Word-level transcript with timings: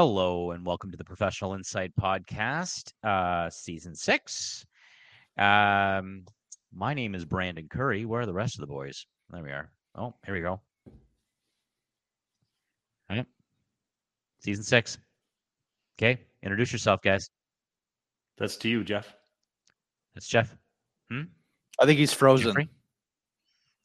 Hello 0.00 0.52
and 0.52 0.64
welcome 0.64 0.90
to 0.90 0.96
the 0.96 1.04
Professional 1.04 1.52
Insight 1.52 1.92
Podcast, 1.94 2.94
uh, 3.04 3.50
Season 3.50 3.94
Six. 3.94 4.64
Um, 5.36 6.24
my 6.72 6.94
name 6.94 7.14
is 7.14 7.26
Brandon 7.26 7.68
Curry. 7.68 8.06
Where 8.06 8.22
are 8.22 8.24
the 8.24 8.32
rest 8.32 8.54
of 8.54 8.62
the 8.62 8.66
boys? 8.66 9.04
There 9.28 9.42
we 9.42 9.50
are. 9.50 9.70
Oh, 9.94 10.14
here 10.24 10.34
we 10.34 10.40
go. 10.40 10.58
All 10.86 10.92
right. 13.10 13.26
Season 14.38 14.64
Six. 14.64 14.96
Okay, 15.98 16.18
introduce 16.42 16.72
yourself, 16.72 17.02
guys. 17.02 17.28
That's 18.38 18.56
to 18.56 18.70
you, 18.70 18.82
Jeff. 18.82 19.12
That's 20.14 20.28
Jeff. 20.28 20.56
Hmm? 21.10 21.24
I 21.78 21.84
think 21.84 21.98
he's 21.98 22.14
frozen. 22.14 22.46
Jeffrey? 22.52 22.70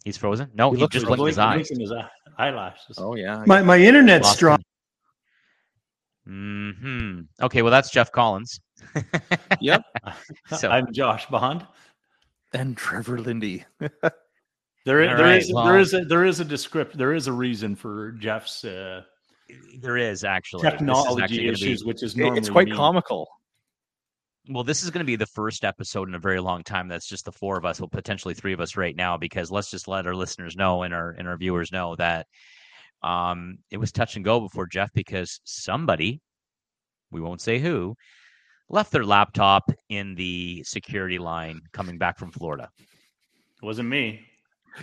He's 0.05 0.16
frozen. 0.16 0.49
No, 0.54 0.71
He 0.71 0.77
he, 0.77 0.82
looks 0.82 0.93
just 0.93 1.07
frozen. 1.07 1.18
blinked 1.18 1.32
his 1.32 1.40
eyes. 1.40 1.68
His 1.77 1.91
eye- 1.91 2.09
eyelashes. 2.38 2.99
Oh 2.99 3.16
yeah. 3.16 3.43
My 3.45 3.62
my 3.62 3.77
internet's 3.77 4.23
Lost 4.23 4.38
strong. 4.38 4.59
Hmm. 6.25 7.21
Okay. 7.41 7.61
Well, 7.61 7.71
that's 7.71 7.91
Jeff 7.91 8.11
Collins. 8.11 8.59
Yep. 9.61 9.81
So- 10.57 10.70
I'm 10.70 10.91
Josh 10.93 11.25
Bond. 11.27 11.65
And 12.53 12.75
Trevor 12.77 13.20
Lindy. 13.20 13.65
There 14.85 15.01
is, 15.01 15.09
All 15.09 15.17
there 15.17 15.25
right, 15.25 15.41
is, 15.41 15.51
well- 15.51 15.65
there 15.65 15.79
is 15.79 15.93
a 15.95 16.05
there 16.05 16.25
is 16.25 16.39
a 16.39 16.45
descript 16.45 16.95
there 16.95 17.13
is 17.15 17.25
a 17.25 17.31
reason 17.34 17.76
for 17.76 18.12
Jeff's 18.20 18.63
uh, 18.63 19.01
there 19.79 19.98
is 19.98 20.23
actually 20.23 20.62
This 20.62 20.73
is 20.73 20.82
actually 20.82 21.21
technology 21.23 21.37
be- 21.40 21.48
issues, 21.49 21.84
which 21.84 22.04
is 22.04 22.15
normally 22.15 22.37
it's 22.37 22.49
quite 22.51 22.67
me. 22.67 22.76
comical. 22.76 23.27
Well, 24.48 24.63
this 24.63 24.84
is 24.84 24.91
going 24.91 24.99
to 24.99 25.05
be 25.05 25.15
the 25.15 25.26
first 25.26 25.65
episode 25.65 26.07
in 26.07 26.13
a 26.13 26.20
very 26.20 26.39
long 26.39 26.62
time. 26.63 26.87
That's 26.87 27.07
just 27.10 27.26
the 27.26 27.32
four 27.32 27.57
of 27.57 27.65
us, 27.65 27.79
well, 27.82 27.87
potentially 27.89 28.35
three 28.35 28.54
of 28.54 28.60
us 28.62 28.77
right 28.77 28.95
now, 28.95 29.17
because 29.17 29.49
let's 29.49 29.71
just 29.71 29.87
let 29.87 30.05
our 30.05 30.13
listeners 30.13 30.55
know 30.55 30.84
and 30.84 30.93
our 30.93 31.10
and 31.17 31.27
our 31.27 31.35
viewers 31.37 31.71
know 31.71 31.95
that 31.95 32.27
um, 33.05 33.57
it 33.71 33.77
was 33.77 33.91
touch 33.91 34.15
and 34.15 34.25
go 34.25 34.39
before 34.39 34.65
Jeff 34.65 34.91
because 34.93 35.39
somebody, 35.43 36.21
we 37.11 37.21
won't 37.21 37.41
say 37.41 37.59
who, 37.59 37.95
left 38.70 38.91
their 38.91 39.05
laptop 39.05 39.70
in 39.89 40.15
the 40.15 40.63
security 40.63 41.20
line 41.20 41.61
coming 41.71 41.98
back 41.99 42.17
from 42.17 42.31
Florida. 42.31 42.70
It 42.79 43.65
wasn't 43.65 43.89
me. 43.89 44.21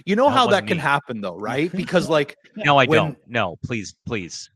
You 0.06 0.16
know 0.16 0.26
That 0.30 0.36
how 0.36 0.46
that 0.46 0.52
wasn't 0.52 0.68
can 0.68 0.76
me. 0.78 0.82
happen 0.82 1.20
though, 1.20 1.36
right? 1.38 1.70
Because 1.72 2.08
like 2.08 2.36
No, 2.56 2.78
I 2.78 2.84
When- 2.86 2.96
don't. 2.96 3.18
No, 3.26 3.56
please, 3.64 3.94
please. 4.06 4.48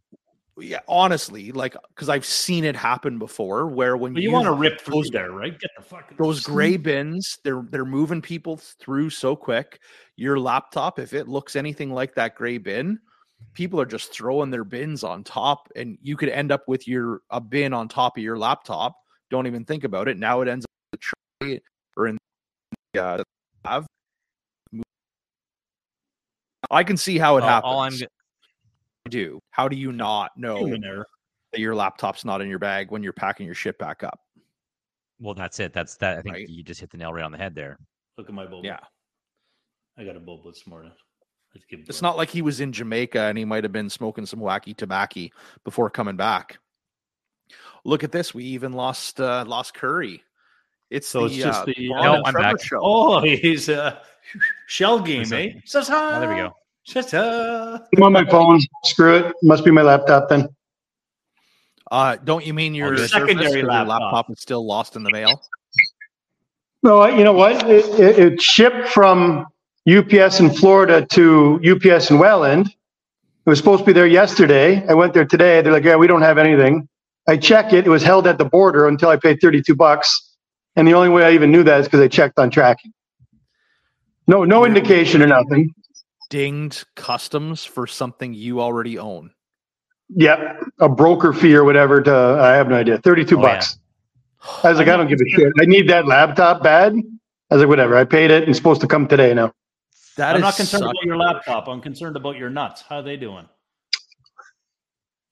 yeah, 0.59 0.79
honestly, 0.89 1.51
like 1.53 1.75
because 1.89 2.09
I've 2.09 2.25
seen 2.25 2.65
it 2.65 2.77
happen 2.77 3.19
before 3.19 3.67
where 3.67 3.97
when 3.97 4.15
But 4.15 4.23
you 4.23 4.31
want 4.31 4.47
to 4.47 4.53
rip 4.53 4.81
through 4.81 5.03
those- 5.03 5.11
there, 5.11 5.33
right? 5.33 5.59
Get 5.59 5.71
the 5.77 5.83
fucking 5.83 6.17
those 6.19 6.43
gray 6.43 6.77
bins, 6.79 7.37
they're 7.45 7.63
they're 7.71 7.85
moving 7.85 8.23
people 8.23 8.57
through 8.57 9.11
so 9.11 9.35
quick. 9.37 9.81
Your 10.17 10.39
laptop, 10.39 10.99
if 10.99 11.13
it 11.13 11.27
looks 11.29 11.57
anything 11.57 11.91
like 11.93 12.15
that 12.15 12.37
gray 12.37 12.57
bin, 12.59 12.99
people 13.55 13.81
are 13.81 13.87
just 13.87 14.13
throwing 14.13 14.51
their 14.51 14.65
bins 14.65 15.03
on 15.05 15.25
top, 15.25 15.69
and 15.77 15.99
you 16.03 16.17
could 16.17 16.29
end 16.29 16.53
up 16.53 16.67
with 16.69 16.87
your 16.89 17.21
a 17.31 17.41
bin 17.41 17.73
on 17.73 17.89
top 17.89 18.17
of 18.17 18.23
your 18.23 18.39
laptop. 18.39 18.97
Don't 19.31 19.47
even 19.47 19.65
think 19.65 19.85
about 19.85 20.09
it. 20.09 20.19
Now 20.19 20.41
it 20.41 20.49
ends 20.49 20.65
up 20.65 20.71
in 20.93 20.99
the 20.99 21.47
tray 21.47 21.61
or 21.97 22.07
in 22.09 22.19
the 22.93 23.03
uh, 23.05 23.23
have. 23.65 23.87
I 26.71 26.83
can 26.85 26.97
see 26.97 27.19
how 27.19 27.37
it 27.37 27.43
All- 27.43 27.49
happens. 27.49 27.73
all 27.73 27.81
I'm 27.81 27.99
go- 27.99 28.07
do. 29.09 29.39
How 29.51 29.69
do 29.69 29.77
you 29.77 29.93
not 29.93 30.37
know 30.37 30.59
human 30.65 30.81
that 31.53 31.61
your 31.61 31.75
laptop's 31.77 32.25
not 32.25 32.41
in 32.41 32.49
your 32.49 32.59
bag 32.59 32.91
when 32.91 33.03
you're 33.05 33.13
packing 33.13 33.47
your 33.47 33.55
shit 33.55 33.79
back 33.79 34.03
up? 34.03 34.21
well, 35.19 35.33
that's 35.33 35.61
it. 35.61 35.73
That's 35.73 35.97
that. 35.97 36.19
I 36.19 36.23
think 36.23 36.35
Right. 36.35 36.49
you 36.49 36.63
just 36.63 36.79
hit 36.81 36.91
the 36.91 36.99
nail 36.99 37.11
right 37.13 37.25
on 37.25 37.33
the 37.33 37.39
head 37.39 37.55
there. 37.55 37.79
Look 38.19 38.29
at 38.29 38.35
my 38.35 38.45
bulb. 38.47 38.65
Yeah. 38.67 38.81
I 39.97 40.05
got 40.05 40.15
a 40.17 40.21
bulb 40.21 40.45
this 40.45 40.67
morning. 40.67 40.93
Let's 41.57 41.65
give 41.65 41.81
It's 41.89 42.03
not 42.03 42.19
like 42.19 42.29
he 42.29 42.43
was 42.43 42.61
in 42.61 42.71
Jamaica 42.73 43.19
and 43.19 43.39
he 43.39 43.47
might 43.47 43.65
have 43.65 43.73
been 43.73 43.89
smoking 43.89 44.27
some 44.27 44.41
wacky 44.41 44.77
tobacco 44.77 45.29
before 45.65 45.89
coming 45.89 46.17
back. 46.17 46.59
Look 47.85 48.05
at 48.05 48.13
this. 48.13 48.35
We 48.35 48.45
even 48.45 48.73
lost 48.75 49.21
uh 49.21 49.45
lost 49.47 49.73
Curry. 49.75 50.23
It's 50.91 51.09
So 51.09 51.21
the, 51.21 51.27
it's 51.27 51.37
just 51.37 51.63
uh, 51.63 51.65
the- 51.65 51.89
Bond 51.89 52.05
No, 52.05 52.23
I'm 52.27 52.33
Trevor 52.35 52.57
back. 52.57 52.63
show. 52.65 52.81
Oh, 52.83 53.21
he's 53.25 53.69
a 53.71 54.01
shell 54.67 55.01
game, 55.01 55.33
eh? 55.33 55.53
Says 55.65 55.89
hi. 55.89 56.17
Oh, 56.17 56.21
there 56.21 56.29
we 56.29 56.37
go. 56.37 56.53
Says 56.85 57.11
hi. 57.11 57.79
I'm 57.97 58.03
on 58.03 58.13
my 58.13 58.25
phone. 58.27 58.61
Screw 58.85 59.17
it. 59.17 59.35
Must 59.43 59.65
be 59.65 59.71
my 59.71 59.83
laptop 59.83 60.29
then. 60.29 60.49
Uh, 61.91 62.17
don't 62.23 62.45
you 62.45 62.53
mean 62.53 62.75
your 62.75 62.91
good. 62.97 63.09
Surface 63.09 63.29
Secondary 63.29 63.53
or 63.55 63.57
your 63.59 63.67
laptop. 63.69 64.01
laptop 64.03 64.31
is 64.31 64.41
still 64.41 64.67
lost 64.67 64.95
in 64.97 65.03
the 65.05 65.11
mail? 65.11 65.41
No, 66.83 67.07
you 67.07 67.25
know 67.25 67.33
what? 67.33 67.69
It, 67.69 67.85
it, 68.01 68.19
it 68.19 68.43
shipped 68.43 68.89
from 68.89 69.47
UPS 69.89 70.41
in 70.41 70.51
Florida 70.51 71.07
to 71.13 71.61
UPS 71.65 72.11
in 72.11 72.19
Welland. 72.19 72.69
It 72.69 73.51
was 73.51 73.59
supposed 73.59 73.81
to 73.83 73.87
be 73.87 73.93
there 73.93 74.07
yesterday. 74.07 74.85
I 74.89 74.95
went 74.95 75.15
there 75.15 75.25
today. 75.25 75.61
They're 75.63 75.73
like, 75.73 75.85
yeah, 75.85 75.97
we 75.97 76.07
don't 76.09 76.23
have 76.23 76.39
anything. 76.39 76.89
I 77.29 77.37
check 77.37 77.73
it. 77.73 77.87
It 77.87 77.91
was 77.91 78.03
held 78.03 78.27
at 78.27 78.39
the 78.39 78.45
border 78.45 78.89
until 78.89 79.09
I 79.09 79.17
paid 79.17 79.39
32 79.41 79.75
bucks. 79.77 80.35
And 80.77 80.87
the 80.87 80.95
only 80.95 81.09
way 81.09 81.25
I 81.25 81.33
even 81.33 81.51
knew 81.53 81.63
that 81.65 81.81
is 81.81 81.87
because 81.87 82.01
I 82.01 82.09
checked 82.09 82.39
on 82.39 82.51
tracking. 82.51 82.93
No, 84.27 84.45
no 84.45 84.65
indication 84.65 85.23
or 85.23 85.27
nothing. 85.29 85.73
Dinged 86.31 86.85
customs 86.97 87.65
for 87.65 87.87
something 87.87 88.35
you 88.35 88.61
already 88.61 88.99
own. 88.99 89.31
Yep, 90.11 90.65
a 90.81 90.89
broker 90.89 91.33
fee 91.33 91.55
or 91.55 91.65
whatever. 91.65 92.01
To 92.03 92.15
I 92.15 92.53
have 92.55 92.69
no 92.69 92.77
idea. 92.77 92.99
32 92.99 93.37
Oh, 93.37 93.43
yeah. 93.43 93.55
bucks. 93.55 93.79
I 94.65 94.71
was 94.71 94.79
like, 94.79 94.89
I 94.89 94.97
don't 94.97 95.09
give 95.09 95.21
a 95.21 95.29
shit. 95.37 95.53
I 95.61 95.65
need 95.65 95.89
that 95.91 96.07
laptop 96.07 96.63
bad. 96.63 96.95
I 97.51 97.55
was 97.55 97.63
like, 97.63 97.69
whatever. 97.69 97.97
I 97.97 98.05
paid 98.05 98.31
it. 98.31 98.43
and 98.43 98.51
It's 98.51 98.59
supposed 98.59 98.81
to 98.83 98.89
come 98.89 99.07
today 99.09 99.35
now. 99.35 99.53
That 100.17 100.31
I'm 100.31 100.37
is 100.37 100.43
not 100.43 100.57
concerned 100.57 100.83
such- 100.83 100.91
about 100.91 101.05
your 101.05 101.17
laptop. 101.17 101.69
I'm 101.69 101.81
concerned 101.81 102.17
about 102.17 102.37
your 102.37 102.51
nuts. 102.51 102.83
How 102.83 102.97
are 102.97 103.03
they 103.03 103.17
doing? 103.17 103.47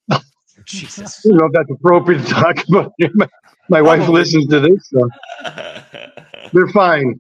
Jesus. 0.67 1.25
I 1.25 1.28
don't 1.31 1.39
know 1.39 1.47
if 1.47 1.53
that's 1.53 1.71
appropriate 1.71 2.19
to 2.25 2.28
talk 2.28 2.56
about. 2.69 2.93
My, 3.15 3.27
my 3.71 3.81
wife 3.83 4.09
listens 4.09 4.47
to 4.49 4.61
this, 4.61 4.91
so 4.91 5.09
they're 6.53 6.69
fine. 6.69 7.19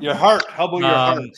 your 0.00 0.14
heart. 0.14 0.44
How 0.48 0.66
about 0.66 0.78
your 0.78 0.86
Um, 0.88 0.92
heart? 1.18 1.30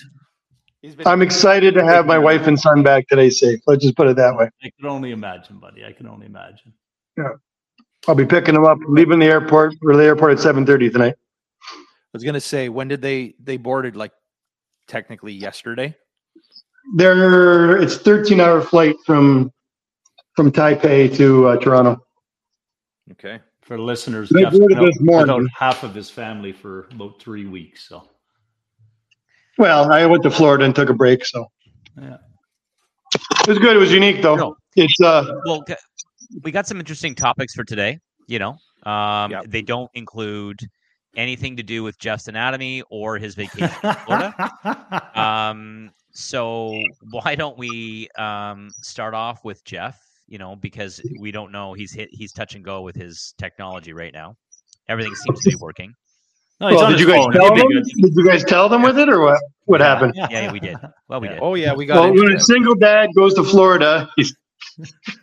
He's 0.81 0.95
been- 0.95 1.07
I'm 1.07 1.21
excited 1.21 1.75
to 1.75 1.85
have 1.85 2.07
my 2.07 2.19
wife 2.19 2.47
and 2.47 2.59
son 2.59 2.83
back 2.83 3.07
today 3.09 3.29
safe. 3.29 3.61
Let's 3.67 3.83
just 3.83 3.97
put 3.97 4.07
it 4.09 4.17
that 4.17 4.35
way. 4.35 4.49
I 4.65 4.71
can 4.81 4.89
only 4.89 5.11
imagine, 5.11 5.59
buddy. 5.59 5.85
I 5.85 5.93
can 5.93 6.07
only 6.09 6.25
imagine. 6.27 6.73
Yeah. 7.19 7.33
I'll 8.09 8.15
be 8.15 8.25
picking 8.25 8.55
them 8.55 8.65
up, 8.65 8.79
leaving 8.89 9.19
the 9.19 9.27
airport 9.27 9.75
or 9.83 9.95
the 9.97 10.05
airport 10.05 10.33
at 10.33 10.39
7:30 10.39 10.91
tonight. 10.93 11.15
I 12.17 12.19
was 12.19 12.25
gonna 12.25 12.41
say, 12.41 12.71
when 12.71 12.89
did 12.89 13.03
they 13.03 13.35
they 13.39 13.59
boarded? 13.59 13.95
Like 13.95 14.13
technically 14.89 15.35
yesterday. 15.35 15.95
There, 16.95 17.77
it's 17.77 17.99
13 17.99 18.41
hour 18.41 18.63
flight 18.63 18.97
from 19.05 19.53
from 20.35 20.51
Taipei 20.51 21.15
to 21.17 21.49
uh, 21.49 21.57
Toronto. 21.59 22.01
Okay. 23.13 23.39
For 23.61 23.79
listeners, 23.79 24.31
They 24.31 24.45
Jeff's 24.45 24.59
boarded 24.59 24.79
this 24.79 24.97
morning. 25.01 25.37
without 25.37 25.51
half 25.55 25.83
of 25.83 25.95
his 25.95 26.09
family 26.09 26.53
for 26.53 26.89
about 26.93 27.21
three 27.21 27.45
weeks. 27.45 27.87
So 27.87 28.09
Well, 29.59 29.93
I 29.93 30.07
went 30.07 30.23
to 30.23 30.31
Florida 30.31 30.65
and 30.65 30.75
took 30.75 30.89
a 30.89 30.95
break, 30.95 31.27
so 31.27 31.45
yeah. 32.01 32.17
it 33.41 33.47
was 33.49 33.59
good. 33.59 33.77
It 33.77 33.81
was 33.81 33.93
unique 33.93 34.23
though. 34.23 34.37
No. 34.37 34.57
It's 34.77 34.99
uh, 35.03 35.35
well, 35.45 35.63
we 36.45 36.51
got 36.51 36.67
some 36.67 36.79
interesting 36.81 37.15
topics 37.15 37.53
for 37.53 37.65
today. 37.65 37.99
You 38.27 38.39
know, 38.39 38.57
um, 38.91 39.33
Yep. 39.33 39.45
they 39.49 39.61
don't 39.61 39.91
include 39.93 40.61
anything 41.17 41.57
to 41.57 41.63
do 41.63 41.83
with 41.83 41.99
Jeff's 41.99 42.29
anatomy 42.29 42.83
or 42.91 43.19
his 43.19 43.35
vacation 43.35 43.71
in 43.83 43.95
Florida. 44.07 44.35
Um, 45.15 45.91
so 46.13 46.83
why 47.11 47.35
don't 47.35 47.59
we 47.59 48.09
um, 48.19 48.71
start 48.83 49.15
off 49.15 49.45
with 49.45 49.65
Jeff? 49.65 49.99
You 50.29 50.39
know, 50.39 50.57
because 50.57 51.01
we 51.21 51.31
don't 51.31 51.53
know 51.53 51.73
he's 51.73 51.93
hit 51.93 52.09
he's 52.13 52.33
touch 52.33 52.55
and 52.55 52.65
go 52.65 52.83
with 52.83 52.97
his 52.97 53.35
technology 53.39 53.93
right 53.93 54.13
now. 54.13 54.35
Everything 54.89 55.15
seems 55.15 55.41
to 55.43 55.51
be 55.51 55.57
working. 55.57 55.93
no, 56.61 56.69
well, 56.75 56.91
did 56.91 57.01
you 57.01 57.07
guys 57.07 57.17
phone. 57.25 57.33
tell 57.33 57.55
them? 57.57 57.69
Did 57.69 58.13
you 58.15 58.25
guys 58.27 58.45
tell 58.45 58.69
them 58.69 58.83
with 58.83 58.99
it 58.99 59.09
or 59.09 59.21
what? 59.21 59.41
What 59.65 59.81
Yeah. 59.81 59.87
happened? 59.87 60.13
Yeah, 60.17 60.29
yeah, 60.31 60.53
we 60.53 60.61
did. 60.61 60.77
Well, 61.09 61.21
we 61.21 61.29
Yeah. 61.29 61.35
did. 61.35 61.43
Oh 61.43 61.55
yeah, 61.55 61.75
we 61.75 61.87
got. 61.87 61.95
Well, 62.01 62.11
into 62.11 62.23
when 62.23 62.35
a 62.35 62.41
single 62.41 62.75
dad 62.75 63.09
goes 63.17 63.35
to 63.35 63.43
Florida, 63.45 64.09
he's, 64.17 64.35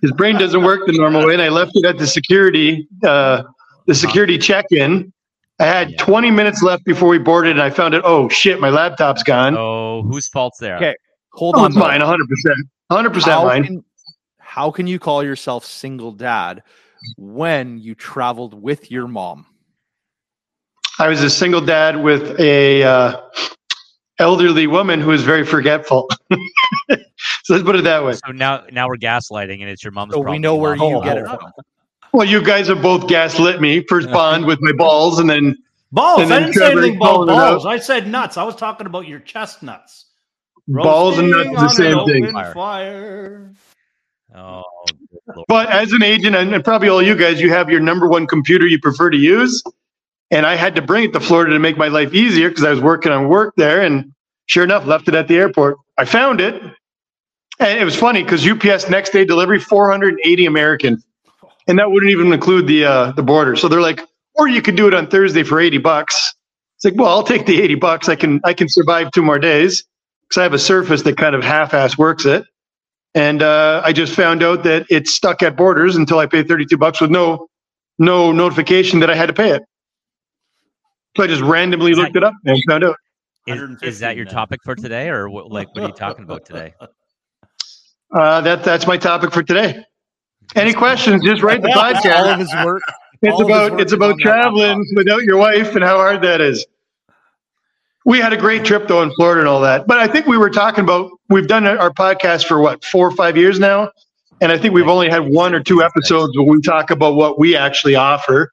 his 0.02 0.12
brain 0.14 0.38
doesn't 0.38 0.64
work 0.64 0.82
the 0.88 0.94
normal 0.94 1.26
way, 1.28 1.34
and 1.34 1.42
I 1.42 1.50
left 1.50 1.72
it 1.76 1.86
at 1.86 1.98
the 1.98 2.08
security, 2.08 2.88
uh, 3.06 3.44
the 3.88 3.96
security 3.96 4.38
check-in. 4.40 5.13
I 5.64 5.68
had 5.68 5.92
Yeah. 5.92 5.98
20 6.04 6.30
minutes 6.30 6.62
left 6.62 6.84
before 6.84 7.08
we 7.08 7.18
boarded, 7.18 7.52
and 7.52 7.62
I 7.62 7.70
found 7.70 7.94
it. 7.94 8.02
Oh 8.04 8.28
shit, 8.28 8.60
my 8.60 8.70
laptop's 8.70 9.24
gone. 9.24 9.56
Oh, 9.58 10.02
whose 10.04 10.28
fault's 10.28 10.58
there? 10.60 10.76
Okay. 10.76 10.94
Hold 11.36 11.56
Oh, 11.56 11.60
on, 11.60 11.68
it's 11.68 11.76
mine, 11.78 12.02
100 12.02 12.28
percent, 12.28 12.68
100 12.90 13.14
percent 13.14 13.34
How 13.34 13.46
mine. 13.46 13.64
can, 13.64 13.84
how 14.40 14.72
can 14.72 14.88
you 14.88 15.00
call 15.00 15.24
yourself 15.24 15.64
single 15.64 16.12
dad 16.12 16.64
when 17.16 17.78
you 17.78 17.96
traveled 17.96 18.62
with 18.62 18.92
your 18.92 19.08
mom? 19.08 19.46
I 21.00 21.08
was 21.08 21.24
a 21.24 21.30
single 21.30 21.62
dad 21.62 22.04
with 22.04 22.38
a 22.42 22.84
uh, 22.84 23.22
elderly 24.20 24.68
woman 24.68 25.00
who 25.00 25.12
was 25.12 25.24
very 25.24 25.46
forgetful. 25.46 26.10
so 26.92 26.98
let's 27.54 27.64
put 27.64 27.78
it 27.78 27.86
that 27.86 28.04
way. 28.04 28.14
So 28.16 28.34
now, 28.34 28.66
now 28.70 28.90
we're 28.90 28.98
gaslighting, 28.98 29.62
and 29.62 29.70
it's 29.70 29.82
your 29.82 29.92
mom's 29.92 30.14
So 30.14 30.20
we 30.20 30.40
know 30.40 30.58
where 30.58 30.76
you 30.76 30.82
Oh, 30.84 31.02
get 31.02 31.18
it 31.18 31.26
from. 31.26 31.40
Well, 32.14 32.28
you 32.28 32.44
guys 32.44 32.68
have 32.68 32.82
both 32.82 33.08
gaslit 33.08 33.60
me. 33.60 33.84
First 33.90 34.10
bond 34.12 34.46
with 34.46 34.60
my 34.62 34.72
balls, 34.72 35.20
and 35.20 35.30
then 35.30 35.58
Balls. 35.94 36.24
And 36.24 36.34
I 36.34 36.40
then 36.40 36.52
didn't 36.52 36.56
say 36.56 36.72
anything 36.72 36.96
about 36.96 37.06
calling 37.06 37.30
it 37.30 37.34
out. 37.34 37.52
balls. 37.52 37.66
I 37.68 37.78
said 37.78 38.08
nuts. 38.08 38.36
I 38.36 38.44
was 38.44 38.56
talking 38.56 38.88
about 38.88 39.08
your 39.08 39.20
chestnuts. 39.20 40.06
balls 40.68 41.20
and 41.20 41.30
nuts 41.30 41.50
is 41.50 41.56
the 41.56 41.70
same 41.70 42.06
thing. 42.08 42.32
Fire. 42.32 42.54
Fire. 42.54 43.54
Oh. 44.36 44.64
But 45.48 45.70
as 45.70 45.94
an 45.94 46.02
agent, 46.02 46.36
and, 46.36 46.52
and 46.52 46.64
probably 46.64 46.90
all 46.90 47.04
you 47.04 47.16
guys, 47.16 47.40
you 47.40 47.52
have 47.52 47.70
your 47.70 47.80
number 47.80 48.08
one 48.08 48.26
computer 48.26 48.66
you 48.66 48.80
prefer 48.80 49.12
to 49.12 49.18
use. 49.18 49.62
And 50.32 50.48
I 50.48 50.56
had 50.56 50.76
to 50.76 50.82
bring 50.82 51.04
it 51.04 51.14
to 51.14 51.20
Florida 51.20 51.54
to 51.54 51.60
make 51.60 51.78
my 51.78 51.90
life 51.90 52.12
easier 52.12 52.50
because 52.50 52.64
I 52.64 52.72
was 52.72 52.82
working 52.82 53.12
on 53.12 53.30
work 53.30 53.54
there. 53.56 53.84
And 53.84 54.12
sure 54.48 54.64
enough, 54.64 54.88
left 54.88 55.08
it 55.08 55.14
at 55.14 55.28
the 55.28 55.36
airport. 55.36 55.78
I 56.00 56.06
found 56.06 56.42
it. 56.42 56.60
And 57.60 57.80
it 57.80 57.86
was 57.86 57.96
funny 57.96 58.24
because 58.24 58.48
UPS 58.48 58.90
next 58.90 59.12
day 59.12 59.26
delivery, 59.26 59.60
480 59.60 60.48
American. 60.48 61.04
And 61.68 61.80
that 61.80 61.92
wouldn't 61.92 62.12
even 62.12 62.34
include 62.34 62.68
the 62.68 62.86
uh, 62.86 63.12
the 63.14 63.24
border. 63.24 63.56
So 63.56 63.68
they're 63.68 63.82
like, 63.82 64.02
or 64.36 64.48
you 64.48 64.62
could 64.62 64.76
do 64.76 64.88
it 64.88 64.94
on 64.94 65.08
Thursday 65.08 65.44
for 65.44 65.60
80 65.60 65.78
bucks. 65.80 66.34
It's 66.76 66.86
like, 66.86 66.96
well, 66.96 67.08
I'll 67.08 67.24
take 67.24 67.46
the 67.46 67.62
80 67.62 67.76
bucks. 67.76 68.10
I 68.10 68.16
can 68.16 68.42
I 68.44 68.54
can 68.54 68.68
survive 68.68 69.12
two 69.12 69.22
more 69.24 69.40
days 69.40 69.84
because 70.24 70.40
I 70.40 70.44
have 70.44 70.54
a 70.54 70.60
surface 70.60 71.04
that 71.04 71.18
kind 71.18 71.36
of 71.36 71.44
half-ass 71.44 71.98
works 71.98 72.26
it. 72.26 72.44
And 73.16 73.44
uh, 73.44 73.82
I 73.86 73.94
just 73.94 74.16
found 74.16 74.42
out 74.42 74.64
that 74.64 74.86
it's 74.90 75.14
stuck 75.14 75.44
at 75.44 75.56
borders 75.56 75.96
until 75.96 76.20
I 76.20 76.26
paid 76.26 76.48
32 76.48 76.78
bucks 76.78 77.00
with 77.00 77.12
no 77.12 77.48
no 78.00 78.32
notification 78.32 79.00
that 79.02 79.10
I 79.10 79.16
had 79.16 79.28
to 79.28 79.34
pay 79.34 79.52
it. 79.52 79.62
So 81.16 81.24
I 81.24 81.28
just 81.28 81.42
randomly 81.44 81.92
Is 81.92 81.98
that- 81.98 82.04
looked 82.04 82.16
it 82.16 82.24
up 82.24 82.34
and 82.46 82.62
found 82.68 82.84
out. 82.84 82.96
Is, 83.46 83.62
is 83.84 84.00
that 84.00 84.16
your 84.16 84.26
topic 84.26 84.62
for 84.64 84.74
today, 84.74 85.10
or 85.10 85.30
what, 85.30 85.52
like 85.52 85.68
what 85.76 85.84
are 85.84 85.88
you 85.88 85.94
talking 85.94 86.24
about 86.24 86.46
today? 86.46 86.74
Uh, 88.16 88.40
that 88.40 88.64
that's 88.64 88.88
my 88.88 88.96
topic 88.96 89.34
for 89.34 89.44
today. 89.44 89.84
Any 90.56 90.74
questions? 90.74 91.24
Just 91.24 91.42
write 91.42 91.62
the 91.62 91.70
podcast. 91.70 92.16
all 92.16 92.28
of 92.28 92.40
his 92.40 92.54
work. 92.64 92.82
It's 93.22 93.42
about 93.42 93.80
it's 93.80 93.94
about 93.94 94.20
traveling 94.20 94.86
without 94.96 95.24
your 95.24 95.38
wife 95.38 95.76
and 95.76 95.84
how 95.84 95.96
hard 95.98 96.22
that 96.24 96.42
is. 96.42 96.66
We 98.06 98.20
had 98.20 98.34
a 98.34 98.38
great 98.38 98.66
trip 98.66 98.88
though 98.88 99.02
in 99.02 99.12
Florida 99.14 99.40
and 99.40 99.48
all 99.48 99.62
that. 99.62 99.88
But 99.88 100.00
I 100.00 100.08
think 100.08 100.28
we 100.28 100.38
were 100.38 100.50
talking 100.50 100.84
about 100.84 101.10
we've 101.30 101.48
done 101.48 101.66
our 101.66 101.92
podcast 101.92 102.46
for 102.46 102.60
what 102.60 102.84
four 102.84 103.08
or 103.08 103.12
five 103.12 103.38
years 103.38 103.60
now, 103.60 103.92
and 104.42 104.52
I 104.52 104.58
think 104.58 104.74
we've 104.74 104.90
only 104.90 105.10
had 105.10 105.22
one 105.22 105.56
or 105.56 105.62
two 105.62 105.82
episodes 105.82 106.38
where 106.38 106.46
we 106.46 106.62
talk 106.62 106.92
about 106.92 107.16
what 107.16 107.40
we 107.40 107.56
actually 107.56 107.96
offer. 107.96 108.52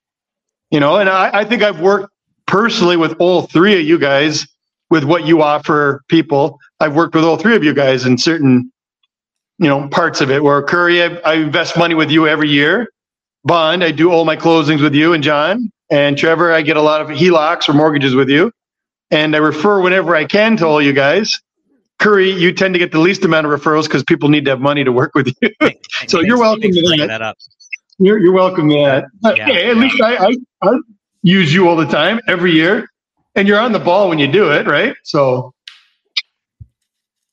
You 0.70 0.78
know, 0.78 0.98
and 0.98 1.08
I, 1.10 1.30
I 1.40 1.44
think 1.44 1.64
I've 1.64 1.80
worked 1.80 2.12
personally 2.46 2.96
with 2.96 3.14
all 3.18 3.42
three 3.42 3.74
of 3.80 3.84
you 3.86 3.98
guys 3.98 4.46
with 4.90 5.04
what 5.04 5.26
you 5.26 5.42
offer 5.42 6.02
people. 6.08 6.58
I've 6.80 6.94
worked 6.94 7.14
with 7.14 7.24
all 7.24 7.36
three 7.36 7.56
of 7.56 7.64
you 7.64 7.74
guys 7.74 8.06
in 8.06 8.18
certain, 8.18 8.70
you 9.60 9.68
know, 9.68 9.88
parts 9.88 10.20
of 10.20 10.30
it. 10.30 10.42
Where 10.42 10.62
Curry, 10.62 11.02
I, 11.02 11.06
I 11.18 11.34
invest 11.34 11.76
money 11.76 11.94
with 11.94 12.10
you 12.10 12.26
every 12.26 12.48
year. 12.48 12.88
Bond, 13.44 13.84
I 13.84 13.90
do 13.92 14.10
all 14.10 14.24
my 14.24 14.36
closings 14.36 14.82
with 14.82 14.94
you 14.94 15.12
and 15.12 15.22
John. 15.22 15.70
And 15.90 16.16
Trevor, 16.16 16.52
I 16.52 16.62
get 16.62 16.76
a 16.76 16.82
lot 16.82 17.00
of 17.00 17.08
HELOCs 17.08 17.68
or 17.68 17.74
mortgages 17.74 18.14
with 18.14 18.28
you. 18.30 18.52
And 19.10 19.34
I 19.34 19.38
refer 19.38 19.80
whenever 19.80 20.16
I 20.16 20.24
can 20.24 20.56
to 20.58 20.66
all 20.66 20.80
you 20.80 20.92
guys. 20.92 21.38
Curry, 21.98 22.30
you 22.30 22.52
tend 22.52 22.74
to 22.74 22.78
get 22.78 22.92
the 22.92 23.00
least 23.00 23.24
amount 23.24 23.46
of 23.46 23.52
referrals 23.52 23.84
because 23.84 24.02
people 24.04 24.30
need 24.30 24.44
to 24.46 24.50
have 24.50 24.60
money 24.60 24.84
to 24.84 24.92
work 24.92 25.14
with 25.14 25.28
you. 25.40 25.50
So 26.08 26.18
Thanks- 26.18 26.26
you're 26.28 26.38
welcome 26.38 26.72
to 26.72 26.82
that. 26.96 27.06
that 27.08 27.22
up. 27.22 27.36
You're, 27.98 28.18
you're 28.18 28.32
welcome 28.32 28.70
to 28.70 28.74
that. 28.76 29.36
Yeah, 29.36 29.44
hey, 29.44 29.70
at 29.70 29.76
yeah. 29.76 29.82
least 29.82 30.00
I, 30.00 30.16
I, 30.16 30.36
I 30.62 30.78
use 31.22 31.52
you 31.52 31.68
all 31.68 31.76
the 31.76 31.86
time, 31.86 32.18
every 32.26 32.52
year. 32.52 32.88
And 33.34 33.46
you're 33.46 33.58
on 33.60 33.72
the 33.72 33.78
ball 33.78 34.08
when 34.08 34.18
you 34.18 34.26
do 34.26 34.50
it, 34.50 34.66
right? 34.66 34.94
So, 35.04 35.52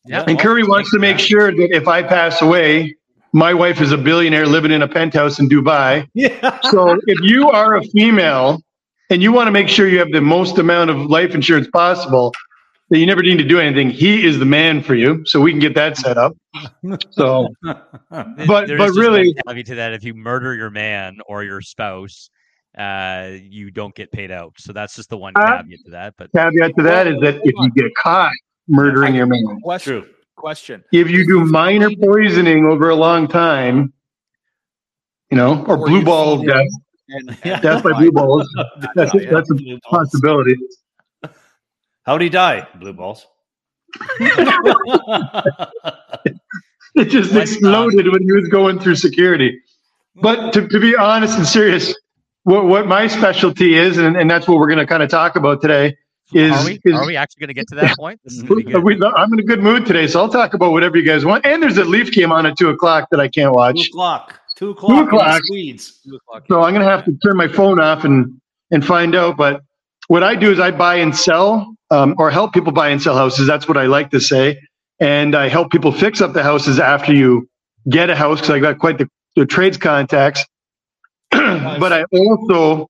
Yeah, 0.08 0.24
and 0.28 0.40
Curry 0.40 0.64
wants 0.64 0.92
to 0.92 1.00
make 1.00 1.20
sure 1.20 1.52
that 1.52 1.70
if 1.76 1.88
I 1.88 2.02
pass 2.04 2.42
away, 2.42 2.96
my 3.34 3.54
wife 3.54 3.82
is 3.82 3.92
a 3.92 3.98
billionaire 3.98 4.46
living 4.46 4.72
in 4.72 4.82
a 4.82 4.88
penthouse 4.88 5.40
in 5.40 5.50
Dubai. 5.50 6.08
Yeah. 6.14 6.60
So 6.72 6.98
if 7.08 7.20
you 7.22 7.50
are 7.50 7.76
a 7.78 7.84
female 7.84 8.62
and 9.10 9.22
you 9.22 9.32
want 9.32 9.48
to 9.48 9.52
make 9.52 9.68
sure 9.70 9.88
you 9.88 10.00
have 10.00 10.12
the 10.12 10.22
most 10.22 10.58
amount 10.58 10.90
of 10.90 10.98
life 10.98 11.36
insurance 11.36 11.68
possible, 11.72 12.34
that 12.90 13.00
you 13.00 13.06
never 13.06 13.22
need 13.22 13.38
to 13.38 13.44
do 13.44 13.60
anything, 13.60 13.90
he 13.90 14.26
is 14.26 14.40
the 14.40 14.46
man 14.46 14.82
for 14.82 14.96
you. 14.96 15.22
So 15.26 15.42
we 15.42 15.52
can 15.52 15.60
get 15.60 15.76
that 15.76 15.98
set 15.98 16.18
up. 16.18 16.36
So 17.12 17.50
but- 17.64 18.68
there 18.68 18.78
but 18.78 18.92
really- 18.92 19.36
one 19.44 19.56
caveat 19.56 19.66
to 19.68 19.76
that: 19.76 19.94
if 19.94 20.04
you 20.04 20.14
murder 20.14 20.56
your 20.56 20.70
man 20.70 21.18
or 21.28 21.44
your 21.44 21.62
spouse, 21.62 22.30
uh, 22.78 23.32
you 23.42 23.72
don't 23.72 23.94
get 23.94 24.12
paid 24.12 24.32
out. 24.32 24.54
So 24.58 24.72
that's 24.72 24.96
just 24.96 25.10
the 25.10 25.18
one 25.18 25.34
Uh, 25.36 25.58
caveat 25.64 25.80
to 25.86 25.92
that. 25.92 26.14
But 26.18 26.32
caveat 26.34 26.76
to 26.78 26.84
that 26.84 27.08
is 27.08 27.20
that 27.22 27.36
if 27.44 27.54
you 27.58 27.72
get 27.72 27.94
caught 27.96 28.32
murdering 28.68 29.16
your 29.16 29.26
man, 29.28 29.60
Question. 29.62 30.02
True. 30.04 30.10
Question. 30.36 30.84
if 30.94 31.10
you 31.10 31.26
do 31.26 31.44
minor 31.46 31.90
poisoning 32.00 32.66
over 32.66 32.90
a 32.90 32.96
long 32.96 33.28
time, 33.28 33.92
you 35.32 35.38
know, 35.38 35.64
or 35.66 35.78
Or 35.78 35.88
blue 35.88 36.00
you 36.00 36.06
ball 36.06 36.38
death, 36.44 36.62
him 36.62 36.70
And, 37.10 37.38
Yeah. 37.46 37.60
death 37.60 37.84
by 37.84 37.94
blue 37.94 38.12
balls, 38.12 38.48
that's, 38.96 39.14
Yeah. 39.16 39.32
that's 39.32 39.50
a 39.52 39.80
possibility. 39.90 40.56
How'd 42.06 42.22
he 42.22 42.30
die? 42.30 42.68
Blue 42.80 42.94
balls. 42.94 43.26
It 46.96 47.10
just 47.10 47.32
Let's 47.32 47.52
exploded 47.52 48.12
when 48.12 48.24
he 48.24 48.32
was 48.32 48.48
going 48.50 48.80
through 48.80 48.96
security. 48.96 49.62
But 50.16 50.52
to, 50.54 50.68
to 50.68 50.80
be 50.80 50.96
honest 50.96 51.38
and 51.38 51.46
serious, 51.48 51.96
what, 52.42 52.66
what 52.66 52.88
my 52.88 53.06
specialty 53.06 53.76
is, 53.76 54.00
and, 54.00 54.18
and 54.18 54.30
that's 54.32 54.48
what 54.48 54.58
we're 54.58 54.66
going 54.68 54.80
to 54.80 54.88
kind 54.88 55.04
of 55.04 55.10
talk 55.10 55.36
about 55.36 55.62
today, 55.62 55.96
is, 56.34 56.52
are 56.52 56.66
we 56.66 56.80
is 56.84 56.94
are 56.94 57.06
we 57.06 57.16
actually 57.16 57.40
going 57.40 57.48
to 57.48 57.54
get 57.54 57.68
to 57.70 57.76
that 57.76 57.96
point? 57.98 58.20
This 58.24 58.34
is 58.34 58.44
going 58.44 58.62
to 58.62 58.66
be 58.66 58.72
good. 58.74 58.84
we, 58.84 59.02
I'm 59.16 59.32
in 59.34 59.40
a 59.40 59.44
good 59.44 59.64
mood 59.64 59.86
today, 59.86 60.08
so 60.08 60.22
I'll 60.22 60.30
talk 60.30 60.54
about 60.54 60.72
whatever 60.72 60.98
you 60.98 61.04
guys 61.04 61.24
want. 61.24 61.46
And 61.46 61.64
there's 61.64 61.78
a 61.78 61.86
Leaf 61.86 62.12
game 62.12 62.32
on 62.32 62.46
at 62.46 62.58
two 62.58 62.70
o'clock 62.70 63.08
that 63.12 63.20
I 63.20 63.30
can't 63.30 63.54
watch. 63.54 63.76
Two 63.92 63.98
watch, 63.98 64.32
o'clock. 64.32 64.40
Two 64.58 64.70
o'clock. 64.72 64.92
in 64.92 64.98
the 64.98 65.04
o'clock. 65.04 65.42
Swedes. 65.46 66.00
so 66.48 66.64
I'm 66.64 66.74
going 66.74 66.86
to 66.86 66.90
have 66.92 67.06
to 67.06 67.18
turn 67.24 67.38
my 67.38 67.48
phone 67.48 67.80
off 67.80 68.04
and 68.04 68.40
and 68.72 68.86
find 68.86 69.16
out. 69.16 69.38
But 69.38 69.62
what 70.08 70.24
I 70.24 70.36
do 70.36 70.52
is 70.52 70.60
I 70.60 70.72
buy 70.72 70.96
and 70.96 71.16
sell, 71.16 71.76
um, 71.92 72.16
or 72.18 72.30
help 72.30 72.54
people 72.54 72.74
buy 72.74 72.90
and 72.90 73.02
sell 73.02 73.16
houses. 73.16 73.48
That's 73.48 73.68
what 73.68 73.78
I 73.78 73.86
like 73.86 74.10
to 74.12 74.20
say, 74.20 74.60
and 75.00 75.34
I 75.34 75.48
help 75.48 75.72
people 75.72 75.94
fix 75.94 76.20
up 76.20 76.34
the 76.34 76.44
houses 76.44 76.80
after 76.80 77.14
you 77.14 77.48
get 77.88 78.10
a 78.10 78.16
house 78.16 78.42
because 78.42 78.54
I 78.54 78.60
got 78.60 78.80
quite 78.80 78.98
the, 78.98 79.10
the 79.36 79.46
trades 79.46 79.78
contacts. 79.78 80.44
but 81.32 81.94
I 81.94 82.04
also 82.12 82.90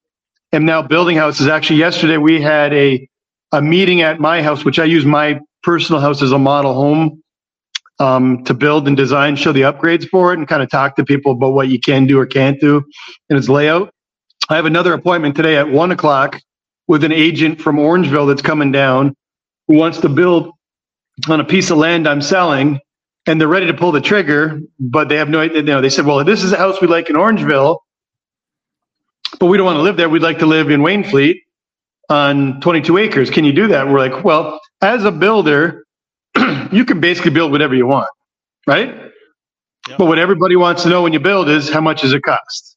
am 0.53 0.65
now 0.65 0.81
building 0.81 1.17
houses. 1.17 1.47
Actually, 1.47 1.77
yesterday 1.77 2.17
we 2.17 2.41
had 2.41 2.73
a 2.73 3.07
a 3.51 3.61
meeting 3.61 4.01
at 4.01 4.19
my 4.19 4.41
house, 4.41 4.65
which 4.65 4.79
I 4.79 4.85
use 4.85 5.05
my 5.05 5.39
personal 5.63 6.01
house 6.01 6.21
as 6.21 6.31
a 6.31 6.39
model 6.39 6.73
home 6.73 7.21
um, 7.99 8.43
to 8.45 8.53
build 8.53 8.87
and 8.87 8.95
design, 8.95 9.35
show 9.35 9.51
the 9.51 9.61
upgrades 9.61 10.07
for 10.07 10.33
it, 10.33 10.39
and 10.39 10.47
kind 10.47 10.61
of 10.61 10.69
talk 10.69 10.95
to 10.97 11.03
people 11.03 11.31
about 11.31 11.53
what 11.53 11.67
you 11.67 11.79
can 11.79 12.05
do 12.05 12.19
or 12.19 12.25
can't 12.25 12.59
do 12.59 12.83
in 13.29 13.37
its 13.37 13.49
layout. 13.49 13.93
I 14.49 14.55
have 14.55 14.65
another 14.65 14.93
appointment 14.93 15.35
today 15.35 15.57
at 15.57 15.69
one 15.69 15.91
o'clock 15.91 16.39
with 16.87 17.03
an 17.03 17.11
agent 17.11 17.59
from 17.59 17.77
Orangeville 17.77 18.27
that's 18.27 18.41
coming 18.41 18.71
down 18.71 19.15
who 19.67 19.77
wants 19.77 19.99
to 20.01 20.09
build 20.09 20.51
on 21.27 21.39
a 21.39 21.43
piece 21.43 21.69
of 21.69 21.77
land 21.77 22.07
I'm 22.07 22.21
selling, 22.21 22.79
and 23.25 23.41
they're 23.41 23.47
ready 23.47 23.67
to 23.67 23.73
pull 23.73 23.91
the 23.91 23.99
trigger, 23.99 24.61
but 24.79 25.09
they 25.09 25.17
have 25.17 25.27
no 25.27 25.39
idea. 25.39 25.57
You 25.57 25.63
know, 25.63 25.81
they 25.81 25.89
said, 25.89 26.05
"Well, 26.05 26.23
this 26.23 26.43
is 26.43 26.53
a 26.53 26.57
house 26.57 26.79
we 26.79 26.87
like 26.87 27.09
in 27.09 27.15
Orangeville, 27.15 27.79
but 29.39 29.47
we 29.47 29.57
don't 29.57 29.65
want 29.65 29.77
to 29.77 29.81
live 29.81 29.97
there. 29.97 30.07
We'd 30.07 30.21
like 30.21 30.39
to 30.39 30.45
live 30.45 30.69
in 30.69 30.81
Wainfleet 30.81 31.41
on 32.09 32.61
22 32.61 32.97
acres. 32.97 33.29
Can 33.29 33.45
you 33.45 33.53
do 33.53 33.67
that?" 33.67 33.87
We're 33.87 33.99
like, 33.99 34.23
"Well, 34.23 34.59
as 34.81 35.03
a 35.05 35.11
builder, 35.11 35.85
you 36.71 36.85
can 36.85 36.99
basically 36.99 37.31
build 37.31 37.51
whatever 37.51 37.75
you 37.75 37.87
want, 37.87 38.09
right?" 38.65 38.87
Yep. 39.89 39.97
But 39.99 40.05
what 40.07 40.19
everybody 40.19 40.55
wants 40.57 40.83
to 40.83 40.89
know 40.89 41.01
when 41.01 41.13
you 41.13 41.19
build 41.19 41.47
is 41.49 41.69
how 41.69 41.79
much 41.81 42.01
does 42.01 42.13
it 42.13 42.21
cost? 42.21 42.75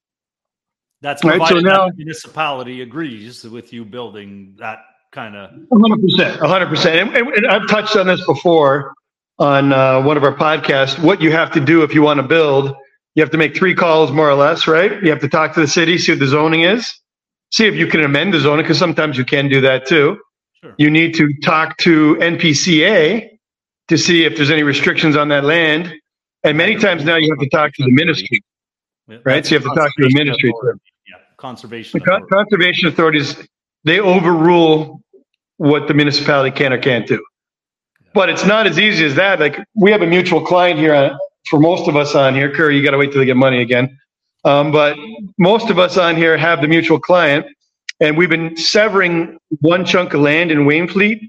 That's 1.03 1.25
Right, 1.25 1.41
so 1.49 1.59
now- 1.61 1.89
the 1.89 1.95
municipality 1.97 2.83
agrees 2.83 3.45
with 3.45 3.73
you 3.73 3.85
building 3.85 4.55
that 4.59 4.81
kind 5.13 5.35
of. 5.35 5.51
hundred 5.73 6.03
percent, 6.03 6.41
hundred 6.41 6.67
percent. 6.69 7.17
And, 7.17 7.29
and 7.29 7.47
I've 7.47 7.69
touched 7.69 7.97
on 7.97 8.07
this 8.07 8.25
before 8.27 8.93
on 9.39 9.73
uh, 9.73 10.03
one 10.03 10.17
of 10.17 10.25
our 10.25 10.35
podcasts. 10.37 11.03
What 11.03 11.21
you 11.23 11.33
have 11.33 11.51
to 11.53 11.61
do 11.61 11.83
if 11.83 11.95
you 11.95 12.03
want 12.03 12.19
to 12.19 12.23
build, 12.23 12.75
you 13.15 13.23
have 13.23 13.31
to 13.31 13.39
make 13.39 13.57
three 13.57 13.75
calls 13.75 14.13
more 14.13 14.29
or 14.29 14.35
less, 14.35 14.69
right? 14.69 15.03
You 15.03 15.11
have 15.11 15.21
to 15.21 15.29
talk 15.29 15.55
to 15.55 15.61
the 15.61 15.67
city, 15.69 15.99
see 15.99 16.13
what 16.13 16.19
the 16.21 16.27
zoning 16.27 16.61
is, 16.63 16.95
see 17.51 17.67
if 17.67 17.75
you 17.75 17.87
can 17.87 18.03
amend 18.03 18.35
the 18.35 18.41
zoning 18.41 18.65
because 18.65 18.79
sometimes 18.79 19.19
you 19.19 19.25
can 19.25 19.49
do 19.49 19.61
that 19.61 19.87
too. 19.87 20.19
Sure. 20.63 20.75
You 20.79 20.91
need 20.91 21.15
to 21.15 21.33
talk 21.43 21.77
to 21.79 22.17
NPCA 22.17 23.29
to 23.89 23.99
see 23.99 24.25
if 24.25 24.37
there's 24.37 24.51
any 24.51 24.63
restrictions 24.63 25.17
on 25.17 25.29
that 25.29 25.45
land. 25.45 25.93
And 26.45 26.57
many 26.57 26.77
times 26.77 27.05
now 27.05 27.17
you 27.17 27.31
have 27.31 27.39
to 27.41 27.49
talk 27.49 27.73
to 27.75 27.85
the 27.85 27.91
ministry, 27.91 28.43
right? 29.25 29.45
So 29.45 29.55
you 29.55 29.61
have 29.61 29.69
to 29.69 29.75
talk 29.75 29.91
to 29.99 30.09
the 30.09 30.15
ministry. 30.15 30.53
Yeah, 31.09 31.17
conservation. 31.37 31.99
The 31.99 32.05
con- 32.05 32.23
authority. 32.23 32.51
conservation 32.51 32.89
authorities, 32.89 33.49
they 33.85 34.01
overrule 34.01 35.03
what 35.57 35.89
the 35.89 35.95
municipality 35.95 36.51
can 36.51 36.73
or 36.73 36.79
can't 36.79 37.07
do. 37.07 37.23
But 38.15 38.29
it's 38.29 38.45
not 38.45 38.67
as 38.67 38.79
easy 38.79 39.05
as 39.05 39.15
that. 39.17 39.41
Like 39.41 39.59
we 39.75 39.91
have 39.91 40.03
a 40.03 40.07
mutual 40.07 40.45
client 40.45 40.79
here 40.79 40.95
on, 40.95 41.19
for 41.49 41.59
most 41.59 41.89
of 41.89 41.97
us 41.97 42.15
on 42.15 42.35
here. 42.35 42.51
Curry, 42.51 42.77
you 42.77 42.83
got 42.83 42.93
to 42.93 42.99
wait 42.99 43.13
till 43.13 43.21
they 43.21 43.27
get 43.27 43.37
money 43.37 43.61
again. 43.61 43.99
Um, 44.45 44.73
but 44.73 44.97
most 45.39 45.71
of 45.71 45.79
us 45.79 45.97
on 45.97 46.17
here 46.17 46.37
have 46.37 46.61
the 46.63 46.69
mutual 46.69 46.99
client, 46.99 47.47
and 48.01 48.17
we've 48.17 48.31
been 48.31 48.57
severing 48.57 49.39
one 49.61 49.85
chunk 49.85 50.15
of 50.15 50.21
land 50.21 50.51
in 50.51 50.61
Wainfleet 50.61 51.21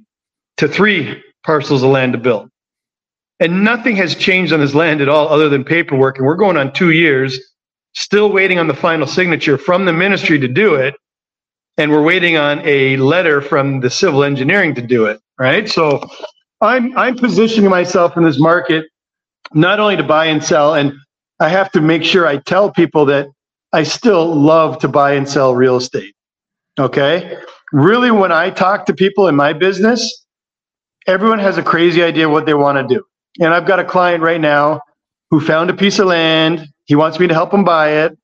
to 0.57 0.67
three 0.67 1.21
parcels 1.43 1.83
of 1.83 1.89
land 1.89 2.13
to 2.13 2.19
build. 2.19 2.49
And 3.39 3.63
nothing 3.63 3.95
has 3.95 4.15
changed 4.15 4.53
on 4.53 4.59
this 4.59 4.75
land 4.75 5.01
at 5.01 5.09
all 5.09 5.27
other 5.27 5.49
than 5.49 5.63
paperwork. 5.63 6.17
And 6.17 6.27
we're 6.27 6.35
going 6.35 6.57
on 6.57 6.71
two 6.71 6.91
years, 6.91 7.39
still 7.93 8.31
waiting 8.31 8.59
on 8.59 8.67
the 8.67 8.73
final 8.75 9.07
signature 9.07 9.57
from 9.57 9.85
the 9.85 9.93
ministry 9.93 10.37
to 10.39 10.47
do 10.47 10.75
it. 10.75 10.93
And 11.77 11.91
we're 11.91 12.03
waiting 12.03 12.37
on 12.37 12.61
a 12.63 12.97
letter 12.97 13.41
from 13.41 13.79
the 13.79 13.89
civil 13.89 14.23
engineering 14.23 14.75
to 14.75 14.81
do 14.81 15.05
it. 15.05 15.19
Right. 15.39 15.67
So 15.67 16.07
I'm, 16.61 16.95
I'm 16.95 17.15
positioning 17.17 17.69
myself 17.69 18.15
in 18.15 18.23
this 18.23 18.39
market 18.39 18.85
not 19.53 19.79
only 19.79 19.97
to 19.97 20.03
buy 20.03 20.25
and 20.25 20.43
sell. 20.43 20.75
And 20.75 20.93
I 21.41 21.49
have 21.49 21.71
to 21.71 21.81
make 21.81 22.03
sure 22.03 22.27
I 22.27 22.37
tell 22.37 22.71
people 22.71 23.05
that 23.05 23.27
I 23.73 23.81
still 23.81 24.35
love 24.35 24.77
to 24.79 24.87
buy 24.87 25.13
and 25.13 25.27
sell 25.27 25.55
real 25.55 25.77
estate. 25.77 26.13
Okay. 26.79 27.35
Really, 27.73 28.11
when 28.11 28.31
I 28.31 28.51
talk 28.51 28.85
to 28.85 28.93
people 28.93 29.27
in 29.27 29.35
my 29.35 29.51
business, 29.51 30.25
everyone 31.07 31.39
has 31.39 31.57
a 31.57 31.63
crazy 31.63 32.03
idea 32.03 32.29
what 32.29 32.45
they 32.45 32.53
want 32.53 32.77
to 32.77 32.95
do. 32.95 33.03
And 33.39 33.55
I've 33.55 33.65
got 33.65 33.79
a 33.79 33.83
client 33.83 34.21
right 34.21 34.39
now 34.39 34.81
who 35.31 35.39
found 35.39 35.71
a 35.71 35.73
piece 35.73 35.97
of 35.97 36.05
land. 36.05 36.67
He 36.85 36.93
wants 36.93 37.19
me 37.19 37.27
to 37.27 37.33
help 37.33 37.51
him 37.51 37.63
buy 37.63 37.89
it. 37.89 38.15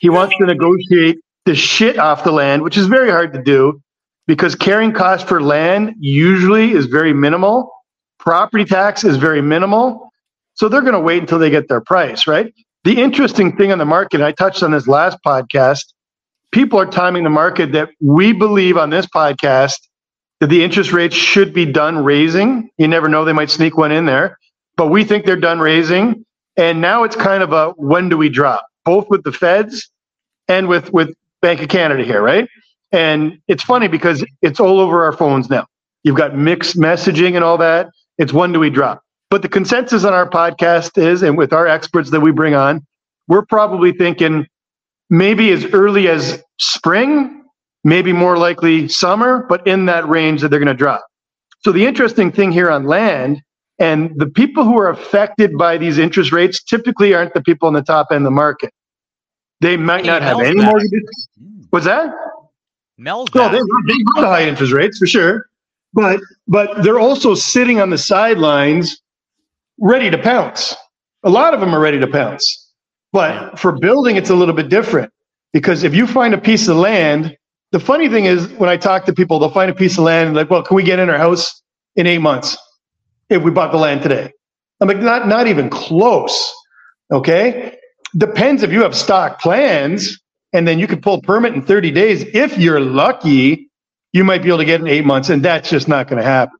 He 0.00 0.10
wants 0.10 0.36
to 0.36 0.44
negotiate 0.44 1.20
the 1.46 1.54
shit 1.54 1.98
off 1.98 2.22
the 2.22 2.32
land, 2.32 2.62
which 2.62 2.76
is 2.76 2.86
very 2.86 3.10
hard 3.10 3.32
to 3.32 3.42
do 3.42 3.80
because 4.26 4.54
carrying 4.54 4.92
cost 4.92 5.26
for 5.26 5.40
land 5.40 5.94
usually 5.98 6.72
is 6.72 6.84
very 6.84 7.14
minimal. 7.14 7.72
Property 8.18 8.66
tax 8.66 9.04
is 9.04 9.16
very 9.16 9.40
minimal. 9.40 10.11
So 10.54 10.68
they're 10.68 10.82
going 10.82 10.92
to 10.92 11.00
wait 11.00 11.20
until 11.20 11.38
they 11.38 11.50
get 11.50 11.68
their 11.68 11.80
price, 11.80 12.26
right? 12.26 12.52
The 12.84 13.00
interesting 13.00 13.56
thing 13.56 13.72
on 13.72 13.78
the 13.78 13.84
market, 13.84 14.20
I 14.20 14.32
touched 14.32 14.62
on 14.62 14.72
this 14.72 14.86
last 14.86 15.18
podcast, 15.24 15.84
people 16.50 16.78
are 16.78 16.86
timing 16.86 17.24
the 17.24 17.30
market 17.30 17.72
that 17.72 17.90
we 18.00 18.32
believe 18.32 18.76
on 18.76 18.90
this 18.90 19.06
podcast 19.06 19.78
that 20.40 20.48
the 20.48 20.62
interest 20.64 20.92
rates 20.92 21.14
should 21.14 21.54
be 21.54 21.64
done 21.64 22.02
raising. 22.02 22.68
You 22.76 22.88
never 22.88 23.08
know, 23.08 23.24
they 23.24 23.32
might 23.32 23.50
sneak 23.50 23.76
one 23.76 23.92
in 23.92 24.06
there, 24.06 24.38
but 24.76 24.88
we 24.88 25.04
think 25.04 25.24
they're 25.24 25.36
done 25.36 25.60
raising. 25.60 26.24
And 26.56 26.80
now 26.80 27.04
it's 27.04 27.16
kind 27.16 27.42
of 27.42 27.52
a 27.52 27.70
when 27.70 28.08
do 28.08 28.18
we 28.18 28.28
drop, 28.28 28.66
both 28.84 29.08
with 29.08 29.22
the 29.22 29.32
feds 29.32 29.88
and 30.48 30.68
with, 30.68 30.92
with 30.92 31.14
Bank 31.40 31.62
of 31.62 31.68
Canada 31.68 32.04
here, 32.04 32.20
right? 32.20 32.48
And 32.90 33.38
it's 33.48 33.62
funny 33.62 33.88
because 33.88 34.24
it's 34.42 34.60
all 34.60 34.80
over 34.80 35.04
our 35.04 35.12
phones 35.12 35.48
now. 35.48 35.66
You've 36.02 36.16
got 36.16 36.36
mixed 36.36 36.76
messaging 36.76 37.36
and 37.36 37.44
all 37.44 37.56
that. 37.58 37.88
It's 38.18 38.32
when 38.32 38.52
do 38.52 38.58
we 38.58 38.68
drop? 38.68 39.02
But 39.32 39.40
the 39.40 39.48
consensus 39.48 40.04
on 40.04 40.12
our 40.12 40.28
podcast 40.28 41.02
is, 41.02 41.22
and 41.22 41.38
with 41.38 41.54
our 41.54 41.66
experts 41.66 42.10
that 42.10 42.20
we 42.20 42.32
bring 42.32 42.54
on, 42.54 42.86
we're 43.28 43.46
probably 43.46 43.90
thinking 43.90 44.46
maybe 45.08 45.50
as 45.52 45.64
early 45.72 46.08
as 46.08 46.44
spring, 46.60 47.42
maybe 47.82 48.12
more 48.12 48.36
likely 48.36 48.88
summer, 48.88 49.46
but 49.48 49.66
in 49.66 49.86
that 49.86 50.06
range 50.06 50.42
that 50.42 50.50
they're 50.50 50.60
going 50.60 50.66
to 50.66 50.74
drop. 50.74 51.02
So 51.64 51.72
the 51.72 51.86
interesting 51.86 52.30
thing 52.30 52.52
here 52.52 52.70
on 52.70 52.84
land 52.84 53.40
and 53.78 54.12
the 54.16 54.26
people 54.26 54.64
who 54.64 54.78
are 54.78 54.90
affected 54.90 55.56
by 55.56 55.78
these 55.78 55.96
interest 55.96 56.30
rates 56.30 56.62
typically 56.62 57.14
aren't 57.14 57.32
the 57.32 57.40
people 57.40 57.68
on 57.68 57.72
the 57.72 57.80
top 57.80 58.08
end 58.10 58.18
of 58.18 58.24
the 58.24 58.30
market. 58.32 58.70
They 59.62 59.78
might 59.78 60.04
not 60.04 60.20
have 60.20 60.40
any 60.40 60.60
mortgages. 60.60 61.28
What's 61.70 61.86
that? 61.86 62.14
Mel's 62.98 63.34
No, 63.34 63.48
they, 63.48 63.60
they 63.86 63.98
the 64.16 64.26
high 64.26 64.46
interest 64.46 64.74
rates 64.74 64.98
for 64.98 65.06
sure, 65.06 65.46
but 65.94 66.20
but 66.46 66.82
they're 66.82 67.00
also 67.00 67.34
sitting 67.34 67.80
on 67.80 67.88
the 67.88 67.96
sidelines, 67.96 69.01
ready 69.78 70.10
to 70.10 70.18
pounce. 70.18 70.74
A 71.24 71.30
lot 71.30 71.54
of 71.54 71.60
them 71.60 71.74
are 71.74 71.80
ready 71.80 72.00
to 72.00 72.06
pounce, 72.06 72.72
but 73.12 73.58
for 73.58 73.72
building, 73.72 74.16
it's 74.16 74.30
a 74.30 74.34
little 74.34 74.54
bit 74.54 74.68
different 74.68 75.12
because 75.52 75.84
if 75.84 75.94
you 75.94 76.06
find 76.06 76.34
a 76.34 76.38
piece 76.38 76.68
of 76.68 76.76
land, 76.76 77.36
the 77.70 77.80
funny 77.80 78.08
thing 78.08 78.24
is 78.24 78.48
when 78.54 78.68
I 78.68 78.76
talk 78.76 79.04
to 79.06 79.12
people, 79.12 79.38
they'll 79.38 79.50
find 79.50 79.70
a 79.70 79.74
piece 79.74 79.98
of 79.98 80.04
land 80.04 80.28
and 80.28 80.36
like, 80.36 80.50
well, 80.50 80.62
can 80.62 80.74
we 80.74 80.82
get 80.82 80.98
in 80.98 81.08
our 81.08 81.18
house 81.18 81.62
in 81.96 82.06
eight 82.06 82.18
months 82.18 82.56
if 83.30 83.42
we 83.42 83.50
bought 83.50 83.72
the 83.72 83.78
land 83.78 84.02
today? 84.02 84.32
I'm 84.80 84.88
like, 84.88 84.98
not 84.98 85.28
not 85.28 85.46
even 85.46 85.70
close. 85.70 86.52
Okay, 87.12 87.78
depends 88.16 88.62
if 88.62 88.72
you 88.72 88.82
have 88.82 88.96
stock 88.96 89.40
plans 89.40 90.18
and 90.52 90.66
then 90.66 90.78
you 90.78 90.86
could 90.86 91.02
pull 91.02 91.20
permit 91.22 91.54
in 91.54 91.62
30 91.62 91.90
days. 91.90 92.22
If 92.34 92.58
you're 92.58 92.80
lucky, 92.80 93.70
you 94.12 94.24
might 94.24 94.42
be 94.42 94.48
able 94.48 94.58
to 94.58 94.64
get 94.64 94.80
in 94.80 94.86
eight 94.86 95.04
months, 95.04 95.30
and 95.30 95.42
that's 95.42 95.70
just 95.70 95.88
not 95.88 96.08
going 96.08 96.20
to 96.20 96.28
happen. 96.28 96.58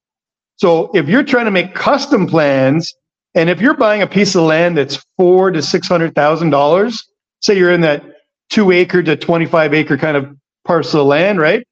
So 0.57 0.91
if 0.95 1.09
you're 1.09 1.25
trying 1.25 1.45
to 1.45 1.51
make 1.51 1.75
custom 1.75 2.27
plans, 2.27 2.95
and 3.35 3.49
if 3.51 3.61
you're 3.61 3.75
buying 3.77 4.03
a 4.03 4.07
piece 4.07 4.35
of 4.35 4.43
land 4.43 4.77
that's 4.77 5.05
four 5.17 5.51
to 5.51 5.63
six 5.63 5.89
hundred 5.89 6.15
thousand 6.15 6.51
dollars, 6.51 7.05
say 7.41 7.57
you're 7.57 7.73
in 7.73 7.81
that 7.83 8.05
two 8.51 8.71
acre 8.71 9.03
to 9.03 9.17
25 9.17 9.75
acre 9.75 9.97
kind 9.97 10.17
of 10.17 10.37
parcel 10.67 11.03
of 11.03 11.07
land, 11.07 11.41
right? 11.41 11.67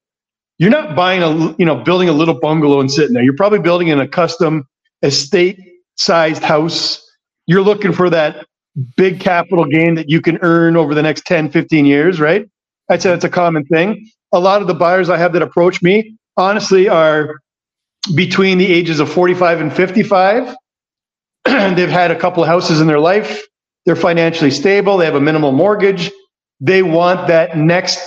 You're 0.58 0.70
not 0.70 0.96
buying 0.96 1.22
a 1.22 1.54
you 1.58 1.64
know 1.66 1.76
building 1.76 2.08
a 2.08 2.12
little 2.12 2.38
bungalow 2.38 2.80
and 2.80 2.90
sitting 2.90 3.14
there. 3.14 3.22
You're 3.22 3.36
probably 3.36 3.60
building 3.60 3.88
in 3.88 4.00
a 4.00 4.08
custom 4.08 4.66
estate 5.02 5.58
sized 5.96 6.42
house. 6.42 7.02
You're 7.46 7.62
looking 7.62 7.92
for 7.92 8.10
that 8.10 8.46
big 8.96 9.20
capital 9.20 9.64
gain 9.64 9.94
that 9.96 10.08
you 10.08 10.20
can 10.20 10.38
earn 10.42 10.76
over 10.76 10.94
the 10.94 11.02
next 11.02 11.24
10, 11.26 11.50
15 11.50 11.86
years, 11.86 12.20
right? 12.20 12.48
I'd 12.90 13.02
say 13.02 13.10
that's 13.10 13.24
a 13.24 13.30
common 13.30 13.64
thing. 13.66 14.08
A 14.32 14.40
lot 14.40 14.62
of 14.62 14.68
the 14.68 14.74
buyers 14.74 15.08
I 15.10 15.16
have 15.16 15.32
that 15.32 15.42
approach 15.42 15.82
me, 15.82 16.16
honestly, 16.36 16.88
are 16.88 17.40
between 18.14 18.58
the 18.58 18.72
ages 18.72 19.00
of 19.00 19.10
45 19.10 19.60
and 19.60 19.72
55. 19.74 20.54
They've 21.44 21.88
had 21.88 22.10
a 22.10 22.18
couple 22.18 22.42
of 22.42 22.48
houses 22.48 22.80
in 22.80 22.86
their 22.86 23.00
life. 23.00 23.46
They're 23.86 23.96
financially 23.96 24.50
stable. 24.50 24.96
They 24.98 25.06
have 25.06 25.14
a 25.14 25.20
minimal 25.20 25.52
mortgage. 25.52 26.10
They 26.60 26.82
want 26.82 27.28
that 27.28 27.56
next 27.56 27.98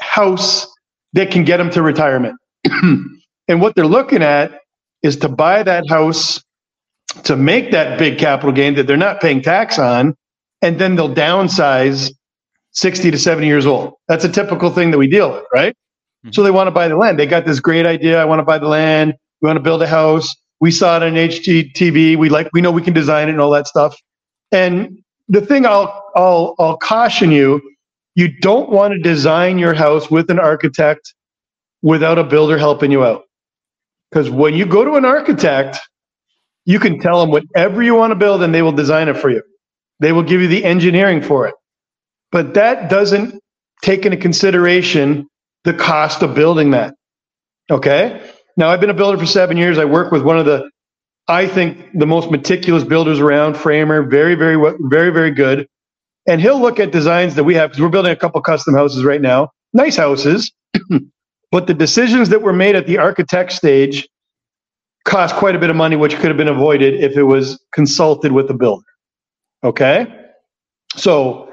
house 0.00 0.66
that 1.14 1.30
can 1.30 1.44
get 1.44 1.56
them 1.56 1.70
to 1.70 1.82
retirement. 1.82 2.36
and 2.64 3.60
what 3.60 3.74
they're 3.74 3.86
looking 3.86 4.22
at 4.22 4.60
is 5.02 5.16
to 5.16 5.28
buy 5.28 5.62
that 5.62 5.88
house 5.88 6.42
to 7.24 7.36
make 7.36 7.70
that 7.72 7.98
big 7.98 8.18
capital 8.18 8.52
gain 8.52 8.74
that 8.74 8.86
they're 8.86 8.96
not 8.96 9.20
paying 9.20 9.42
tax 9.42 9.78
on, 9.78 10.14
and 10.62 10.78
then 10.78 10.96
they'll 10.96 11.14
downsize 11.14 12.10
60 12.72 13.10
to 13.10 13.18
70 13.18 13.46
years 13.46 13.66
old. 13.66 13.94
That's 14.08 14.24
a 14.24 14.28
typical 14.28 14.70
thing 14.70 14.90
that 14.90 14.98
we 14.98 15.06
deal 15.06 15.30
with, 15.32 15.44
right? 15.52 15.74
Mm-hmm. 16.24 16.32
So 16.32 16.42
they 16.42 16.50
want 16.50 16.68
to 16.68 16.70
buy 16.70 16.88
the 16.88 16.96
land. 16.96 17.18
They 17.18 17.26
got 17.26 17.44
this 17.44 17.60
great 17.60 17.86
idea. 17.86 18.20
I 18.20 18.24
want 18.24 18.38
to 18.38 18.44
buy 18.44 18.58
the 18.58 18.68
land. 18.68 19.14
We 19.40 19.46
want 19.46 19.56
to 19.56 19.62
build 19.62 19.82
a 19.82 19.86
house. 19.86 20.34
We 20.62 20.70
saw 20.70 20.96
it 20.96 21.02
on 21.02 21.14
HGTV. 21.14 22.16
We 22.16 22.28
like, 22.28 22.48
we 22.52 22.60
know 22.60 22.70
we 22.70 22.82
can 22.82 22.94
design 22.94 23.26
it 23.26 23.32
and 23.32 23.40
all 23.40 23.50
that 23.50 23.66
stuff. 23.66 23.96
And 24.52 25.02
the 25.28 25.40
thing 25.40 25.66
I'll, 25.66 26.08
I'll, 26.14 26.54
I'll 26.60 26.76
caution 26.76 27.32
you, 27.32 27.60
you 28.14 28.28
don't 28.40 28.70
want 28.70 28.92
to 28.92 29.00
design 29.00 29.58
your 29.58 29.74
house 29.74 30.08
with 30.08 30.30
an 30.30 30.38
architect 30.38 31.14
without 31.82 32.16
a 32.16 32.22
builder 32.22 32.58
helping 32.58 32.92
you 32.92 33.04
out. 33.04 33.24
Because 34.08 34.30
when 34.30 34.54
you 34.54 34.64
go 34.64 34.84
to 34.84 34.92
an 34.92 35.04
architect, 35.04 35.80
you 36.64 36.78
can 36.78 37.00
tell 37.00 37.20
them 37.20 37.30
whatever 37.32 37.82
you 37.82 37.96
want 37.96 38.12
to 38.12 38.14
build 38.14 38.40
and 38.44 38.54
they 38.54 38.62
will 38.62 38.70
design 38.70 39.08
it 39.08 39.16
for 39.16 39.30
you. 39.30 39.42
They 39.98 40.12
will 40.12 40.22
give 40.22 40.40
you 40.40 40.46
the 40.46 40.64
engineering 40.64 41.22
for 41.22 41.48
it. 41.48 41.56
But 42.30 42.54
that 42.54 42.88
doesn't 42.88 43.42
take 43.82 44.06
into 44.06 44.16
consideration 44.16 45.26
the 45.64 45.74
cost 45.74 46.22
of 46.22 46.36
building 46.36 46.70
that. 46.70 46.94
Okay. 47.68 48.31
Now, 48.56 48.68
I've 48.70 48.80
been 48.80 48.90
a 48.90 48.94
builder 48.94 49.18
for 49.18 49.26
seven 49.26 49.56
years. 49.56 49.78
I 49.78 49.84
work 49.84 50.12
with 50.12 50.22
one 50.22 50.38
of 50.38 50.46
the, 50.46 50.70
I 51.28 51.46
think, 51.46 51.98
the 51.98 52.06
most 52.06 52.30
meticulous 52.30 52.84
builders 52.84 53.20
around, 53.20 53.56
Framer, 53.56 54.02
very, 54.02 54.34
very, 54.34 54.56
very, 54.80 55.10
very 55.10 55.30
good. 55.30 55.66
And 56.26 56.40
he'll 56.40 56.60
look 56.60 56.78
at 56.78 56.92
designs 56.92 57.34
that 57.34 57.44
we 57.44 57.54
have 57.54 57.70
because 57.70 57.82
we're 57.82 57.88
building 57.88 58.12
a 58.12 58.16
couple 58.16 58.40
custom 58.42 58.74
houses 58.74 59.04
right 59.04 59.20
now, 59.20 59.50
nice 59.72 59.96
houses. 59.96 60.52
but 61.50 61.66
the 61.66 61.74
decisions 61.74 62.28
that 62.28 62.42
were 62.42 62.52
made 62.52 62.76
at 62.76 62.86
the 62.86 62.98
architect 62.98 63.52
stage 63.52 64.08
cost 65.04 65.34
quite 65.34 65.56
a 65.56 65.58
bit 65.58 65.70
of 65.70 65.76
money, 65.76 65.96
which 65.96 66.14
could 66.16 66.26
have 66.26 66.36
been 66.36 66.48
avoided 66.48 66.94
if 66.94 67.16
it 67.16 67.24
was 67.24 67.58
consulted 67.72 68.32
with 68.32 68.48
the 68.48 68.54
builder. 68.54 68.84
Okay. 69.64 70.06
So 70.94 71.52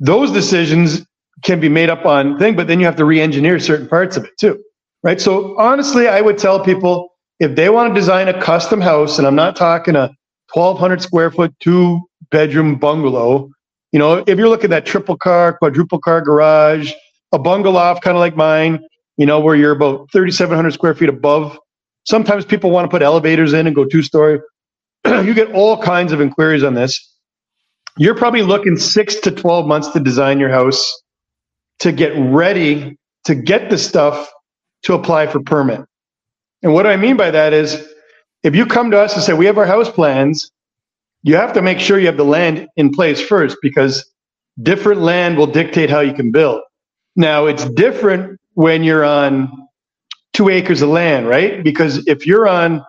those 0.00 0.30
decisions 0.32 1.04
can 1.42 1.60
be 1.60 1.68
made 1.68 1.90
up 1.90 2.06
on 2.06 2.38
thing, 2.38 2.56
but 2.56 2.68
then 2.68 2.80
you 2.80 2.86
have 2.86 2.96
to 2.96 3.04
re-engineer 3.04 3.58
certain 3.58 3.88
parts 3.88 4.16
of 4.16 4.24
it 4.24 4.30
too. 4.38 4.62
Right. 5.06 5.20
So 5.20 5.56
honestly, 5.56 6.08
I 6.08 6.20
would 6.20 6.36
tell 6.36 6.58
people 6.58 7.10
if 7.38 7.54
they 7.54 7.70
want 7.70 7.94
to 7.94 8.00
design 8.00 8.26
a 8.26 8.42
custom 8.42 8.80
house, 8.80 9.18
and 9.18 9.26
I'm 9.28 9.36
not 9.36 9.54
talking 9.54 9.94
a 9.94 10.10
1200 10.52 11.00
square 11.00 11.30
foot, 11.30 11.54
two 11.60 12.00
bedroom 12.32 12.74
bungalow, 12.74 13.48
you 13.92 14.00
know, 14.00 14.24
if 14.26 14.36
you're 14.36 14.48
looking 14.48 14.64
at 14.64 14.70
that 14.70 14.84
triple 14.84 15.16
car, 15.16 15.56
quadruple 15.56 16.00
car 16.00 16.20
garage, 16.22 16.92
a 17.30 17.38
bungalow 17.38 17.94
kind 18.00 18.16
of 18.16 18.20
like 18.20 18.34
mine, 18.34 18.84
you 19.16 19.26
know, 19.26 19.38
where 19.38 19.54
you're 19.54 19.70
about 19.70 20.10
3,700 20.10 20.72
square 20.72 20.92
feet 20.92 21.08
above 21.08 21.56
Sometimes 22.06 22.44
people 22.44 22.70
want 22.70 22.84
to 22.84 22.88
put 22.88 23.02
elevators 23.02 23.52
in 23.52 23.66
and 23.66 23.74
go 23.74 23.84
two 23.84 24.02
story. 24.02 24.40
you 25.06 25.34
get 25.34 25.52
all 25.52 25.80
kinds 25.80 26.12
of 26.12 26.20
inquiries 26.20 26.62
on 26.62 26.74
this. 26.74 27.14
You're 27.96 28.14
probably 28.14 28.42
looking 28.42 28.76
six 28.76 29.16
to 29.20 29.30
12 29.30 29.66
months 29.66 29.88
to 29.90 30.00
design 30.00 30.38
your 30.38 30.50
house 30.50 31.02
to 31.80 31.92
get 31.92 32.12
ready 32.16 32.96
to 33.24 33.34
get 33.34 33.70
the 33.70 33.78
stuff 33.78 34.30
to 34.86 34.94
apply 34.94 35.28
for 35.28 35.40
permit. 35.42 35.82
And 36.62 36.74
what 36.74 36.86
I 36.88 36.96
mean 36.96 37.16
by 37.18 37.32
that 37.32 37.54
is 37.54 37.86
if 38.44 38.56
you 38.56 38.66
come 38.66 38.92
to 38.92 39.00
us 39.00 39.14
and 39.14 39.22
say, 39.24 39.34
we 39.34 39.46
have 39.46 39.58
our 39.58 39.66
house 39.66 39.90
plans, 39.90 40.50
you 41.22 41.36
have 41.36 41.54
to 41.54 41.62
make 41.62 41.80
sure 41.80 41.98
you 41.98 42.06
have 42.06 42.16
the 42.18 42.24
land 42.24 42.68
in 42.76 42.92
place 42.92 43.20
first 43.20 43.58
because 43.62 44.10
different 44.62 45.02
land 45.02 45.38
will 45.38 45.48
dictate 45.48 45.90
how 45.90 46.00
you 46.00 46.14
can 46.14 46.32
build. 46.32 46.62
Now, 47.16 47.46
it's 47.46 47.64
different 47.70 48.40
when 48.54 48.84
you're 48.84 49.04
on 49.04 49.68
two 50.34 50.48
acres 50.50 50.82
of 50.82 50.90
land, 50.90 51.28
right? 51.28 51.64
Because 51.64 52.06
if 52.08 52.26
you're 52.26 52.48
on 52.48 52.84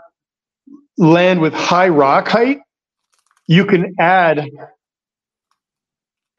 land 0.98 1.42
with 1.42 1.54
high 1.54 1.90
rock 1.90 2.28
height, 2.28 2.60
you 3.48 3.66
can 3.66 3.96
add 4.00 4.50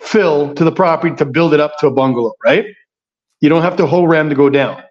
fill 0.01 0.55
to 0.55 0.65
the 0.65 0.73
property 0.73 1.17
to 1.17 1.27
build 1.27 1.55
it 1.55 1.61
up 1.61 1.79
to 1.81 1.89
a 1.89 1.93
bungalow, 1.93 2.35
right? 2.45 2.67
You 3.41 3.49
don't 3.51 3.63
have 3.63 3.77
to 3.79 3.87
whole 3.87 4.09
ram 4.09 4.31
to 4.31 4.37
go 4.37 4.51
down. 4.51 4.83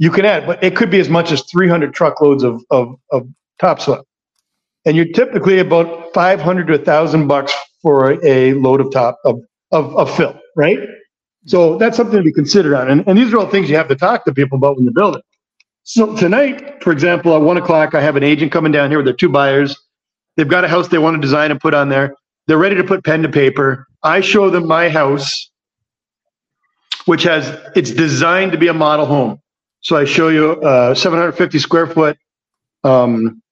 You 0.00 0.10
can 0.10 0.24
add, 0.24 0.46
but 0.46 0.64
it 0.64 0.74
could 0.74 0.90
be 0.90 0.98
as 0.98 1.10
much 1.10 1.30
as 1.30 1.42
300 1.42 1.92
truckloads 1.92 2.42
of, 2.42 2.64
of, 2.70 2.98
of 3.12 3.28
topsoil. 3.60 4.02
And 4.86 4.96
you're 4.96 5.12
typically 5.12 5.58
about 5.58 6.14
500 6.14 6.66
to 6.68 6.76
1,000 6.78 7.28
bucks 7.28 7.52
for 7.82 8.18
a 8.24 8.54
load 8.54 8.80
of 8.80 8.90
top 8.90 9.18
of, 9.26 9.42
of, 9.72 9.94
of 9.94 10.16
fill, 10.16 10.40
right? 10.56 10.78
So 11.44 11.76
that's 11.76 11.98
something 11.98 12.16
to 12.16 12.22
be 12.22 12.32
considered 12.32 12.74
on. 12.74 12.90
And, 12.90 13.06
and 13.06 13.18
these 13.18 13.30
are 13.30 13.38
all 13.38 13.46
things 13.46 13.68
you 13.68 13.76
have 13.76 13.88
to 13.88 13.94
talk 13.94 14.24
to 14.24 14.32
people 14.32 14.56
about 14.56 14.76
when 14.76 14.84
you're 14.84 14.94
building. 14.94 15.20
So 15.82 16.16
tonight, 16.16 16.82
for 16.82 16.92
example, 16.92 17.36
at 17.36 17.42
one 17.42 17.58
o'clock, 17.58 17.94
I 17.94 18.00
have 18.00 18.16
an 18.16 18.22
agent 18.22 18.52
coming 18.52 18.72
down 18.72 18.88
here 18.88 18.98
with 18.98 19.06
their 19.06 19.14
two 19.14 19.28
buyers. 19.28 19.78
They've 20.36 20.48
got 20.48 20.64
a 20.64 20.68
house 20.68 20.88
they 20.88 20.96
want 20.96 21.16
to 21.16 21.20
design 21.20 21.50
and 21.50 21.60
put 21.60 21.74
on 21.74 21.90
there. 21.90 22.14
They're 22.46 22.56
ready 22.56 22.76
to 22.76 22.84
put 22.84 23.04
pen 23.04 23.20
to 23.22 23.28
paper. 23.28 23.86
I 24.02 24.22
show 24.22 24.48
them 24.48 24.66
my 24.66 24.88
house, 24.88 25.50
which 27.04 27.24
has 27.24 27.54
it's 27.76 27.90
designed 27.90 28.52
to 28.52 28.58
be 28.58 28.68
a 28.68 28.74
model 28.74 29.04
home. 29.04 29.42
So 29.82 29.96
I 29.96 30.04
show 30.04 30.28
you 30.28 30.60
a 30.62 30.94
750 30.94 31.58
square 31.58 31.86
foot 31.86 32.18
um, 32.84 33.42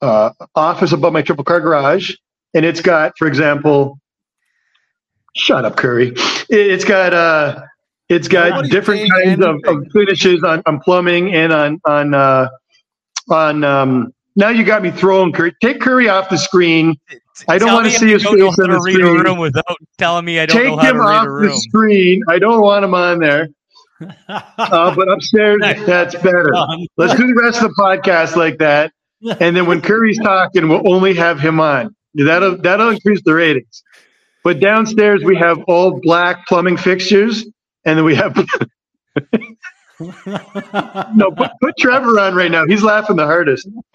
uh, 0.00 0.30
office 0.54 0.92
above 0.92 1.12
my 1.12 1.22
triple 1.22 1.44
car 1.44 1.60
garage, 1.60 2.14
and 2.54 2.64
it's 2.64 2.80
got, 2.80 3.12
for 3.18 3.26
example, 3.28 3.98
shut 5.36 5.64
up, 5.64 5.76
Curry. 5.76 6.08
It, 6.08 6.48
it's 6.48 6.84
got 6.84 7.12
uh, 7.12 7.62
it's 8.08 8.28
got 8.28 8.64
different 8.70 9.10
kinds 9.12 9.44
of, 9.44 9.56
of 9.66 9.86
finishes 9.92 10.42
on, 10.42 10.62
on 10.66 10.80
plumbing 10.80 11.34
and 11.34 11.52
on 11.52 11.80
on 11.86 12.14
uh, 12.14 12.48
on. 13.30 13.64
Um, 13.64 14.14
now 14.36 14.48
you 14.48 14.64
got 14.64 14.82
me 14.82 14.90
throwing 14.90 15.32
Curry. 15.32 15.54
Take 15.60 15.80
Curry 15.80 16.08
off 16.08 16.30
the 16.30 16.38
screen. 16.38 16.96
I 17.48 17.58
don't 17.58 17.68
Tell 17.68 17.76
wanna 17.76 17.90
see 17.90 18.10
his 18.10 18.22
face 18.22 18.58
on 18.58 18.70
the 18.70 18.80
screen. 18.80 19.04
room 19.04 19.38
without 19.38 19.76
telling 19.98 20.24
me 20.24 20.40
I 20.40 20.46
don't 20.46 20.56
Take 20.56 20.80
to 20.80 20.86
him 20.88 21.00
off 21.00 21.26
the 21.26 21.52
screen. 21.54 22.22
I 22.28 22.38
don't 22.38 22.62
want 22.62 22.84
him 22.84 22.94
on 22.94 23.18
there. 23.18 23.48
Uh, 24.28 24.94
but 24.94 25.08
upstairs, 25.08 25.60
that's 25.86 26.14
better. 26.16 26.52
Let's 26.96 27.14
do 27.14 27.26
the 27.26 27.34
rest 27.40 27.62
of 27.62 27.68
the 27.68 27.74
podcast 27.78 28.36
like 28.36 28.58
that, 28.58 28.92
and 29.40 29.56
then 29.56 29.66
when 29.66 29.80
Curry's 29.82 30.18
talking, 30.18 30.68
we'll 30.68 30.90
only 30.92 31.14
have 31.14 31.40
him 31.40 31.60
on. 31.60 31.94
That'll 32.14 32.56
that'll 32.56 32.90
increase 32.90 33.20
the 33.24 33.34
ratings. 33.34 33.82
But 34.42 34.60
downstairs 34.60 35.22
we 35.24 35.36
have 35.36 35.58
all 35.68 36.00
black 36.00 36.46
plumbing 36.46 36.78
fixtures, 36.78 37.44
and 37.84 37.98
then 37.98 38.04
we 38.04 38.14
have 38.14 38.34
no. 41.14 41.30
Put, 41.30 41.50
put 41.60 41.76
Trevor 41.78 42.18
on 42.20 42.34
right 42.34 42.50
now. 42.50 42.66
He's 42.66 42.82
laughing 42.82 43.16
the 43.16 43.26
hardest. 43.26 43.68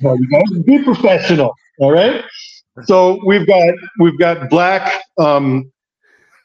Guys 0.00 0.58
be 0.64 0.82
professional, 0.84 1.54
all 1.80 1.92
right? 1.92 2.24
So 2.84 3.20
we've 3.26 3.46
got 3.46 3.74
we've 4.00 4.18
got 4.18 4.50
black 4.50 5.02
um, 5.18 5.70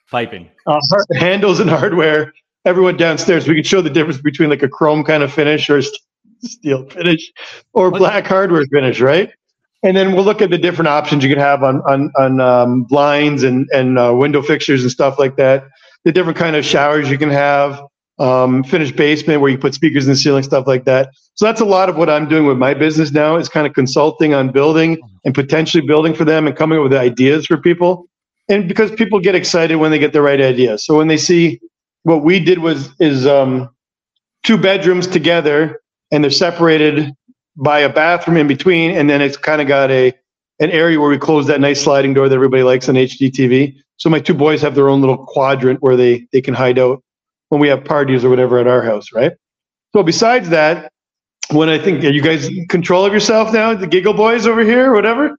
Piping. 0.09 0.49
uh, 0.67 0.79
handles 1.13 1.59
and 1.59 1.69
hardware. 1.69 2.33
Everyone 2.65 2.95
downstairs, 2.97 3.47
we 3.47 3.55
can 3.55 3.63
show 3.63 3.81
the 3.81 3.89
difference 3.89 4.21
between 4.21 4.49
like 4.49 4.63
a 4.63 4.69
chrome 4.69 5.03
kind 5.03 5.23
of 5.23 5.33
finish 5.33 5.69
or 5.69 5.81
steel 6.43 6.87
finish 6.89 7.31
or 7.73 7.91
black 7.91 8.25
hardware 8.27 8.65
finish, 8.71 9.01
right? 9.01 9.31
And 9.83 9.97
then 9.97 10.13
we'll 10.13 10.23
look 10.25 10.41
at 10.41 10.51
the 10.51 10.57
different 10.59 10.89
options 10.89 11.23
you 11.23 11.29
can 11.29 11.39
have 11.39 11.63
on 11.63 11.81
on 11.81 12.11
on 12.17 12.39
um, 12.39 12.83
blinds 12.83 13.43
and 13.43 13.67
and 13.73 13.97
uh, 13.97 14.13
window 14.15 14.41
fixtures 14.41 14.83
and 14.83 14.91
stuff 14.91 15.17
like 15.17 15.37
that. 15.37 15.65
The 16.03 16.11
different 16.11 16.37
kind 16.37 16.55
of 16.55 16.65
showers 16.65 17.09
you 17.09 17.17
can 17.17 17.29
have, 17.29 17.81
um, 18.21 18.63
finished 18.63 18.95
basement 18.95 19.41
where 19.41 19.49
you 19.49 19.57
put 19.57 19.73
speakers 19.73 20.05
in 20.05 20.11
the 20.11 20.15
ceiling, 20.15 20.43
stuff 20.43 20.67
like 20.67 20.85
that. 20.85 21.09
So 21.33 21.45
that's 21.45 21.59
a 21.59 21.65
lot 21.65 21.89
of 21.89 21.97
what 21.97 22.07
I'm 22.07 22.29
doing 22.29 22.45
with 22.45 22.57
my 22.57 22.75
business 22.75 23.11
now 23.11 23.35
is 23.35 23.49
kind 23.49 23.65
of 23.65 23.73
consulting 23.73 24.35
on 24.35 24.51
building 24.51 25.01
and 25.25 25.33
potentially 25.33 25.85
building 25.85 26.13
for 26.13 26.23
them 26.23 26.45
and 26.45 26.55
coming 26.55 26.77
up 26.77 26.83
with 26.83 26.93
ideas 26.93 27.47
for 27.47 27.57
people. 27.57 28.05
And 28.47 28.67
because 28.67 28.91
people 28.91 29.19
get 29.19 29.33
excited 29.33 29.77
when 29.77 29.89
they 29.89 29.97
get 29.97 30.13
the 30.13 30.21
right 30.21 30.39
idea. 30.39 30.77
So 30.77 30.95
when 30.95 31.07
they 31.07 31.17
see 31.17 31.59
what 32.03 32.23
we 32.23 32.39
did 32.39 32.59
was 32.59 32.89
is 32.99 33.25
um, 33.25 33.69
two 34.43 34.57
bedrooms 34.57 35.07
together 35.07 35.81
and 36.11 36.23
they're 36.23 36.29
separated 36.31 37.11
by 37.55 37.79
a 37.79 37.89
bathroom 37.89 38.37
in 38.37 38.47
between, 38.47 38.91
and 38.91 39.09
then 39.09 39.21
it's 39.21 39.37
kind 39.37 39.61
of 39.61 39.67
got 39.67 39.89
a 39.89 40.13
an 40.59 40.69
area 40.69 40.99
where 40.99 41.09
we 41.09 41.17
close 41.17 41.47
that 41.47 41.59
nice 41.59 41.81
sliding 41.81 42.13
door 42.13 42.29
that 42.29 42.35
everybody 42.35 42.61
likes 42.61 42.87
on 42.87 42.93
HGTV. 42.93 43.75
So 43.97 44.11
my 44.11 44.19
two 44.19 44.35
boys 44.35 44.61
have 44.61 44.75
their 44.75 44.89
own 44.89 45.01
little 45.01 45.17
quadrant 45.17 45.81
where 45.81 45.95
they 45.95 46.27
they 46.31 46.41
can 46.41 46.53
hide 46.53 46.77
out 46.77 47.01
when 47.51 47.59
we 47.59 47.67
have 47.67 47.83
parties 47.83 48.23
or 48.23 48.29
whatever 48.29 48.59
at 48.59 48.67
our 48.67 48.81
house, 48.81 49.11
right? 49.13 49.33
So 49.93 50.03
besides 50.03 50.47
that, 50.49 50.89
when 51.51 51.67
I 51.67 51.77
think 51.77 52.01
are 52.05 52.09
you 52.09 52.21
guys 52.21 52.47
in 52.47 52.65
control 52.69 53.05
of 53.05 53.11
yourself 53.11 53.51
now, 53.51 53.73
the 53.73 53.87
giggle 53.87 54.13
boys 54.13 54.47
over 54.47 54.63
here, 54.63 54.89
or 54.89 54.93
whatever. 54.93 55.37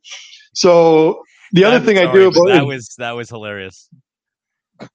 So 0.52 1.22
the 1.52 1.64
other 1.64 1.76
I'm 1.76 1.84
thing 1.86 1.96
I 1.96 2.12
do 2.12 2.28
about 2.28 2.48
that 2.48 2.66
was 2.66 2.94
that 2.98 3.12
was 3.12 3.30
hilarious. 3.30 3.88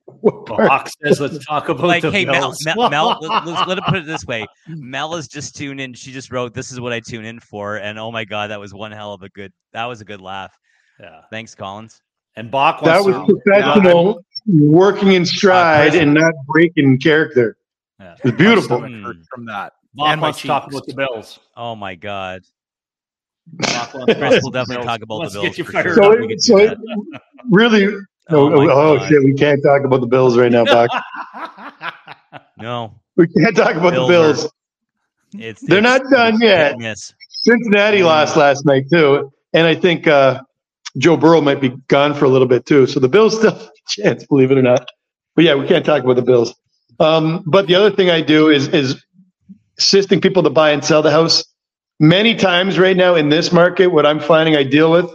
what? 0.06 0.48
Hawk 0.48 0.90
says, 1.04 1.20
let's 1.20 1.44
talk 1.44 1.70
about 1.70 1.88
Like, 1.88 2.04
the 2.04 2.12
hey, 2.12 2.24
Mel, 2.24 2.54
Mel, 2.64 2.90
Mel 2.92 3.18
let, 3.22 3.48
let's, 3.48 3.68
let 3.68 3.80
it 3.80 3.84
put 3.86 3.98
it 3.98 4.06
this 4.06 4.24
way: 4.26 4.46
Mel 4.68 5.16
is 5.16 5.28
just 5.28 5.56
tuned 5.56 5.82
in. 5.82 5.96
She 5.96 6.12
just 6.12 6.32
wrote, 6.32 6.54
"This 6.54 6.72
is 6.72 6.80
what 6.80 6.94
I 6.94 7.00
tune 7.00 7.26
in 7.26 7.40
for," 7.40 7.78
and 7.78 7.98
oh 7.98 8.12
my 8.12 8.26
god, 8.26 8.52
that 8.52 8.60
was 8.60 8.76
one 8.76 8.92
hell 8.92 9.14
of 9.14 9.24
a 9.24 9.30
good. 9.30 9.52
That 9.74 9.86
was 9.86 10.02
a 10.02 10.06
good 10.06 10.22
laugh. 10.22 10.56
yeah. 11.00 11.22
Thanks, 11.32 11.56
Collins. 11.56 12.00
And 12.36 12.52
Bach 12.52 12.84
that 12.84 13.04
was 13.04 13.16
to, 13.16 13.26
professional, 13.26 14.24
working 14.48 15.12
in 15.14 15.26
stride 15.26 15.96
and 15.96 16.14
not 16.14 16.34
breaking 16.48 17.00
character. 17.00 17.58
yeah. 18.00 18.16
It's 18.24 18.38
beautiful. 18.38 18.78
Stomach 18.80 19.18
from 19.30 19.46
that. 19.46 19.74
Bach 19.94 20.10
And 20.10 20.22
my 20.22 20.28
wants 20.28 20.42
to 20.42 20.48
talk 20.48 20.68
about 20.72 20.86
the 20.86 20.94
Bills. 20.94 21.40
Oh 21.56 21.76
my 21.76 21.96
god, 21.96 22.42
Bach 23.48 23.94
wants 23.94 24.14
to 24.14 24.20
Chris 24.20 24.34
talk 24.36 24.44
will 24.44 24.52
definitely 24.52 24.86
talk 24.86 25.02
about 25.02 25.16
Let's 25.20 25.34
the 25.34 25.42
get 25.42 25.46
Bills 25.48 25.58
you 25.58 25.64
for 25.64 25.72
fired 25.72 25.94
sure. 25.96 25.96
So, 25.96 26.12
it, 26.30 26.42
so 26.42 26.58
it 26.58 26.78
really, 27.50 27.86
Oh 28.30 28.52
oh, 28.54 28.70
oh 28.70 29.08
shit, 29.08 29.24
we 29.24 29.34
can't 29.34 29.64
talk 29.64 29.84
about 29.86 30.02
the 30.02 30.08
Bills 30.08 30.38
right 30.38 30.52
now, 30.52 30.66
Buck. 30.66 30.90
No, 32.60 33.00
We 33.16 33.28
can't 33.28 33.56
talk 33.56 33.76
about 33.76 33.92
the 33.94 34.06
Bills 34.08 34.42
Bills. 34.44 34.52
it's 35.34 35.62
They're 35.62 35.78
it's- 35.80 36.02
not 36.02 36.12
done 36.12 36.34
it's 36.36 36.44
yet. 36.44 36.58
hit 36.66 36.72
and 36.74 36.82
Miss. 36.82 37.14
Cincinnati 37.30 38.04
lost 38.04 38.36
last 38.36 38.66
night 38.66 38.86
too, 38.92 39.32
and 39.54 39.66
I 39.66 39.76
think 39.76 40.08
uh, 40.08 40.42
Joe 40.98 41.18
Burrow 41.18 41.42
might 41.42 41.62
be 41.62 41.70
gone 41.88 42.14
for 42.14 42.26
a 42.26 42.30
little 42.30 42.48
bit 42.48 42.66
too. 42.66 42.88
So 42.88 43.00
the 43.00 43.10
Bills 43.10 43.38
still 43.38 43.52
have 43.52 43.62
a 43.62 43.72
chance, 43.90 44.26
believe 44.26 44.52
it 44.52 44.58
or 44.58 44.62
not. 44.62 44.88
But 45.36 45.46
yeah, 45.46 45.56
we 45.56 45.68
can't 45.68 45.86
talk 45.86 46.04
about 46.04 46.16
the 46.16 46.22
Bills. 46.22 46.54
Um, 47.00 47.44
but 47.46 47.68
the 47.68 47.76
other 47.76 47.92
thing 47.92 48.10
I 48.10 48.22
do 48.22 48.50
is 48.50 48.68
is 48.70 49.04
assisting 49.78 50.20
people 50.22 50.42
to 50.44 50.50
buy 50.50 50.72
and 50.72 50.84
sell 50.84 51.02
the 51.02 51.12
house. 51.12 51.44
Many 52.00 52.36
times 52.36 52.78
right 52.80 52.98
now 52.98 53.16
in 53.16 53.30
this 53.30 53.52
market, 53.52 53.88
what 53.88 54.06
I'm 54.06 54.20
finding 54.20 54.56
I 54.56 54.64
deal 54.64 54.92
with, 54.92 55.06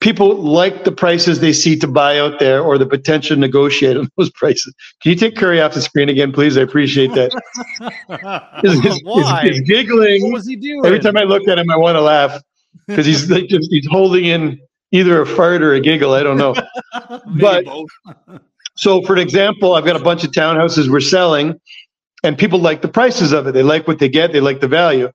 people 0.00 0.34
like 0.36 0.84
the 0.84 0.92
prices 0.92 1.40
they 1.40 1.52
see 1.52 1.78
to 1.78 1.86
buy 1.88 2.18
out 2.18 2.38
there 2.38 2.62
or 2.62 2.76
the 2.76 2.84
potential 2.86 3.36
to 3.36 3.40
negotiate 3.40 3.96
on 3.96 4.08
those 4.18 4.30
prices. 4.32 4.74
Can 5.02 5.10
you 5.10 5.16
take 5.16 5.36
Curry 5.36 5.60
off 5.62 5.72
the 5.74 5.80
screen 5.82 6.08
again, 6.10 6.32
please? 6.32 6.58
I 6.58 6.62
appreciate 6.62 7.12
that. 7.14 7.32
He's, 8.62 8.80
he's- 8.80 9.00
Why? 9.04 9.42
he's 9.48 9.60
giggling. 9.62 10.22
What 10.24 10.32
was 10.34 10.46
he 10.46 10.56
doing? 10.56 10.84
Every 10.84 10.98
time 10.98 11.16
I 11.16 11.22
look 11.22 11.48
at 11.48 11.58
him, 11.58 11.70
I 11.70 11.76
want 11.76 11.96
to 11.96 12.00
laugh 12.02 12.40
because 12.86 13.06
he's 13.06 13.30
like 13.30 13.46
just 13.48 13.70
he's 13.70 13.86
holding 13.90 14.24
in 14.26 14.58
either 14.94 15.20
a 15.20 15.26
fart 15.26 15.60
or 15.60 15.74
a 15.74 15.80
giggle. 15.80 16.14
I 16.14 16.22
don't 16.22 16.38
know. 16.38 16.54
But 17.40 17.66
so, 18.76 19.02
for 19.02 19.14
an 19.14 19.18
example, 19.18 19.74
I've 19.74 19.84
got 19.84 19.96
a 19.96 20.02
bunch 20.02 20.24
of 20.24 20.30
townhouses 20.30 20.88
we're 20.88 21.00
selling, 21.00 21.60
and 22.22 22.38
people 22.38 22.60
like 22.60 22.82
the 22.82 22.88
prices 22.88 23.32
of 23.32 23.46
it. 23.48 23.52
They 23.52 23.64
like 23.64 23.88
what 23.88 23.98
they 23.98 24.08
get. 24.08 24.32
They 24.32 24.40
like 24.40 24.60
the 24.60 24.68
value. 24.68 25.10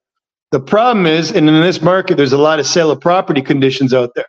The 0.51 0.59
problem 0.59 1.05
is, 1.05 1.31
and 1.31 1.47
in 1.47 1.61
this 1.61 1.81
market, 1.81 2.17
there's 2.17 2.33
a 2.33 2.37
lot 2.37 2.59
of 2.59 2.67
sale 2.67 2.91
of 2.91 2.99
property 2.99 3.41
conditions 3.41 3.93
out 3.93 4.11
there. 4.15 4.25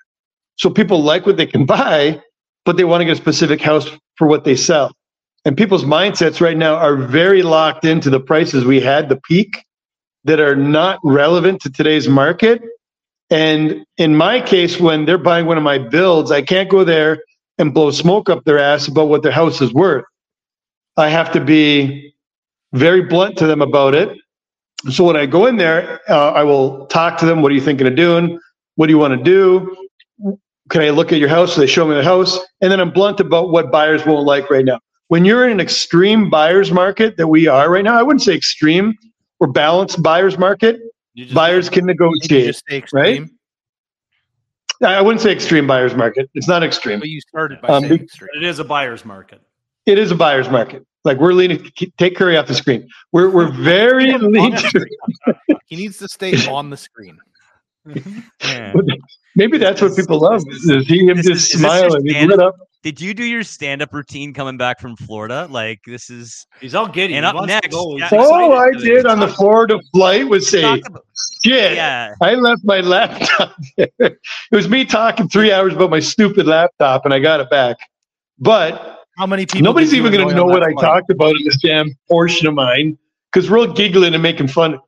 So 0.56 0.70
people 0.70 1.02
like 1.02 1.26
what 1.26 1.36
they 1.36 1.46
can 1.46 1.66
buy, 1.66 2.22
but 2.64 2.76
they 2.76 2.84
want 2.84 3.00
to 3.00 3.04
get 3.04 3.12
a 3.12 3.16
specific 3.16 3.60
house 3.60 3.90
for 4.16 4.28
what 4.28 4.44
they 4.44 4.54
sell. 4.54 4.92
And 5.44 5.56
people's 5.56 5.84
mindsets 5.84 6.40
right 6.40 6.56
now 6.56 6.76
are 6.76 6.96
very 6.96 7.42
locked 7.42 7.84
into 7.84 8.10
the 8.10 8.20
prices 8.20 8.64
we 8.64 8.80
had, 8.80 9.08
the 9.08 9.20
peak, 9.28 9.64
that 10.24 10.38
are 10.38 10.56
not 10.56 11.00
relevant 11.02 11.60
to 11.62 11.70
today's 11.70 12.08
market. 12.08 12.62
And 13.30 13.84
in 13.96 14.16
my 14.16 14.40
case, 14.40 14.80
when 14.80 15.04
they're 15.04 15.18
buying 15.18 15.46
one 15.46 15.56
of 15.56 15.62
my 15.62 15.78
builds, 15.78 16.30
I 16.30 16.42
can't 16.42 16.68
go 16.68 16.84
there 16.84 17.22
and 17.58 17.72
blow 17.72 17.90
smoke 17.90 18.28
up 18.28 18.44
their 18.44 18.58
ass 18.58 18.88
about 18.88 19.08
what 19.08 19.22
their 19.22 19.32
house 19.32 19.60
is 19.60 19.72
worth. 19.72 20.04
I 20.96 21.08
have 21.08 21.32
to 21.32 21.40
be 21.40 22.14
very 22.72 23.02
blunt 23.02 23.38
to 23.38 23.46
them 23.46 23.62
about 23.62 23.94
it. 23.94 24.18
So 24.90 25.04
when 25.04 25.16
I 25.16 25.26
go 25.26 25.46
in 25.46 25.56
there, 25.56 26.00
uh, 26.08 26.32
I 26.32 26.42
will 26.42 26.86
talk 26.86 27.18
to 27.18 27.26
them. 27.26 27.42
What 27.42 27.52
are 27.52 27.54
you 27.54 27.60
thinking 27.60 27.86
of 27.86 27.96
doing? 27.96 28.38
What 28.76 28.86
do 28.86 28.92
you 28.92 28.98
want 28.98 29.16
to 29.16 29.22
do? 29.22 29.76
Can 30.70 30.82
I 30.82 30.90
look 30.90 31.12
at 31.12 31.18
your 31.18 31.28
house? 31.28 31.54
So 31.54 31.60
they 31.60 31.66
show 31.66 31.86
me 31.86 31.94
the 31.94 32.04
house. 32.04 32.38
And 32.60 32.72
then 32.72 32.80
I'm 32.80 32.90
blunt 32.90 33.20
about 33.20 33.50
what 33.50 33.70
buyers 33.70 34.06
won't 34.06 34.26
like 34.26 34.50
right 34.50 34.64
now. 34.64 34.80
When 35.08 35.24
you're 35.24 35.44
in 35.44 35.52
an 35.52 35.60
extreme 35.60 36.30
buyer's 36.30 36.70
market 36.72 37.16
that 37.16 37.28
we 37.28 37.46
are 37.46 37.70
right 37.70 37.84
now, 37.84 37.98
I 37.98 38.02
wouldn't 38.02 38.22
say 38.22 38.34
extreme 38.34 38.94
or 39.40 39.48
balanced 39.48 40.02
buyer's 40.02 40.38
market. 40.38 40.80
You 41.14 41.24
just- 41.24 41.34
Buyers 41.34 41.68
can 41.68 41.86
Did 41.86 41.96
you 41.98 42.06
negotiate. 42.06 42.46
just 42.46 42.64
say 42.68 42.76
extreme? 42.78 43.30
I 44.82 45.00
wouldn't 45.02 45.20
say 45.20 45.30
extreme 45.32 45.66
buyer's 45.66 45.94
market. 45.94 46.30
It's 46.34 46.48
not 46.48 46.62
extreme. 46.62 47.00
But 47.00 47.08
you 47.10 47.20
started 47.20 47.60
by 47.60 47.68
Um, 47.68 47.82
saying 47.82 47.96
be- 47.98 48.04
extreme. 48.04 48.30
It 48.34 48.42
is 48.44 48.58
a 48.60 48.64
buyer's 48.64 49.04
market. 49.04 49.42
It 49.86 49.98
is 49.98 50.10
a 50.10 50.14
buyer's 50.14 50.48
market. 50.48 50.86
Like 51.04 51.18
we're 51.18 51.32
leaning. 51.34 51.70
Take 51.98 52.16
Curry 52.16 52.36
off 52.36 52.46
the 52.46 52.54
screen. 52.54 52.88
We're 53.12 53.28
we're 53.30 53.50
very 53.50 54.12
lean. 54.18 54.56
He 55.66 55.76
needs 55.76 55.98
to 55.98 56.08
stay 56.08 56.34
on 56.48 56.68
the 56.70 56.76
screen. 56.76 57.18
Maybe 59.36 59.58
that's 59.58 59.80
what 59.80 59.94
people 59.96 60.18
love. 60.20 60.42
Is 60.48 60.86
see 60.86 61.06
him 61.06 61.16
just 61.16 61.28
is- 61.28 61.36
is 61.44 61.52
this 61.52 61.60
your 61.60 61.70
smiling. 61.70 62.02
He's 62.04 62.12
stand- 62.14 62.30
lit 62.30 62.40
up. 62.40 62.56
Did 62.82 62.98
you 62.98 63.12
do 63.12 63.24
your 63.24 63.42
stand-up 63.42 63.92
routine 63.92 64.32
coming 64.32 64.56
back 64.56 64.80
from 64.80 64.96
Florida? 64.96 65.46
Like 65.50 65.80
this 65.86 66.08
is 66.08 66.46
He's 66.60 66.74
all 66.74 66.88
giddy. 66.88 67.14
And 67.14 67.26
He 67.26 67.30
up 67.32 67.44
next, 67.46 67.68
go. 67.70 67.96
Yeah. 67.98 68.04
excited 68.06 68.24
Oh, 68.26 68.52
I 68.58 68.70
to- 68.70 68.78
did 68.78 69.06
on 69.06 69.20
the 69.20 69.28
Florida 69.28 69.78
flight 69.92 70.26
was 70.26 70.48
say, 70.48 70.62
about, 70.78 71.04
shit, 71.44 71.74
yeah. 71.74 72.14
I 72.22 72.34
left 72.34 72.64
my 72.64 72.80
laptop 72.80 73.54
there. 73.76 73.88
It 73.98 74.16
was 74.50 74.68
me 74.68 74.84
talking 74.86 75.28
three 75.28 75.52
hours 75.52 75.74
about 75.74 75.90
my 75.90 76.00
stupid 76.00 76.46
laptop 76.46 77.04
and 77.04 77.12
I 77.12 77.18
got 77.18 77.40
it 77.40 77.50
back. 77.50 77.76
But 78.38 79.00
How 79.18 79.26
many 79.26 79.44
people? 79.44 79.62
nobody's 79.64 79.92
even 79.92 80.10
going 80.12 80.26
to 80.28 80.34
know 80.34 80.46
what 80.46 80.60
that 80.60 80.74
I 80.78 80.80
talked 80.80 81.10
about 81.10 81.36
in 81.36 81.44
this 81.44 81.58
damn 81.60 81.90
portion 82.08 82.46
of 82.46 82.54
mine 82.54 82.96
because 83.30 83.50
we're 83.50 83.58
all 83.58 83.66
giggling 83.72 84.14
and 84.14 84.22
making 84.22 84.48
fun. 84.48 84.78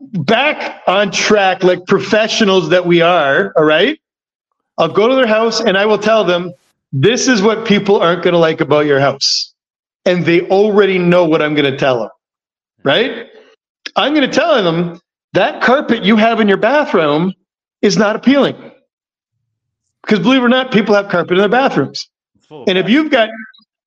Back 0.00 0.82
on 0.86 1.10
track 1.10 1.64
like 1.64 1.84
professionals 1.86 2.68
that 2.68 2.84
we 2.86 3.00
are, 3.00 3.52
all 3.56 3.64
right? 3.64 3.98
I'll 4.78 4.92
go 4.92 5.08
to 5.08 5.14
their 5.16 5.26
house 5.26 5.58
and 5.60 5.76
I 5.76 5.86
will 5.86 5.98
tell 5.98 6.22
them, 6.22 6.52
this 7.02 7.28
is 7.28 7.42
what 7.42 7.66
people 7.66 8.00
aren't 8.00 8.22
going 8.22 8.32
to 8.32 8.38
like 8.38 8.62
about 8.62 8.86
your 8.86 9.00
house. 9.00 9.52
And 10.06 10.24
they 10.24 10.48
already 10.48 10.98
know 10.98 11.26
what 11.26 11.42
I'm 11.42 11.54
going 11.54 11.70
to 11.70 11.76
tell 11.76 12.00
them, 12.00 12.10
right? 12.84 13.26
I'm 13.96 14.14
going 14.14 14.28
to 14.28 14.34
tell 14.34 14.62
them 14.62 14.98
that 15.34 15.62
carpet 15.62 16.04
you 16.04 16.16
have 16.16 16.40
in 16.40 16.48
your 16.48 16.56
bathroom 16.56 17.34
is 17.82 17.98
not 17.98 18.16
appealing. 18.16 18.56
Because 20.02 20.20
believe 20.20 20.40
it 20.40 20.44
or 20.44 20.48
not, 20.48 20.72
people 20.72 20.94
have 20.94 21.10
carpet 21.10 21.32
in 21.32 21.38
their 21.38 21.48
bathrooms. 21.50 22.08
It's 22.36 22.46
full 22.46 22.62
of 22.62 22.68
And 22.68 22.78
if 22.78 22.88
you've 22.88 23.10
got 23.10 23.28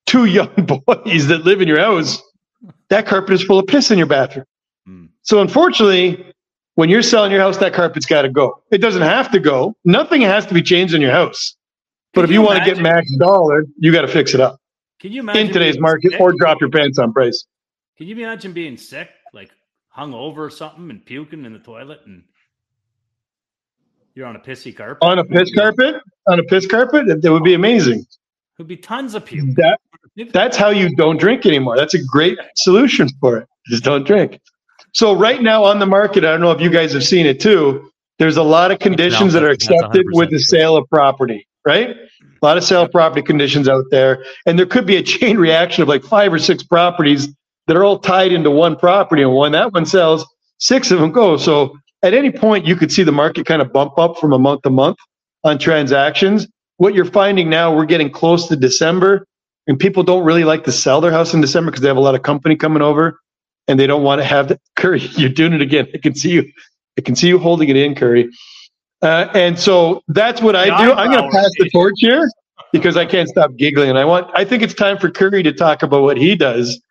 two 0.06 0.26
young 0.38 0.54
boys 0.56 1.28
that 1.28 1.46
live 1.46 1.62
in 1.62 1.68
your 1.68 1.80
house, 1.80 2.22
that 2.90 3.08
carpet 3.08 3.34
is 3.34 3.42
full 3.42 3.58
of 3.58 3.66
piss 3.66 3.90
in 3.90 3.98
your 3.98 4.08
bathroom. 4.08 4.46
Hmm. 4.86 5.06
So 5.24 5.42
unfortunately, 5.42 6.32
when 6.76 6.90
you're 6.90 7.02
selling 7.02 7.32
your 7.32 7.42
house, 7.42 7.58
that 7.58 7.74
carpet's 7.74 8.06
got 8.06 8.22
to 8.22 8.30
go. 8.30 8.62
It 8.70 8.80
doesn't 8.80 9.02
have 9.02 9.32
to 9.32 9.40
go. 9.40 9.76
Nothing 9.84 10.22
has 10.22 10.46
to 10.46 10.54
be 10.54 10.62
changed 10.62 10.94
in 10.94 11.02
your 11.02 11.12
house. 11.12 11.56
But 12.14 12.26
if 12.26 12.32
you, 12.32 12.42
you 12.42 12.46
want 12.46 12.60
to 12.60 12.66
get 12.66 12.82
max 12.82 13.14
dollar, 13.18 13.66
you 13.78 13.92
got 13.92 14.02
to 14.02 14.08
fix 14.08 14.34
it 14.34 14.42
up 14.42 14.60
Can 15.00 15.12
you 15.12 15.22
imagine 15.22 15.48
in 15.48 15.54
today's 15.54 15.80
market 15.80 16.12
sick? 16.12 16.22
or 16.22 16.34
drop 16.34 16.60
your 16.60 16.70
pants 16.70 16.98
on 16.98 17.14
price. 17.14 17.46
Can 17.98 18.08
you 18.08 18.16
imagine 18.16 18.54
being 18.54 18.78
sick, 18.78 19.10
like 19.34 19.52
hung 19.90 20.14
over 20.14 20.46
or 20.46 20.50
something, 20.50 20.90
and 20.90 21.06
puking 21.06 21.46
in 21.46 21.54
the 21.54 21.60
toilet, 21.60 22.00
and 22.06 22.24
you're 24.16 24.26
on 24.26 24.36
a 24.36 24.40
pissy 24.40 24.76
carpet? 24.76 24.98
On 25.02 25.20
a 25.20 25.24
piss 25.24 25.54
carpet, 25.54 25.96
on 26.28 26.40
a 26.40 26.44
piss 26.44 26.66
carpet, 26.66 27.08
that, 27.08 27.22
that 27.22 27.32
would 27.32 27.44
be 27.44 27.54
amazing. 27.54 28.06
Would 28.58 28.68
be 28.68 28.78
tons 28.78 29.16
of 29.16 29.26
puke. 29.26 29.56
That 29.56 29.80
that's 30.34 30.58
how 30.58 30.70
you 30.70 30.94
don't 30.96 31.18
drink 31.18 31.46
anymore. 31.46 31.78
That's 31.78 31.94
a 31.94 32.04
great 32.04 32.38
solution 32.56 33.08
for 33.22 33.38
it. 33.38 33.48
Just 33.68 33.84
don't 33.84 34.06
drink. 34.06 34.40
So 34.94 35.14
right 35.14 35.42
now 35.42 35.64
on 35.64 35.80
the 35.80 35.86
market, 35.86 36.26
I 36.26 36.32
don't 36.32 36.42
know 36.42 36.52
if 36.52 36.60
you 36.60 36.70
guys 36.70 36.92
have 36.94 37.04
seen 37.04 37.26
it 37.26 37.40
too. 37.40 37.90
There's 38.18 38.36
a 38.38 38.44
lot 38.44 38.72
of 38.72 38.80
conditions 38.80 39.32
that 39.34 39.44
are 39.44 39.50
accepted 39.50 40.06
with 40.12 40.30
the 40.30 40.40
sale 40.40 40.76
of 40.76 40.90
property, 40.90 41.48
right? 41.70 41.96
A 42.42 42.46
lot 42.46 42.58
of 42.58 42.64
sale 42.64 42.88
property 42.88 43.22
conditions 43.22 43.70
out 43.70 43.86
there, 43.92 44.26
and 44.48 44.58
there 44.58 44.66
could 44.66 44.88
be 44.88 44.96
a 44.96 45.04
chain 45.04 45.38
reaction 45.48 45.84
of 45.84 45.88
like 45.88 46.04
five 46.04 46.34
or 46.34 46.40
six 46.40 46.64
properties 46.64 47.28
that 47.68 47.78
are 47.78 47.84
all 47.84 48.00
tied 48.00 48.32
into 48.32 48.50
one 48.50 48.76
property, 48.76 49.22
and 49.22 49.36
when 49.36 49.52
that 49.52 49.72
one 49.74 49.86
sells, 49.86 50.26
six 50.58 50.90
of 50.90 51.00
them 51.00 51.12
go. 51.12 51.38
So 51.38 51.78
at 52.02 52.16
any 52.16 52.32
point, 52.32 52.66
you 52.66 52.76
could 52.76 52.92
see 52.92 53.04
the 53.04 53.12
market 53.12 53.46
kind 53.46 53.62
of 53.62 53.72
bump 53.72 54.00
up 54.00 54.18
from 54.18 54.34
a 54.34 54.40
month 54.40 54.64
to 54.64 54.72
month 54.72 54.98
on 55.44 55.60
transactions. 55.60 56.48
What 56.78 56.96
you're 56.96 57.06
finding 57.06 57.50
now, 57.50 57.76
we're 57.76 57.86
getting 57.86 58.10
close 58.10 58.48
to 58.48 58.56
December, 58.56 59.28
and 59.68 59.78
people 59.78 60.02
don't 60.02 60.24
really 60.24 60.46
like 60.46 60.64
to 60.64 60.72
sell 60.72 61.02
their 61.02 61.12
house 61.12 61.36
in 61.36 61.42
December 61.42 61.70
because 61.70 61.84
they 61.84 61.88
have 61.88 61.98
a 61.98 62.02
lot 62.02 62.16
of 62.16 62.24
company 62.24 62.56
coming 62.56 62.82
over, 62.82 63.20
and 63.68 63.80
they 63.80 63.86
don't 63.86 64.04
want 64.04 64.22
to 64.22 64.26
have 64.26 64.48
the 64.48 64.60
Curry. 64.76 65.02
You're 65.18 65.30
doing 65.30 65.54
it 65.54 65.62
again. 65.62 65.88
I 65.94 66.00
can 66.00 66.16
see 66.16 66.32
you. 66.32 66.52
I 66.98 67.02
can 67.02 67.16
see 67.16 67.28
you 67.28 67.38
holding 67.38 67.70
it 67.70 67.76
in, 67.76 67.94
Curry. 67.94 68.30
Uh, 69.02 69.30
and 69.34 69.58
so 69.58 70.04
that's 70.10 70.42
what 70.42 70.56
I 70.56 70.66
The 70.66 70.84
do. 70.86 70.94
I'm 70.94 71.12
going 71.12 71.24
to 71.24 71.30
pass 71.38 71.52
the 71.58 71.70
torch 71.70 71.96
here 71.98 72.30
because 72.74 72.98
I 72.98 73.06
can't 73.06 73.30
stop 73.30 73.56
giggling, 73.58 73.90
and 73.90 73.98
I 73.98 74.06
want. 74.06 74.30
I 74.34 74.44
think 74.46 74.62
it's 74.64 74.74
time 74.74 74.98
for 74.98 75.10
Curry 75.10 75.42
to 75.44 75.54
talk 75.54 75.84
about 75.84 76.04
what 76.04 76.18
he 76.18 76.36
does. 76.36 76.82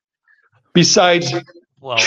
Besides 0.75 1.33
Well, 1.81 1.99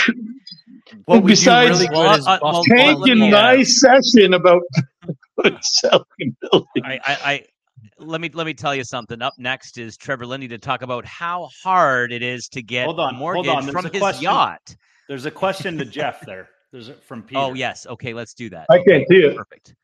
What 1.06 1.22
we 1.22 1.32
Besides- 1.32 1.78
really 1.80 1.88
good 1.88 1.96
Well, 1.96 2.14
is 2.18 2.26
uh, 2.26 2.38
well, 2.42 2.62
the 2.62 2.74
well, 2.74 2.86
bubble. 2.86 3.00
let 3.00 3.06
taking 3.06 3.30
my 3.30 3.62
session 3.62 4.34
about 4.34 4.62
selling 5.62 6.04
and 6.20 6.36
building. 6.40 6.82
I, 6.84 6.94
I, 6.94 7.00
I 7.06 7.44
let 7.98 8.20
me 8.20 8.30
let 8.34 8.46
me 8.46 8.54
tell 8.54 8.74
you 8.74 8.84
something. 8.84 9.22
Up 9.22 9.34
next 9.38 9.78
is 9.78 9.96
Trevor 9.96 10.26
Lindy 10.26 10.48
to 10.48 10.58
talk 10.58 10.82
about 10.82 11.04
how 11.04 11.48
hard 11.62 12.12
it 12.12 12.22
is 12.22 12.48
to 12.48 12.62
get 12.62 12.86
Hold 12.86 13.00
on, 13.00 13.14
a 13.14 13.16
hold 13.16 13.18
mortgage 13.46 13.48
on, 13.50 13.62
there's 13.64 13.72
from 13.72 13.86
a 13.86 13.88
his 13.90 14.00
question. 14.00 14.22
yacht. 14.24 14.76
There's 15.08 15.26
a 15.26 15.30
question 15.30 15.78
to 15.78 15.84
Jeff 15.84 16.20
there. 16.26 16.48
There's 16.72 16.88
a, 16.88 16.94
from 16.94 17.22
Peter. 17.24 17.40
Oh 17.40 17.54
yes, 17.54 17.86
okay, 17.86 18.12
let's 18.14 18.34
do 18.34 18.50
that. 18.50 18.66
I 18.70 18.78
can't 18.86 19.06
see 19.08 19.18
it. 19.18 19.36
Perfect. 19.36 19.74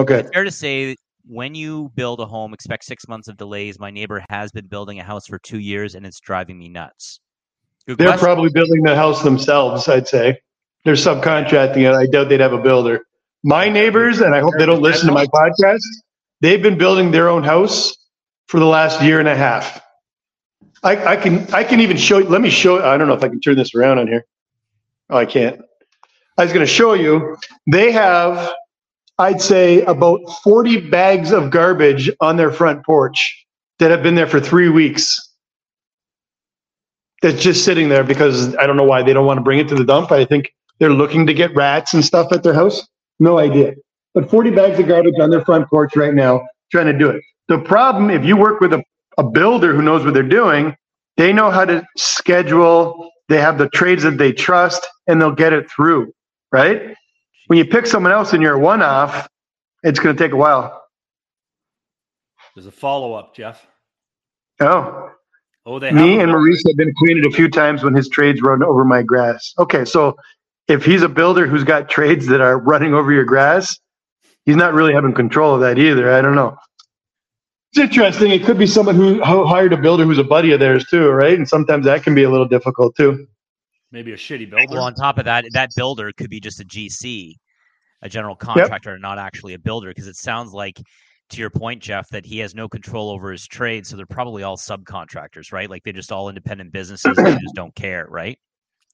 Okay. 0.00 0.24
Fair 0.32 0.44
to 0.44 0.50
say, 0.50 0.96
when 1.26 1.54
you 1.54 1.92
build 1.94 2.20
a 2.20 2.26
home, 2.26 2.54
expect 2.54 2.84
six 2.84 3.06
months 3.06 3.28
of 3.28 3.36
delays. 3.36 3.78
My 3.78 3.90
neighbor 3.90 4.24
has 4.30 4.50
been 4.50 4.66
building 4.66 4.98
a 4.98 5.04
house 5.04 5.26
for 5.26 5.38
two 5.38 5.58
years, 5.58 5.94
and 5.94 6.06
it's 6.06 6.20
driving 6.20 6.58
me 6.58 6.70
nuts. 6.70 7.20
Good 7.86 7.98
They're 7.98 8.08
question. 8.08 8.24
probably 8.24 8.50
building 8.50 8.82
the 8.82 8.96
house 8.96 9.22
themselves, 9.22 9.88
I'd 9.88 10.08
say. 10.08 10.38
They're 10.84 10.94
subcontracting 10.94 11.78
it. 11.78 11.94
I 11.94 12.06
doubt 12.06 12.30
they'd 12.30 12.40
have 12.40 12.54
a 12.54 12.62
builder. 12.62 13.00
My 13.44 13.68
neighbors, 13.68 14.20
and 14.20 14.34
I 14.34 14.40
hope 14.40 14.54
they 14.58 14.64
don't 14.64 14.80
listen 14.80 15.06
to 15.08 15.12
my 15.12 15.26
podcast, 15.26 15.82
they've 16.40 16.62
been 16.62 16.78
building 16.78 17.10
their 17.10 17.28
own 17.28 17.42
house 17.42 17.94
for 18.46 18.58
the 18.58 18.66
last 18.66 19.02
year 19.02 19.18
and 19.18 19.28
a 19.28 19.36
half. 19.36 19.80
I, 20.82 21.12
I 21.12 21.16
can 21.16 21.46
I 21.52 21.62
can 21.62 21.80
even 21.80 21.98
show 21.98 22.18
you. 22.18 22.24
Let 22.24 22.40
me 22.40 22.48
show. 22.48 22.82
I 22.82 22.96
don't 22.96 23.06
know 23.06 23.14
if 23.14 23.22
I 23.22 23.28
can 23.28 23.40
turn 23.40 23.56
this 23.56 23.74
around 23.74 23.98
on 23.98 24.08
here. 24.08 24.24
Oh, 25.10 25.18
I 25.18 25.26
can't. 25.26 25.60
I 26.38 26.44
was 26.44 26.54
going 26.54 26.64
to 26.64 26.72
show 26.72 26.94
you. 26.94 27.36
They 27.70 27.92
have, 27.92 28.50
I'd 29.20 29.42
say, 29.42 29.82
about 29.82 30.20
forty 30.42 30.80
bags 30.80 31.30
of 31.30 31.50
garbage 31.50 32.10
on 32.20 32.36
their 32.36 32.50
front 32.50 32.84
porch 32.84 33.46
that 33.78 33.90
have 33.90 34.02
been 34.02 34.14
there 34.14 34.26
for 34.26 34.40
three 34.40 34.70
weeks. 34.70 35.18
That's 37.22 37.42
just 37.42 37.64
sitting 37.64 37.90
there 37.90 38.02
because 38.02 38.56
I 38.56 38.66
don't 38.66 38.78
know 38.78 38.84
why 38.84 39.02
they 39.02 39.12
don't 39.12 39.26
want 39.26 39.36
to 39.38 39.42
bring 39.42 39.58
it 39.58 39.68
to 39.68 39.74
the 39.74 39.84
dump. 39.84 40.10
I 40.10 40.24
think 40.24 40.50
they're 40.78 40.88
looking 40.90 41.26
to 41.26 41.34
get 41.34 41.54
rats 41.54 41.92
and 41.92 42.02
stuff 42.02 42.32
at 42.32 42.42
their 42.42 42.54
house. 42.54 42.88
No 43.18 43.38
idea. 43.38 43.74
But 44.14 44.30
40 44.30 44.50
bags 44.52 44.78
of 44.78 44.88
garbage 44.88 45.14
on 45.20 45.28
their 45.28 45.44
front 45.44 45.68
porch 45.68 45.94
right 45.94 46.14
now, 46.14 46.40
trying 46.72 46.86
to 46.86 46.96
do 46.96 47.10
it. 47.10 47.22
The 47.48 47.58
problem, 47.58 48.10
if 48.10 48.24
you 48.24 48.36
work 48.36 48.60
with 48.60 48.72
a, 48.72 48.82
a 49.18 49.22
builder 49.22 49.74
who 49.74 49.82
knows 49.82 50.02
what 50.02 50.14
they're 50.14 50.22
doing, 50.22 50.74
they 51.18 51.32
know 51.32 51.50
how 51.50 51.66
to 51.66 51.84
schedule, 51.98 53.10
they 53.28 53.38
have 53.38 53.58
the 53.58 53.68
trades 53.68 54.02
that 54.04 54.16
they 54.16 54.32
trust, 54.32 54.86
and 55.06 55.20
they'll 55.20 55.30
get 55.30 55.52
it 55.52 55.70
through, 55.70 56.12
right? 56.50 56.96
When 57.50 57.58
you 57.58 57.64
pick 57.64 57.84
someone 57.84 58.12
else 58.12 58.32
and 58.32 58.40
you're 58.40 58.54
a 58.54 58.58
one 58.60 58.80
off, 58.80 59.26
it's 59.82 59.98
going 59.98 60.16
to 60.16 60.22
take 60.22 60.30
a 60.30 60.36
while. 60.36 60.84
There's 62.54 62.68
a 62.68 62.70
follow 62.70 63.12
up, 63.14 63.34
Jeff. 63.34 63.66
Oh, 64.60 65.10
Oh, 65.66 65.80
they 65.80 65.90
Me 65.90 66.20
and 66.20 66.30
Maurice 66.30 66.62
have 66.64 66.76
been 66.76 66.90
acquainted 66.90 67.26
a 67.26 67.30
few 67.32 67.48
times 67.48 67.82
when 67.82 67.92
his 67.92 68.08
trades 68.08 68.40
run 68.40 68.62
over 68.62 68.84
my 68.84 69.02
grass. 69.02 69.52
Okay, 69.58 69.84
so 69.84 70.16
if 70.68 70.84
he's 70.84 71.02
a 71.02 71.08
builder 71.08 71.48
who's 71.48 71.64
got 71.64 71.90
trades 71.90 72.28
that 72.28 72.40
are 72.40 72.56
running 72.56 72.94
over 72.94 73.10
your 73.10 73.24
grass, 73.24 73.80
he's 74.46 74.54
not 74.54 74.72
really 74.72 74.94
having 74.94 75.12
control 75.12 75.52
of 75.56 75.60
that 75.62 75.76
either. 75.76 76.12
I 76.12 76.22
don't 76.22 76.36
know. 76.36 76.56
It's 77.72 77.80
interesting. 77.80 78.30
It 78.30 78.44
could 78.44 78.58
be 78.58 78.66
someone 78.68 78.94
who, 78.94 79.24
who 79.24 79.44
hired 79.44 79.72
a 79.72 79.76
builder 79.76 80.04
who's 80.04 80.18
a 80.18 80.24
buddy 80.24 80.52
of 80.52 80.60
theirs 80.60 80.86
too, 80.86 81.10
right? 81.10 81.36
And 81.36 81.48
sometimes 81.48 81.84
that 81.86 82.04
can 82.04 82.14
be 82.14 82.22
a 82.22 82.30
little 82.30 82.46
difficult 82.46 82.94
too. 82.94 83.26
Maybe 83.92 84.12
a 84.12 84.16
shitty 84.16 84.48
builder. 84.50 84.66
Well, 84.70 84.84
on 84.84 84.94
top 84.94 85.18
of 85.18 85.24
that, 85.24 85.44
that 85.52 85.70
builder 85.76 86.12
could 86.12 86.30
be 86.30 86.40
just 86.40 86.60
a 86.60 86.64
GC, 86.64 87.34
a 88.02 88.08
general 88.08 88.36
contractor, 88.36 88.92
and 88.92 89.02
not 89.02 89.18
actually 89.18 89.54
a 89.54 89.58
builder. 89.58 89.88
Because 89.88 90.06
it 90.06 90.16
sounds 90.16 90.52
like, 90.52 90.80
to 91.30 91.38
your 91.40 91.50
point, 91.50 91.82
Jeff, 91.82 92.08
that 92.10 92.24
he 92.26 92.38
has 92.38 92.54
no 92.54 92.68
control 92.68 93.10
over 93.10 93.30
his 93.30 93.46
trade. 93.46 93.86
So 93.86 93.96
they're 93.96 94.06
probably 94.06 94.42
all 94.42 94.56
subcontractors, 94.56 95.52
right? 95.52 95.68
Like 95.70 95.82
they're 95.84 95.92
just 95.92 96.12
all 96.12 96.28
independent 96.28 96.72
businesses. 96.72 97.16
and 97.18 97.26
they 97.26 97.32
just 97.38 97.54
don't 97.54 97.74
care, 97.74 98.06
right? 98.08 98.36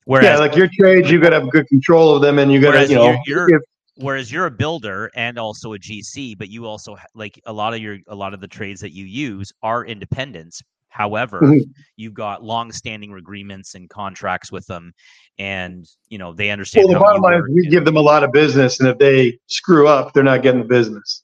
Whereas, 0.05 0.27
yeah, 0.27 0.37
like 0.39 0.55
your 0.55 0.69
trades, 0.79 1.11
you 1.11 1.21
got 1.21 1.31
to 1.31 1.41
have 1.41 1.51
good 1.51 1.67
control 1.69 2.15
of 2.15 2.23
them, 2.23 2.39
and 2.39 2.53
you 2.53 2.61
got 2.61 2.73
to, 2.73 2.77
Whereas 2.77 2.91
you 2.91 2.97
know, 2.97 3.05
you're- 3.07 3.23
you're- 3.27 3.55
if- 3.55 3.63
whereas 3.97 4.31
you're 4.31 4.47
a 4.47 4.51
builder 4.51 5.11
and 5.17 5.39
also 5.39 5.73
a 5.73 5.79
GC, 5.79 6.35
but 6.39 6.49
you 6.49 6.67
also 6.67 6.97
like 7.15 7.41
a 7.47 7.53
lot 7.53 7.73
of 7.75 7.81
your 7.81 7.99
a 8.07 8.15
lot 8.15 8.33
of 8.35 8.41
the 8.41 8.47
trades 8.47 8.81
that 8.83 8.93
you 8.93 9.05
use 9.05 9.53
are 9.63 9.85
independents. 9.85 10.63
However, 10.97 11.41
Mhm. 11.43 11.69
you've 11.97 12.15
got 12.15 12.43
long-standing 12.43 13.13
agreements 13.13 13.75
and 13.75 13.89
contracts 13.91 14.51
with 14.51 14.67
them, 14.67 14.95
and 15.39 15.87
you 16.09 16.17
know 16.17 16.33
they 16.33 16.49
understand. 16.49 16.87
well, 16.87 16.95
the 16.95 17.01
bottom 17.01 17.21
line 17.21 17.35
is 17.35 17.45
we 17.53 17.63
and- 17.65 17.71
give 17.71 17.85
them 17.85 17.99
a 17.99 18.01
lot 18.01 18.25
of 18.25 18.33
business, 18.33 18.81
and 18.81 18.89
if 18.89 18.97
they 18.97 19.39
screw 19.47 19.87
up, 19.87 20.15
they're 20.15 20.23
not 20.25 20.43
getting 20.43 20.61
the 20.63 20.67
business. 20.67 21.23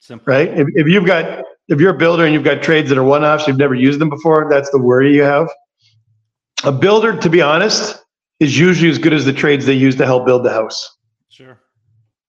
Simple. 0.00 0.32
right? 0.34 0.48
If, 0.48 0.66
if 0.74 0.86
you've 0.86 1.06
got 1.06 1.44
if 1.68 1.80
you're 1.80 1.94
a 1.94 1.98
builder 1.98 2.24
and 2.24 2.34
you've 2.34 2.44
got 2.44 2.62
trades 2.62 2.88
that 2.90 2.98
are 2.98 3.04
one 3.04 3.24
offs, 3.24 3.46
you've 3.46 3.56
never 3.56 3.74
used 3.74 4.00
them 4.00 4.10
before, 4.10 4.48
that's 4.50 4.68
the 4.70 4.78
worry 4.78 5.14
you 5.14 5.22
have. 5.22 5.48
A 6.64 6.72
builder, 6.72 7.16
to 7.16 7.30
be 7.30 7.40
honest, 7.40 8.02
is 8.40 8.58
usually 8.58 8.90
as 8.90 8.98
good 8.98 9.12
as 9.14 9.24
the 9.24 9.32
trades 9.32 9.64
they 9.66 9.72
use 9.74 9.94
to 9.96 10.04
help 10.04 10.26
build 10.26 10.44
the 10.44 10.50
house. 10.50 10.96
Sure. 11.28 11.58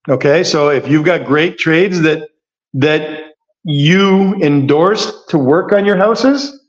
Okay, 0.08 0.42
so 0.44 0.68
if 0.70 0.86
you've 0.88 1.04
got 1.04 1.24
great 1.26 1.58
trades 1.58 2.00
that 2.02 2.28
that 2.74 3.32
you 3.64 4.34
endorse 4.36 5.24
to 5.28 5.38
work 5.38 5.72
on 5.72 5.84
your 5.84 5.96
houses, 5.96 6.61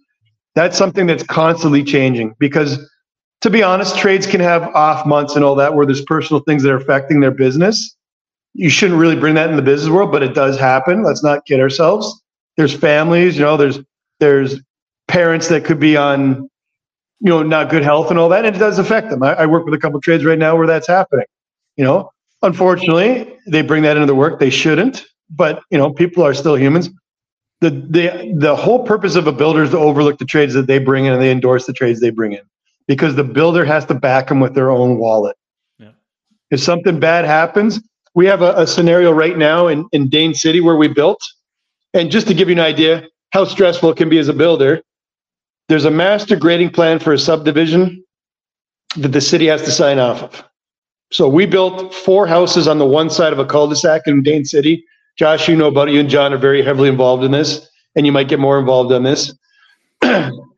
that's 0.55 0.77
something 0.77 1.07
that's 1.07 1.23
constantly 1.23 1.83
changing 1.83 2.35
because 2.39 2.79
to 3.41 3.49
be 3.49 3.63
honest, 3.63 3.97
trades 3.97 4.25
can 4.25 4.39
have 4.39 4.63
off 4.75 5.05
months 5.05 5.35
and 5.35 5.43
all 5.43 5.55
that 5.55 5.75
where 5.75 5.85
there's 5.85 6.03
personal 6.05 6.41
things 6.43 6.63
that 6.63 6.71
are 6.71 6.77
affecting 6.77 7.19
their 7.19 7.31
business. 7.31 7.95
You 8.53 8.69
shouldn't 8.69 8.99
really 8.99 9.15
bring 9.15 9.35
that 9.35 9.49
in 9.49 9.55
the 9.57 9.61
business 9.61 9.89
world, 9.89 10.11
but 10.11 10.23
it 10.23 10.33
does 10.33 10.57
happen. 10.57 11.03
Let's 11.03 11.23
not 11.23 11.45
kid 11.45 11.59
ourselves. 11.59 12.21
There's 12.55 12.73
families, 12.73 13.35
you 13.37 13.43
know, 13.43 13.57
there's 13.57 13.79
There's 14.19 14.61
parents 15.09 15.49
that 15.49 15.65
could 15.65 15.79
be 15.79 15.97
on, 15.97 16.49
you 17.19 17.29
know, 17.29 17.43
not 17.43 17.69
good 17.69 17.83
health 17.83 18.09
and 18.09 18.17
all 18.17 18.29
that, 18.29 18.45
and 18.45 18.55
it 18.55 18.59
does 18.59 18.79
affect 18.79 19.09
them. 19.09 19.21
I, 19.21 19.33
I 19.33 19.45
work 19.45 19.65
with 19.65 19.73
a 19.73 19.77
couple 19.77 19.99
trades 19.99 20.23
right 20.23 20.39
now 20.39 20.55
where 20.55 20.67
that's 20.67 20.87
happening. 20.87 21.25
You 21.75 21.83
know, 21.83 22.09
unfortunately, 22.41 23.37
they 23.47 23.61
bring 23.61 23.83
that 23.83 23.97
into 23.97 24.07
the 24.07 24.15
work. 24.15 24.39
They 24.39 24.49
shouldn't, 24.49 25.05
but 25.29 25.61
you 25.71 25.77
know, 25.77 25.91
people 25.91 26.23
are 26.23 26.33
still 26.33 26.55
humans. 26.55 26.89
The 27.63 27.69
the 27.69 28.33
the 28.35 28.55
whole 28.57 28.83
purpose 28.83 29.15
of 29.15 29.25
a 29.25 29.31
builder 29.31 29.63
is 29.63 29.69
to 29.69 29.77
overlook 29.77 30.17
the 30.17 30.25
trades 30.25 30.53
that 30.53 30.67
they 30.67 30.79
bring 30.79 31.05
in 31.05 31.13
and 31.13 31.21
they 31.21 31.31
endorse 31.31 31.65
the 31.65 31.71
trades 31.71 32.01
they 32.01 32.09
bring 32.09 32.33
in 32.33 32.41
because 32.87 33.15
the 33.15 33.23
builder 33.23 33.63
has 33.63 33.85
to 33.85 33.93
back 33.93 34.27
them 34.27 34.41
with 34.41 34.53
their 34.53 34.69
own 34.69 34.97
wallet. 34.97 35.37
Yeah. 35.79 35.91
If 36.51 36.59
something 36.59 36.99
bad 36.99 37.23
happens, 37.23 37.79
we 38.15 38.25
have 38.25 38.41
a, 38.41 38.53
a 38.57 38.67
scenario 38.67 39.13
right 39.13 39.37
now 39.37 39.67
in, 39.67 39.87
in 39.93 40.09
Dain 40.09 40.33
City 40.33 40.59
where 40.59 40.75
we 40.75 40.89
built. 40.89 41.21
And 41.93 42.11
just 42.11 42.27
to 42.27 42.33
give 42.33 42.49
you 42.49 42.55
an 42.55 42.59
idea 42.59 43.07
how 43.31 43.45
stressful 43.45 43.91
it 43.91 43.95
can 43.95 44.09
be 44.09 44.17
as 44.17 44.27
a 44.27 44.33
builder, 44.33 44.81
there's 45.69 45.85
a 45.85 45.91
master 45.91 46.35
grading 46.35 46.71
plan 46.71 46.99
for 46.99 47.13
a 47.13 47.17
subdivision 47.17 48.03
that 48.97 49.13
the 49.13 49.21
city 49.21 49.45
has 49.45 49.61
to 49.63 49.71
sign 49.71 49.99
off 49.99 50.21
of. 50.21 50.43
So 51.13 51.29
we 51.29 51.45
built 51.45 51.93
four 51.93 52.27
houses 52.27 52.67
on 52.67 52.77
the 52.77 52.85
one 52.85 53.09
side 53.09 53.31
of 53.31 53.39
a 53.39 53.45
cul-de-sac 53.45 54.01
in 54.07 54.21
Dain 54.21 54.43
City. 54.43 54.85
Josh, 55.17 55.47
you 55.47 55.55
know 55.55 55.67
about 55.67 55.89
it. 55.89 55.93
You 55.93 55.99
and 55.99 56.09
John 56.09 56.33
are 56.33 56.37
very 56.37 56.63
heavily 56.63 56.89
involved 56.89 57.23
in 57.23 57.31
this, 57.31 57.67
and 57.95 58.05
you 58.05 58.11
might 58.11 58.27
get 58.27 58.39
more 58.39 58.59
involved 58.59 58.91
on 58.91 59.03
this. 59.03 59.33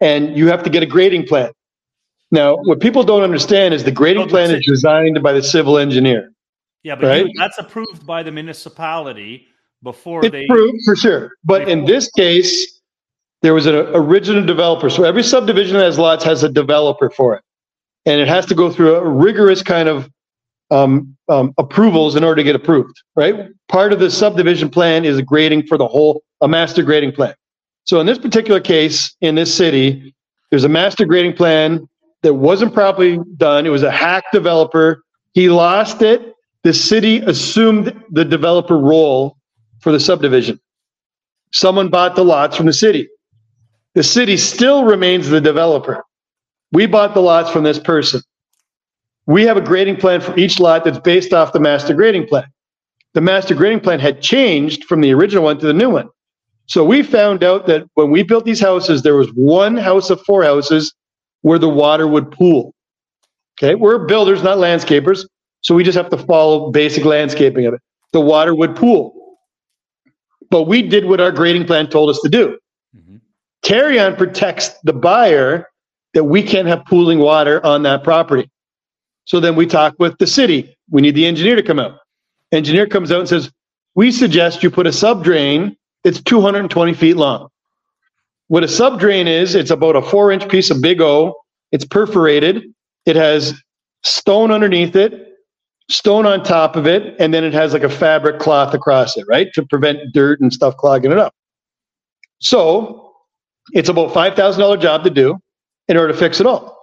and 0.01 0.37
you 0.37 0.47
have 0.47 0.63
to 0.63 0.69
get 0.69 0.81
a 0.83 0.85
grading 0.85 1.25
plan. 1.27 1.51
Now, 2.31 2.55
what 2.63 2.79
people 2.79 3.03
don't 3.03 3.21
understand 3.23 3.73
is 3.73 3.83
the 3.83 3.91
grading 3.91 4.27
plan 4.29 4.51
is 4.51 4.65
designed 4.65 5.21
by 5.21 5.33
the 5.33 5.43
civil 5.43 5.77
engineer. 5.77 6.31
Yeah, 6.83 6.95
but 6.95 7.07
Right. 7.07 7.25
you, 7.27 7.33
that's 7.37 7.57
approved 7.57 8.05
by 8.05 8.23
the 8.23 8.31
municipality 8.31 9.47
before 9.83 10.25
It's 10.25 10.31
they. 10.31 10.45
approved 10.45 10.79
for 10.85 10.95
sure. 10.95 11.31
But 11.43 11.67
in 11.69 11.85
this 11.85 12.09
case, 12.11 12.81
there 13.41 13.53
was 13.53 13.65
an 13.67 13.75
original 13.75 14.43
developer. 14.43 14.89
So 14.89 15.03
every 15.03 15.23
subdivision 15.23 15.77
that 15.77 15.83
has 15.83 15.99
lots 15.99 16.23
has 16.23 16.43
a 16.43 16.49
developer 16.49 17.09
for 17.09 17.35
it. 17.35 17.43
And 18.07 18.19
it 18.21 18.27
has 18.27 18.45
to 18.47 18.55
go 18.55 18.71
through 18.71 18.95
a 18.95 19.07
rigorous 19.07 19.61
kind 19.61 19.87
of 19.89 20.09
um, 20.71 21.15
um, 21.29 21.53
approvals 21.57 22.15
in 22.15 22.23
order 22.23 22.37
to 22.37 22.43
get 22.43 22.55
approved, 22.55 23.01
right? 23.15 23.49
Part 23.67 23.93
of 23.93 23.99
the 23.99 24.09
subdivision 24.09 24.69
plan 24.69 25.05
is 25.05 25.17
a 25.17 25.21
grading 25.21 25.67
for 25.67 25.77
the 25.77 25.87
whole, 25.87 26.23
a 26.41 26.47
master 26.47 26.83
grading 26.83 27.13
plan. 27.13 27.33
So 27.83 27.99
in 27.99 28.07
this 28.07 28.17
particular 28.17 28.59
case, 28.59 29.15
in 29.21 29.35
this 29.35 29.53
city, 29.53 30.15
there's 30.49 30.63
a 30.63 30.69
master 30.69 31.05
grading 31.05 31.33
plan 31.33 31.87
that 32.23 32.33
wasn't 32.33 32.73
properly 32.73 33.19
done. 33.37 33.65
It 33.65 33.69
was 33.69 33.83
a 33.83 33.91
hack 33.91 34.23
developer. 34.31 35.03
He 35.33 35.49
lost 35.49 36.01
it. 36.01 36.33
The 36.63 36.73
city 36.73 37.17
assumed 37.19 37.93
the 38.11 38.25
developer 38.25 38.77
role 38.77 39.37
for 39.81 39.91
the 39.91 39.99
subdivision. 39.99 40.59
Someone 41.51 41.89
bought 41.89 42.15
the 42.15 42.25
lots 42.25 42.57
from 42.57 42.65
the 42.65 42.73
city. 42.73 43.07
The 43.93 44.03
city 44.03 44.35
still 44.35 44.83
remains 44.83 45.29
the 45.29 45.39
developer. 45.39 46.03
We 46.71 46.87
bought 46.87 47.13
the 47.13 47.21
lots 47.21 47.51
from 47.51 47.63
this 47.63 47.79
person. 47.79 48.21
We 49.27 49.43
have 49.43 49.57
a 49.57 49.61
grading 49.61 49.97
plan 49.97 50.21
for 50.21 50.37
each 50.37 50.59
lot 50.59 50.83
that's 50.83 50.99
based 50.99 51.33
off 51.33 51.53
the 51.53 51.59
master 51.59 51.93
grading 51.93 52.27
plan. 52.27 52.45
The 53.13 53.21
master 53.21 53.55
grading 53.55 53.79
plan 53.79 53.99
had 53.99 54.21
changed 54.21 54.85
from 54.85 55.01
the 55.01 55.13
original 55.13 55.43
one 55.43 55.57
to 55.59 55.65
the 55.65 55.73
new 55.73 55.89
one. 55.89 56.09
So 56.67 56.83
we 56.83 57.03
found 57.03 57.43
out 57.43 57.67
that 57.67 57.85
when 57.93 58.11
we 58.11 58.23
built 58.23 58.45
these 58.45 58.59
houses, 58.59 59.03
there 59.03 59.15
was 59.15 59.29
one 59.29 59.77
house 59.77 60.09
of 60.09 60.21
four 60.21 60.43
houses 60.43 60.93
where 61.41 61.59
the 61.59 61.69
water 61.69 62.07
would 62.07 62.31
pool. 62.31 62.73
Okay, 63.57 63.75
we're 63.75 64.05
builders, 64.05 64.43
not 64.43 64.57
landscapers, 64.57 65.25
so 65.61 65.73
we 65.73 65.83
just 65.83 65.97
have 65.97 66.09
to 66.09 66.17
follow 66.17 66.71
basic 66.71 67.05
landscaping 67.05 67.65
of 67.65 67.73
it. 67.73 67.81
The 68.11 68.21
water 68.21 68.53
would 68.53 68.75
pool. 68.75 69.37
But 70.49 70.63
we 70.63 70.81
did 70.81 71.05
what 71.05 71.21
our 71.21 71.31
grading 71.31 71.65
plan 71.65 71.87
told 71.87 72.09
us 72.09 72.19
to 72.21 72.29
do. 72.29 72.57
Mhm. 72.95 73.21
Tarion 73.63 74.17
protects 74.17 74.69
the 74.83 74.93
buyer 74.93 75.67
that 76.13 76.25
we 76.25 76.43
can't 76.43 76.67
have 76.67 76.83
pooling 76.85 77.19
water 77.19 77.65
on 77.65 77.83
that 77.83 78.03
property. 78.03 78.49
So 79.25 79.39
then 79.39 79.55
we 79.55 79.65
talk 79.65 79.95
with 79.99 80.17
the 80.19 80.27
city. 80.27 80.77
We 80.89 81.01
need 81.01 81.15
the 81.15 81.25
engineer 81.25 81.55
to 81.55 81.63
come 81.63 81.79
out. 81.79 81.99
Engineer 82.51 82.87
comes 82.87 83.11
out 83.11 83.19
and 83.19 83.29
says, 83.29 83.51
we 83.95 84.11
suggest 84.11 84.63
you 84.63 84.69
put 84.69 84.87
a 84.87 84.93
sub 84.93 85.23
drain 85.23 85.75
It's 86.03 86.21
220 86.21 86.93
feet 86.93 87.15
long. 87.15 87.49
What 88.47 88.63
a 88.63 88.67
sub 88.67 88.99
drain 88.99 89.27
is, 89.27 89.55
it's 89.55 89.71
about 89.71 89.95
a 89.95 90.01
four 90.01 90.31
inch 90.31 90.47
piece 90.47 90.69
of 90.69 90.81
big 90.81 91.01
O. 91.01 91.33
It's 91.71 91.85
perforated. 91.85 92.63
It 93.05 93.15
has 93.15 93.59
stone 94.03 94.51
underneath 94.51 94.95
it, 94.95 95.33
stone 95.89 96.27
on 96.27 96.43
top 96.43 96.75
of 96.75 96.85
it, 96.85 97.15
and 97.19 97.33
then 97.33 97.43
it 97.43 97.53
has 97.53 97.73
like 97.73 97.83
a 97.83 97.89
fabric 97.89 98.39
cloth 98.39 98.73
across 98.75 99.17
it, 99.17 99.25
right? 99.27 99.51
To 99.53 99.65
prevent 99.65 100.13
dirt 100.13 100.39
and 100.41 100.53
stuff 100.53 100.77
clogging 100.77 101.11
it 101.11 101.17
up. 101.17 101.33
So 102.39 103.13
it's 103.73 103.89
about 103.89 104.13
$5,000 104.13 104.79
job 104.79 105.03
to 105.03 105.09
do 105.09 105.39
in 105.87 105.97
order 105.97 106.13
to 106.13 106.19
fix 106.19 106.39
it 106.39 106.45
all. 106.45 106.74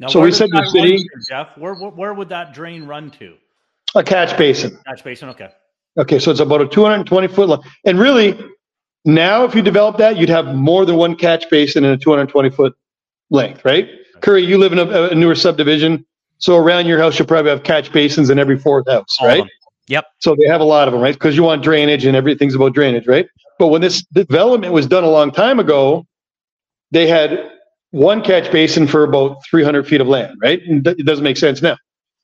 Now, 0.00 0.08
So 0.08 0.20
we 0.22 0.32
said 0.32 0.48
the 0.50 0.64
city- 0.64 0.98
to, 0.98 1.04
Jeff, 1.28 1.56
where, 1.58 1.74
where 1.74 1.90
where 1.90 2.14
would 2.14 2.30
that 2.30 2.54
drain 2.54 2.86
run 2.86 3.10
to? 3.12 3.34
A 3.94 4.02
catch 4.02 4.36
basin. 4.38 4.78
Catch 4.86 5.04
basin. 5.04 5.28
Okay. 5.28 5.50
Okay, 5.98 6.18
so 6.18 6.30
it's 6.30 6.40
about 6.40 6.62
a 6.62 6.68
220 6.68 7.28
foot 7.28 7.48
long. 7.48 7.62
And 7.84 7.98
really, 7.98 8.38
now 9.04 9.44
if 9.44 9.54
you 9.54 9.60
develop 9.60 9.98
that, 9.98 10.16
you'd 10.16 10.28
have 10.30 10.54
more 10.54 10.86
than 10.86 10.96
one 10.96 11.16
catch 11.16 11.50
basin 11.50 11.84
in 11.84 11.90
a 11.90 11.98
220 11.98 12.48
foot 12.50 12.74
length, 13.28 13.64
right? 13.64 13.88
Curry, 14.20 14.44
you 14.44 14.56
live 14.56 14.72
in 14.72 14.78
a, 14.78 15.10
a 15.10 15.14
newer 15.14 15.34
subdivision, 15.34 16.06
so 16.38 16.56
around 16.56 16.86
your 16.86 16.98
house, 16.98 17.18
you'll 17.18 17.28
probably 17.28 17.50
have 17.50 17.62
catch 17.62 17.92
basins 17.92 18.30
in 18.30 18.38
every 18.38 18.58
fourth 18.58 18.88
house, 18.88 19.18
All 19.20 19.26
right? 19.26 19.44
Yep. 19.88 20.06
So 20.20 20.36
they 20.36 20.46
have 20.46 20.60
a 20.60 20.64
lot 20.64 20.88
of 20.88 20.92
them, 20.92 21.02
right? 21.02 21.14
Because 21.14 21.36
you 21.36 21.42
want 21.42 21.62
drainage 21.62 22.06
and 22.06 22.16
everything's 22.16 22.54
about 22.54 22.72
drainage, 22.74 23.06
right? 23.06 23.26
But 23.58 23.68
when 23.68 23.80
this 23.80 24.02
development 24.14 24.72
was 24.72 24.86
done 24.86 25.04
a 25.04 25.10
long 25.10 25.32
time 25.32 25.58
ago, 25.58 26.06
they 26.92 27.06
had 27.08 27.50
one 27.90 28.22
catch 28.22 28.50
basin 28.52 28.86
for 28.86 29.04
about 29.04 29.44
300 29.46 29.86
feet 29.86 30.00
of 30.00 30.06
land, 30.06 30.36
right? 30.42 30.62
And 30.66 30.86
it 30.86 31.04
doesn't 31.04 31.24
make 31.24 31.36
sense 31.36 31.60
now. 31.60 31.76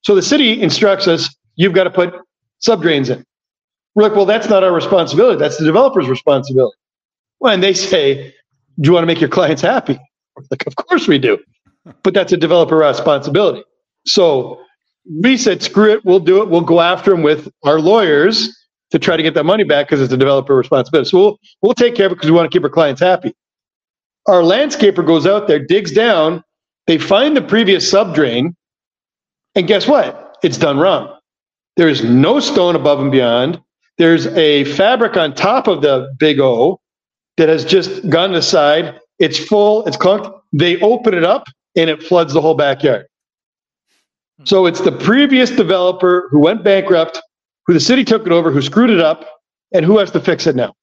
So 0.03 0.15
the 0.15 0.23
city 0.23 0.61
instructs 0.61 1.09
us, 1.09 1.35
you've 1.57 1.73
got 1.73 1.85
to 1.85 1.91
put 1.91 2.15
sub 2.59 2.83
drains 2.83 3.11
in. 3.11 3.25
We're 3.95 4.05
like, 4.05 4.15
well, 4.15 4.27
that's 4.27 4.49
not 4.49 4.63
our 4.63 4.73
responsibility. 4.73 5.39
That's 5.39 5.57
the 5.57 5.65
developer's 5.65 6.09
responsibility. 6.09 6.77
Well, 7.41 7.53
and 7.53 7.63
they 7.63 7.75
say, 7.75 8.35
do 8.81 8.89
you 8.89 8.93
want 8.93 9.03
to 9.03 9.07
make 9.07 9.21
your 9.21 9.31
clients 9.31 9.63
happy? 9.63 9.99
We're 10.37 10.45
like, 10.51 10.67
of 10.67 10.77
course 10.77 11.09
we 11.09 11.19
do. 11.19 11.39
But 12.03 12.15
that's 12.15 12.33
a 12.33 12.37
developer 12.37 12.77
responsibility. 12.77 13.65
So 14.07 14.61
we 15.23 15.37
said, 15.37 15.63
screw 15.63 15.93
it, 15.93 16.05
we'll 16.05 16.21
do 16.21 16.43
it. 16.43 16.49
We'll 16.49 16.61
go 16.61 16.81
after 16.81 17.11
them 17.11 17.23
with 17.23 17.51
our 17.65 17.81
lawyers 17.81 18.55
to 18.91 18.99
try 18.99 19.17
to 19.17 19.23
get 19.23 19.35
that 19.35 19.45
money 19.45 19.65
back 19.65 19.87
because 19.87 20.01
it's 20.01 20.13
a 20.13 20.17
developer 20.17 20.55
responsibility. 20.55 21.11
So 21.11 21.19
we'll, 21.19 21.39
we'll 21.63 21.75
take 21.75 21.95
care 21.95 22.07
of 22.07 22.13
it 22.13 22.17
because 22.17 22.31
we 22.31 22.37
want 22.37 22.51
to 22.51 22.57
keep 22.57 22.65
our 22.65 22.71
clients 22.71 23.01
happy. 23.01 23.35
Our 24.29 24.43
landscaper 24.43 25.07
goes 25.07 25.27
out 25.27 25.47
there, 25.47 25.59
digs 25.59 25.93
down, 25.93 26.43
they 26.87 26.99
find 26.99 27.37
the 27.37 27.43
previous 27.43 27.89
sub 27.89 28.15
drain, 28.15 28.57
and 29.55 29.67
guess 29.67 29.87
what? 29.87 30.37
It's 30.43 30.59
done 30.59 30.79
wrong. 30.79 31.17
There 31.77 31.89
is 31.89 32.05
no 32.05 32.41
stone 32.41 32.77
above 32.77 33.01
and 33.01 33.11
beyond. 33.11 33.61
There's 33.99 34.27
a 34.29 34.65
fabric 34.65 35.17
on 35.17 35.35
top 35.35 35.69
of 35.69 35.83
the 35.83 36.15
big 36.19 36.41
O 36.41 36.81
that 37.37 37.49
has 37.49 37.65
just 37.65 38.09
gone 38.09 38.35
aside. 38.35 38.99
It's 39.19 39.39
full, 39.39 39.87
it's 39.87 39.97
clunked. 39.97 40.33
They 40.53 40.81
open 40.81 41.15
it 41.15 41.25
up 41.25 41.47
and 41.77 41.91
it 41.91 42.03
floods 42.03 42.33
the 42.33 42.41
whole 42.41 42.55
backyard. 42.55 43.07
Hmm. 44.39 44.45
So 44.47 44.67
it's 44.67 44.81
the 44.81 44.93
previous 44.93 45.51
developer 45.51 46.29
who 46.31 46.39
went 46.39 46.65
bankrupt, 46.65 47.21
who 47.67 47.75
the 47.75 47.81
city 47.81 48.05
took 48.05 48.27
it 48.27 48.33
over, 48.33 48.51
who 48.51 48.63
screwed 48.63 48.91
it 48.91 49.01
up, 49.01 49.27
and 49.73 49.85
who 49.85 49.99
has 49.99 50.11
to 50.13 50.21
fix 50.21 50.47
it 50.47 50.57
now? 50.57 50.75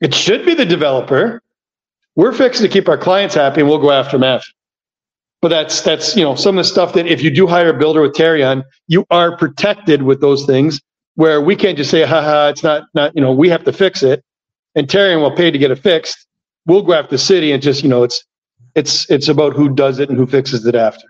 It 0.00 0.14
should 0.14 0.44
be 0.44 0.54
the 0.54 0.66
developer. 0.66 1.40
We're 2.20 2.34
fixing 2.34 2.66
to 2.66 2.70
keep 2.70 2.86
our 2.86 2.98
clients 2.98 3.34
happy 3.34 3.62
and 3.62 3.68
we'll 3.70 3.78
go 3.78 3.92
after 3.92 4.18
them 4.18 4.24
after. 4.24 4.52
But 5.40 5.48
that's 5.48 5.80
that's 5.80 6.14
you 6.14 6.22
know 6.22 6.34
some 6.34 6.58
of 6.58 6.66
the 6.66 6.68
stuff 6.68 6.92
that 6.92 7.06
if 7.06 7.22
you 7.22 7.30
do 7.30 7.46
hire 7.46 7.70
a 7.70 7.78
builder 7.78 8.02
with 8.02 8.12
Tarion, 8.12 8.62
you 8.88 9.06
are 9.08 9.38
protected 9.38 10.02
with 10.02 10.20
those 10.20 10.44
things 10.44 10.82
where 11.14 11.40
we 11.40 11.56
can't 11.56 11.78
just 11.78 11.90
say, 11.90 12.04
haha, 12.04 12.48
it's 12.50 12.62
not 12.62 12.82
not, 12.92 13.16
you 13.16 13.22
know, 13.22 13.32
we 13.32 13.48
have 13.48 13.64
to 13.64 13.72
fix 13.72 14.02
it. 14.02 14.22
And 14.74 14.86
Tarion 14.86 15.22
will 15.22 15.34
pay 15.34 15.50
to 15.50 15.56
get 15.56 15.70
it 15.70 15.76
fixed. 15.76 16.26
We'll 16.66 16.82
go 16.82 16.92
after 16.92 17.12
the 17.12 17.18
city 17.18 17.52
and 17.52 17.62
just, 17.62 17.82
you 17.82 17.88
know, 17.88 18.02
it's 18.02 18.22
it's 18.74 19.10
it's 19.10 19.28
about 19.28 19.54
who 19.54 19.74
does 19.74 19.98
it 19.98 20.10
and 20.10 20.18
who 20.18 20.26
fixes 20.26 20.66
it 20.66 20.74
after. 20.74 21.06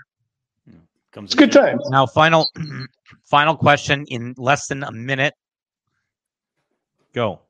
Comes 1.11 1.31
It's 1.31 1.35
good 1.35 1.51
time. 1.51 1.81
Now, 1.89 2.07
final 2.07 2.53
final 3.25 3.57
question 3.57 4.05
in 4.07 4.37
less 4.39 4.69
than 4.69 4.85
a 4.85 4.93
minute. 4.93 5.35
Go. 7.13 7.41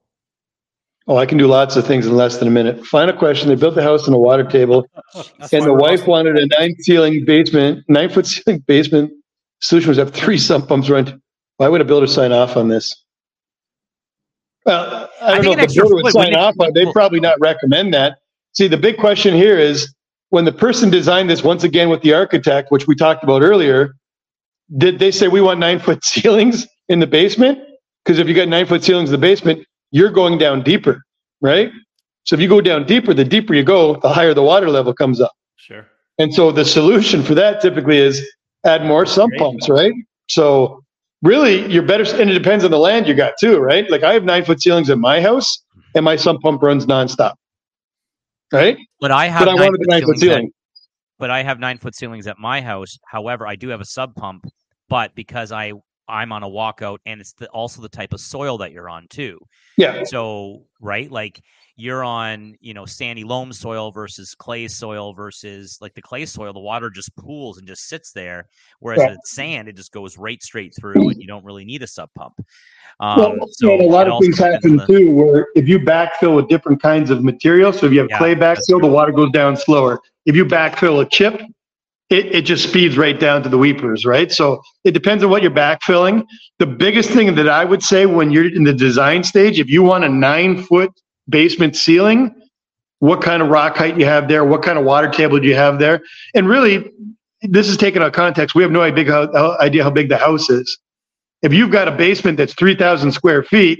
Oh, 1.06 1.16
I 1.16 1.26
can 1.26 1.38
do 1.38 1.46
lots 1.46 1.76
of 1.76 1.86
things 1.86 2.06
in 2.06 2.14
less 2.16 2.38
than 2.38 2.46
a 2.46 2.50
minute. 2.50 2.86
Final 2.86 3.16
question. 3.16 3.48
They 3.48 3.54
built 3.54 3.74
the 3.74 3.82
house 3.82 4.06
on 4.06 4.14
a 4.14 4.18
water 4.18 4.44
table, 4.44 4.86
and 5.52 5.64
the 5.64 5.74
wife 5.74 6.06
wanted 6.06 6.36
a 6.36 6.46
nine 6.58 6.74
ceiling 6.80 7.24
basement, 7.24 7.84
nine 7.88 8.10
foot 8.10 8.26
ceiling 8.26 8.60
basement. 8.60 9.10
Solution 9.60 9.88
was 9.88 9.98
have 9.98 10.12
three 10.12 10.38
sump 10.38 10.68
pumps 10.68 10.88
run. 10.88 11.20
Why 11.56 11.68
would 11.68 11.80
a 11.80 11.84
builder 11.84 12.06
sign 12.06 12.32
off 12.32 12.56
on 12.56 12.68
this? 12.68 12.94
Well, 14.64 15.10
I 15.20 15.32
I 15.32 15.36
don't 15.36 15.52
an 15.52 15.58
know 15.58 15.64
if 15.64 15.68
the 15.70 15.74
builder 15.80 15.94
would 15.96 16.12
sign 16.12 16.34
off 16.34 16.54
on. 16.58 16.68
it. 16.68 16.74
They'd 16.74 16.92
probably 16.92 17.20
not 17.20 17.38
recommend 17.40 17.92
that. 17.94 18.18
See, 18.52 18.68
the 18.68 18.76
big 18.76 18.96
question 18.98 19.34
here 19.34 19.58
is 19.58 19.92
when 20.30 20.44
the 20.44 20.52
person 20.52 20.90
designed 20.90 21.28
this 21.28 21.42
once 21.42 21.64
again 21.64 21.88
with 21.88 22.02
the 22.02 22.14
architect, 22.14 22.70
which 22.70 22.86
we 22.86 22.94
talked 22.94 23.24
about 23.24 23.42
earlier, 23.42 23.94
did 24.76 24.98
they 24.98 25.10
say 25.10 25.28
we 25.28 25.40
want 25.40 25.58
nine 25.60 25.78
foot 25.78 26.04
ceilings 26.04 26.66
in 26.88 27.00
the 27.00 27.06
basement? 27.06 27.58
Because 28.04 28.18
if 28.18 28.28
you 28.28 28.34
got 28.34 28.48
nine 28.48 28.66
foot 28.66 28.82
ceilings 28.82 29.10
in 29.10 29.12
the 29.12 29.18
basement, 29.18 29.66
you're 29.90 30.10
going 30.10 30.38
down 30.38 30.62
deeper, 30.62 31.02
right? 31.40 31.70
So 32.24 32.34
if 32.34 32.40
you 32.40 32.48
go 32.48 32.60
down 32.60 32.84
deeper, 32.86 33.14
the 33.14 33.24
deeper 33.24 33.54
you 33.54 33.64
go, 33.64 33.96
the 33.96 34.08
higher 34.08 34.34
the 34.34 34.42
water 34.42 34.70
level 34.70 34.92
comes 34.94 35.20
up. 35.20 35.32
Sure. 35.56 35.86
And 36.18 36.32
so 36.34 36.52
the 36.52 36.64
solution 36.64 37.22
for 37.22 37.34
that 37.34 37.60
typically 37.60 37.98
is 37.98 38.24
add 38.64 38.84
more 38.84 39.06
sump 39.06 39.32
pumps, 39.38 39.68
right? 39.68 39.92
So 40.28 40.82
really, 41.22 41.70
you're 41.72 41.82
better, 41.82 42.04
and 42.20 42.30
it 42.30 42.34
depends 42.34 42.64
on 42.64 42.70
the 42.70 42.78
land 42.78 43.08
you 43.08 43.14
got 43.14 43.34
too, 43.40 43.58
right? 43.58 43.90
Like 43.90 44.02
I 44.02 44.12
have 44.12 44.24
nine 44.24 44.44
foot 44.44 44.60
ceilings 44.60 44.90
in 44.90 45.00
my 45.00 45.20
house, 45.20 45.64
mm-hmm. 45.72 45.80
and 45.96 46.04
my 46.04 46.16
sump 46.16 46.42
pump 46.42 46.62
runs 46.62 46.86
nonstop, 46.86 47.34
right? 48.52 48.76
But 49.00 49.10
I 49.10 49.26
have 49.28 49.40
But 49.40 49.48
I 49.48 49.52
nine 49.54 49.60
wanted 49.64 49.80
the 49.80 49.84
foot 49.84 49.90
nine 49.90 50.02
foot 50.04 50.18
ceilings 50.18 50.22
at- 50.22 50.36
ceiling. 50.36 50.52
but 51.18 51.30
I 51.30 51.42
have 51.42 51.58
nine 51.58 51.78
foot 51.78 51.96
ceilings 51.96 52.26
at 52.26 52.38
my 52.38 52.60
house. 52.60 52.98
However, 53.06 53.46
I 53.46 53.56
do 53.56 53.68
have 53.68 53.80
a 53.80 53.86
sub 53.86 54.14
pump, 54.14 54.46
but 54.88 55.14
because 55.14 55.52
I 55.52 55.72
I'm 56.10 56.32
on 56.32 56.42
a 56.42 56.48
walkout 56.48 56.98
and 57.06 57.20
it's 57.20 57.32
the, 57.32 57.48
also 57.48 57.80
the 57.80 57.88
type 57.88 58.12
of 58.12 58.20
soil 58.20 58.58
that 58.58 58.72
you're 58.72 58.88
on 58.88 59.06
too. 59.08 59.38
Yeah, 59.78 60.02
So 60.04 60.64
right, 60.80 61.10
like 61.10 61.40
you're 61.76 62.04
on 62.04 62.54
you 62.60 62.74
know 62.74 62.84
sandy 62.84 63.24
loam 63.24 63.52
soil 63.52 63.90
versus 63.90 64.34
clay 64.34 64.68
soil 64.68 65.14
versus 65.14 65.78
like 65.80 65.94
the 65.94 66.02
clay 66.02 66.26
soil, 66.26 66.52
the 66.52 66.60
water 66.60 66.90
just 66.90 67.14
pools 67.16 67.56
and 67.58 67.66
just 67.66 67.88
sits 67.88 68.12
there, 68.12 68.48
whereas 68.80 69.00
Yeah. 69.00 69.10
with 69.12 69.20
sand 69.24 69.68
it 69.68 69.76
just 69.76 69.92
goes 69.92 70.18
right 70.18 70.42
straight 70.42 70.74
through 70.78 71.08
and 71.08 71.20
you 71.20 71.26
don't 71.26 71.44
really 71.44 71.64
need 71.64 71.82
a 71.82 71.86
sub 71.86 72.10
pump. 72.14 72.34
Um, 72.98 73.38
well, 73.38 73.48
so 73.52 73.80
a 73.80 73.86
lot 73.88 74.08
of 74.08 74.20
things 74.20 74.38
happen 74.38 74.76
the- 74.76 74.86
too, 74.86 75.10
where 75.14 75.46
if 75.54 75.66
you 75.68 75.78
backfill 75.78 76.36
with 76.36 76.48
different 76.48 76.82
kinds 76.82 77.10
of 77.10 77.24
material, 77.24 77.72
so 77.72 77.86
if 77.86 77.92
you 77.92 78.00
have 78.00 78.10
Yeah, 78.10 78.18
clay 78.18 78.34
backfill, 78.34 78.80
the 78.82 78.88
water 78.88 79.12
goes 79.12 79.30
down 79.30 79.56
slower. 79.56 80.00
If 80.26 80.36
you 80.36 80.44
backfill 80.44 81.00
a 81.00 81.08
chip, 81.08 81.40
it, 82.10 82.26
it 82.34 82.42
just 82.42 82.68
speeds 82.68 82.98
right 82.98 83.18
down 83.18 83.42
to 83.44 83.48
the 83.48 83.56
weepers, 83.58 84.04
right? 84.04 84.30
So 84.30 84.60
it 84.84 84.90
depends 84.92 85.22
on 85.24 85.30
what 85.30 85.42
you're 85.42 85.50
backfilling. 85.50 86.26
The 86.58 86.66
biggest 86.66 87.10
thing 87.10 87.34
that 87.36 87.48
I 87.48 87.64
would 87.64 87.82
say 87.82 88.06
when 88.06 88.30
you're 88.30 88.52
in 88.52 88.64
the 88.64 88.72
design 88.72 89.22
stage, 89.24 89.60
if 89.60 89.68
you 89.68 89.82
want 89.82 90.04
a 90.04 90.08
nine 90.08 90.62
foot 90.64 90.90
basement 91.28 91.76
ceiling, 91.76 92.34
what 92.98 93.22
kind 93.22 93.40
of 93.40 93.48
rock 93.48 93.76
height 93.76 93.98
you 93.98 94.04
have 94.04 94.28
there, 94.28 94.44
what 94.44 94.62
kind 94.62 94.78
of 94.78 94.84
water 94.84 95.08
table 95.08 95.38
do 95.38 95.46
you 95.46 95.54
have 95.54 95.78
there, 95.78 96.02
and 96.34 96.48
really, 96.48 96.90
this 97.42 97.68
is 97.68 97.78
taken 97.78 98.02
out 98.02 98.08
of 98.08 98.12
context. 98.12 98.54
We 98.54 98.62
have 98.62 98.72
no 98.72 98.82
idea 98.82 99.10
how, 99.10 99.90
big 99.90 100.10
the 100.10 100.18
house 100.18 100.50
is. 100.50 100.78
If 101.40 101.54
you've 101.54 101.70
got 101.70 101.88
a 101.88 101.92
basement 101.92 102.36
that's 102.36 102.52
three 102.52 102.74
thousand 102.74 103.12
square 103.12 103.42
feet, 103.42 103.78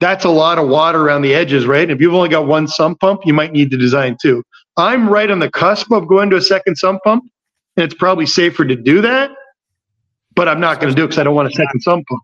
that's 0.00 0.26
a 0.26 0.28
lot 0.28 0.58
of 0.58 0.68
water 0.68 1.00
around 1.00 1.22
the 1.22 1.34
edges, 1.34 1.64
right? 1.66 1.82
And 1.82 1.92
if 1.92 2.00
you've 2.00 2.14
only 2.14 2.28
got 2.28 2.46
one 2.46 2.68
sump 2.68 3.00
pump, 3.00 3.22
you 3.24 3.32
might 3.32 3.52
need 3.52 3.70
to 3.70 3.78
design 3.78 4.18
two. 4.20 4.42
I'm 4.76 5.08
right 5.08 5.30
on 5.30 5.38
the 5.38 5.50
cusp 5.50 5.90
of 5.92 6.08
going 6.08 6.28
to 6.30 6.36
a 6.36 6.42
second 6.42 6.76
sump 6.76 7.02
pump, 7.02 7.24
it's 7.84 7.94
probably 7.94 8.26
safer 8.26 8.64
to 8.64 8.76
do 8.76 9.00
that. 9.02 9.30
But 10.34 10.48
I'm 10.48 10.60
not 10.60 10.80
going 10.80 10.90
to 10.90 10.96
do 10.96 11.04
it 11.04 11.08
because 11.08 11.18
I 11.18 11.24
don't 11.24 11.34
want 11.34 11.48
a 11.48 11.52
second 11.52 11.80
sump 11.80 12.06
pump, 12.06 12.22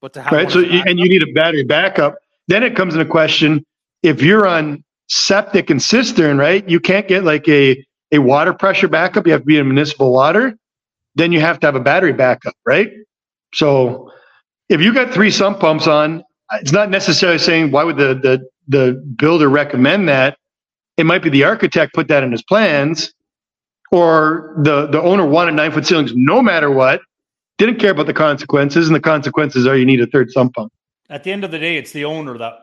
But 0.00 0.12
to 0.14 0.22
have 0.22 0.32
right? 0.32 0.50
So 0.50 0.58
you, 0.58 0.82
and 0.86 0.98
you 0.98 1.08
need 1.08 1.22
a 1.22 1.32
battery 1.32 1.62
backup. 1.62 2.16
Then 2.48 2.62
it 2.62 2.76
comes 2.76 2.94
into 2.94 3.06
question 3.06 3.64
if 4.02 4.22
you're 4.22 4.46
on 4.46 4.84
septic 5.08 5.70
and 5.70 5.80
cistern, 5.80 6.36
right? 6.36 6.68
You 6.68 6.80
can't 6.80 7.06
get 7.08 7.24
like 7.24 7.48
a 7.48 7.84
a 8.12 8.18
water 8.18 8.52
pressure 8.52 8.88
backup. 8.88 9.26
You 9.26 9.32
have 9.32 9.42
to 9.42 9.46
be 9.46 9.58
in 9.58 9.66
municipal 9.66 10.12
water. 10.12 10.56
Then 11.14 11.32
you 11.32 11.40
have 11.40 11.60
to 11.60 11.66
have 11.66 11.76
a 11.76 11.80
battery 11.80 12.12
backup, 12.12 12.54
right? 12.66 12.90
So 13.54 14.10
if 14.68 14.80
you 14.80 14.92
got 14.92 15.12
three 15.12 15.30
sump 15.30 15.60
pumps 15.60 15.86
on, 15.86 16.24
it's 16.54 16.72
not 16.72 16.90
necessarily 16.90 17.38
saying 17.38 17.70
why 17.70 17.84
would 17.84 17.96
the 17.96 18.14
the 18.14 18.48
the 18.68 18.92
builder 19.16 19.48
recommend 19.48 20.08
that. 20.08 20.38
It 20.96 21.06
might 21.06 21.22
be 21.22 21.30
the 21.30 21.44
architect 21.44 21.92
put 21.94 22.08
that 22.08 22.22
in 22.22 22.32
his 22.32 22.42
plans, 22.42 23.12
or 23.90 24.54
the 24.58 24.86
the 24.86 25.00
owner 25.00 25.26
wanted 25.26 25.52
nine 25.54 25.72
foot 25.72 25.86
ceilings 25.86 26.12
no 26.14 26.42
matter 26.42 26.70
what. 26.70 27.00
Didn't 27.58 27.78
care 27.78 27.92
about 27.92 28.06
the 28.06 28.14
consequences, 28.14 28.88
and 28.88 28.96
the 28.96 29.00
consequences 29.00 29.66
are 29.66 29.76
you 29.76 29.86
need 29.86 30.00
a 30.00 30.06
third 30.08 30.30
sump 30.32 30.54
pump. 30.54 30.72
At 31.08 31.22
the 31.22 31.30
end 31.30 31.44
of 31.44 31.50
the 31.52 31.58
day, 31.58 31.76
it's 31.76 31.92
the 31.92 32.04
owner 32.04 32.36
that 32.38 32.54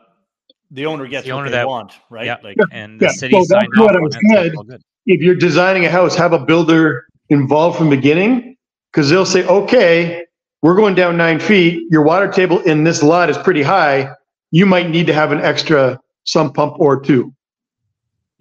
the 0.70 0.84
owner 0.86 1.06
gets 1.06 1.24
the 1.26 1.32
what 1.32 1.38
owner 1.40 1.50
they 1.50 1.56
that- 1.56 1.66
want, 1.68 1.92
right? 2.10 2.26
Yeah, 2.26 2.36
Like 2.42 2.56
and 2.70 3.00
the 3.00 3.06
Yeah, 3.06 3.10
city 3.12 3.34
well, 3.34 3.42
that's 3.42 3.50
signed 3.62 3.68
what 3.76 3.96
I 3.96 4.00
was 4.00 4.14
it, 4.16 4.22
said. 4.34 4.52
good. 4.68 4.82
if 5.06 5.20
you're 5.22 5.34
designing 5.34 5.84
a 5.86 5.90
house, 5.90 6.14
have 6.16 6.32
a 6.32 6.38
builder 6.38 7.06
involved 7.30 7.78
from 7.78 7.88
the 7.90 7.96
beginning 7.96 8.56
because 8.92 9.08
they'll 9.08 9.24
say, 9.26 9.44
okay, 9.46 10.24
we're 10.60 10.76
going 10.76 10.94
down 10.94 11.16
nine 11.16 11.40
feet. 11.40 11.84
Your 11.90 12.02
water 12.02 12.28
table 12.28 12.60
in 12.60 12.84
this 12.84 13.02
lot 13.02 13.30
is 13.30 13.38
pretty 13.38 13.62
high. 13.62 14.10
You 14.50 14.66
might 14.66 14.90
need 14.90 15.06
to 15.06 15.14
have 15.14 15.32
an 15.32 15.40
extra 15.40 15.98
sump 16.24 16.54
pump 16.54 16.74
or 16.78 17.00
two. 17.00 17.32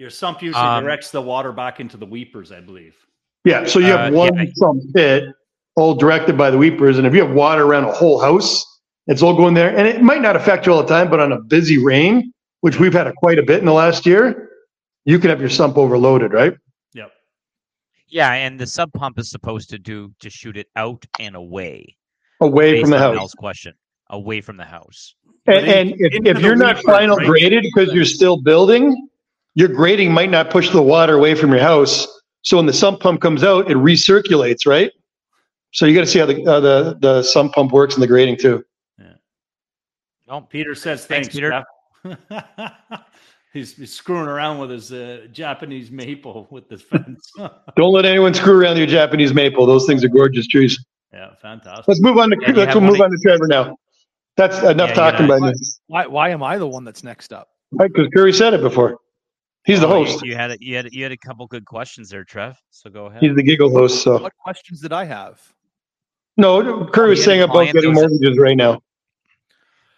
Your 0.01 0.09
sump 0.09 0.41
usually 0.41 0.65
Um, 0.65 0.83
directs 0.83 1.11
the 1.11 1.21
water 1.21 1.51
back 1.51 1.79
into 1.79 1.95
the 1.95 2.07
weepers, 2.07 2.51
I 2.51 2.59
believe. 2.59 2.95
Yeah, 3.45 3.65
so 3.65 3.77
you 3.77 3.85
have 3.85 4.11
Uh, 4.11 4.17
one 4.17 4.35
yeah. 4.35 4.45
sump 4.55 4.81
pit, 4.95 5.25
all 5.75 5.93
directed 5.93 6.35
by 6.35 6.49
the 6.49 6.57
weepers. 6.57 6.97
And 6.97 7.05
if 7.05 7.13
you 7.13 7.23
have 7.23 7.35
water 7.35 7.63
around 7.63 7.83
a 7.85 7.91
whole 7.91 8.19
house, 8.19 8.65
it's 9.05 9.21
all 9.21 9.35
going 9.35 9.53
there. 9.53 9.69
And 9.77 9.87
it 9.87 10.01
might 10.01 10.21
not 10.21 10.35
affect 10.35 10.65
you 10.65 10.73
all 10.73 10.81
the 10.81 10.87
time, 10.87 11.09
but 11.09 11.19
on 11.19 11.31
a 11.31 11.39
busy 11.39 11.77
rain, 11.77 12.33
which 12.61 12.79
we've 12.79 12.93
had 12.93 13.05
a 13.05 13.13
quite 13.13 13.37
a 13.37 13.43
bit 13.43 13.59
in 13.59 13.65
the 13.65 13.73
last 13.73 14.07
year, 14.07 14.49
you 15.05 15.19
can 15.19 15.29
have 15.29 15.39
your 15.39 15.49
sump 15.49 15.77
overloaded, 15.77 16.33
right? 16.33 16.55
Yep. 16.95 17.11
Yeah, 18.07 18.33
and 18.33 18.59
the 18.59 18.65
sub 18.65 18.91
pump 18.93 19.19
is 19.19 19.29
supposed 19.29 19.69
to 19.69 19.77
do 19.77 20.13
to 20.19 20.31
shoot 20.31 20.57
it 20.57 20.67
out 20.75 21.05
and 21.19 21.35
away. 21.35 21.95
Away 22.39 22.81
from 22.81 22.89
the 22.89 22.97
house. 22.97 23.15
Mel's 23.15 23.35
question, 23.35 23.75
away 24.09 24.41
from 24.41 24.57
the 24.57 24.65
house. 24.65 25.13
And, 25.45 25.67
and 25.67 25.93
if, 25.99 26.13
into 26.13 26.31
if 26.31 26.39
you're 26.39 26.55
not 26.55 26.79
final 26.79 27.17
graded 27.17 27.63
because 27.63 27.93
you're 27.93 28.05
still 28.05 28.41
building, 28.41 29.09
your 29.55 29.67
grading 29.67 30.11
might 30.13 30.29
not 30.29 30.49
push 30.49 30.69
the 30.69 30.81
water 30.81 31.15
away 31.15 31.35
from 31.35 31.51
your 31.51 31.59
house. 31.61 32.07
So 32.43 32.57
when 32.57 32.65
the 32.65 32.73
sump 32.73 32.99
pump 32.99 33.21
comes 33.21 33.43
out, 33.43 33.69
it 33.69 33.77
recirculates, 33.77 34.65
right? 34.65 34.91
So 35.71 35.85
you 35.85 35.93
got 35.93 36.01
to 36.01 36.07
see 36.07 36.19
how 36.19 36.25
the, 36.25 36.43
how 36.45 36.59
the 36.59 36.97
the 36.99 37.23
sump 37.23 37.53
pump 37.53 37.71
works 37.71 37.95
in 37.95 38.01
the 38.01 38.07
grading 38.07 38.37
too. 38.37 38.63
No, 40.27 40.41
Peter 40.41 40.75
says 40.75 41.05
Thanks, 41.05 41.27
thanks, 41.27 41.35
Peter. 41.35 41.63
He's, 43.53 43.75
he's 43.75 43.91
screwing 43.93 44.29
around 44.29 44.59
with 44.59 44.69
his 44.69 44.93
uh, 44.93 45.27
Japanese 45.33 45.91
maple 45.91 46.47
with 46.51 46.69
the 46.69 46.77
fence. 46.77 47.29
Don't 47.75 47.91
let 47.91 48.05
anyone 48.05 48.33
screw 48.33 48.57
around 48.57 48.71
with 48.71 48.77
your 48.77 48.87
Japanese 48.87 49.33
maple. 49.33 49.65
Those 49.65 49.85
things 49.85 50.05
are 50.05 50.07
gorgeous 50.07 50.47
trees. 50.47 50.81
yeah, 51.11 51.35
fantastic. 51.41 51.85
Let's 51.85 51.99
move 52.01 52.17
on 52.17 52.29
to 52.29 52.37
Yeah, 52.39 52.53
let's 52.53 52.73
have 52.73 52.81
move 52.81 52.91
one- 52.91 53.01
on 53.01 53.11
to 53.11 53.17
Trevor 53.21 53.47
now. 53.47 53.75
That's 54.37 54.59
enough 54.59 54.91
Yeah, 54.91 54.95
talking 54.95 55.27
you're 55.27 55.37
by 55.41 55.51
why, 55.87 56.07
why 56.07 56.29
am 56.29 56.41
I 56.43 56.57
the 56.59 56.65
one 56.67 56.85
that's 56.85 57.03
next 57.03 57.33
up? 57.33 57.49
Right, 57.73 57.91
because 57.93 58.07
Curry 58.15 58.31
said 58.31 58.53
it 58.53 58.61
before. 58.61 58.97
He's 59.65 59.79
the 59.79 59.87
Oh, 59.87 60.03
host. 60.03 60.23
You, 60.23 60.35
had 60.35 60.51
a, 60.51 60.57
you 60.59 60.75
had 60.75 60.91
you 60.91 61.03
had 61.03 61.11
a 61.11 61.17
couple 61.17 61.45
good 61.47 61.65
questions 61.65 62.09
there, 62.09 62.23
Trev. 62.23 62.57
So 62.71 62.89
go 62.89 63.05
ahead. 63.05 63.21
He's 63.21 63.35
the 63.35 63.43
giggle 63.43 63.69
host. 63.69 64.01
So 64.03 64.21
What 64.21 64.35
questions 64.37 64.81
did 64.81 64.91
I 64.93 65.05
have? 65.05 65.41
no, 66.37 66.85
Curry 66.87 67.11
was 67.11 67.23
saying 67.23 67.41
about 67.41 67.71
getting 67.71 67.91
was- 67.91 67.99
mortgages 67.99 68.37
right 68.39 68.57
now. 68.57 68.81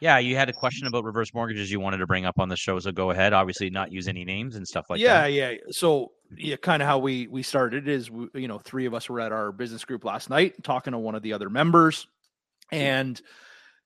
Yeah, 0.02 0.17
you 0.17 0.36
had 0.36 0.49
a 0.49 0.54
question 0.54 0.86
about 0.86 1.06
reverse 1.06 1.34
mortgages 1.34 1.71
you 1.71 1.80
wanted 1.80 1.99
to 1.99 2.08
bring 2.08 2.26
up 2.26 2.38
on 2.38 2.49
the 2.49 2.58
show. 2.58 2.78
So 2.80 2.91
go 2.91 3.12
ahead. 3.12 3.32
Obviously, 3.32 3.69
not 3.69 3.89
use 3.89 4.10
any 4.10 4.26
names 4.26 4.58
and 4.58 4.67
stuff 4.67 4.88
like 4.89 4.99
yeah, 4.99 5.21
that. 5.21 5.32
Yeah, 5.32 5.49
yeah. 5.52 5.58
So 5.71 6.12
yeah, 6.38 6.58
kind 6.58 6.82
of 6.82 6.89
how 6.89 6.97
we 6.97 7.28
we 7.28 7.41
started 7.41 7.88
is 7.88 8.12
we, 8.12 8.28
you 8.34 8.49
know 8.49 8.60
three 8.60 8.86
of 8.86 8.93
us 8.93 9.08
were 9.08 9.21
at 9.21 9.32
our 9.32 9.54
business 9.54 9.86
group 9.86 10.04
last 10.04 10.30
night 10.30 10.62
talking 10.62 10.91
to 10.91 10.97
one 10.99 11.15
of 11.15 11.21
the 11.23 11.32
other 11.32 11.49
members, 11.49 12.06
and 12.73 13.21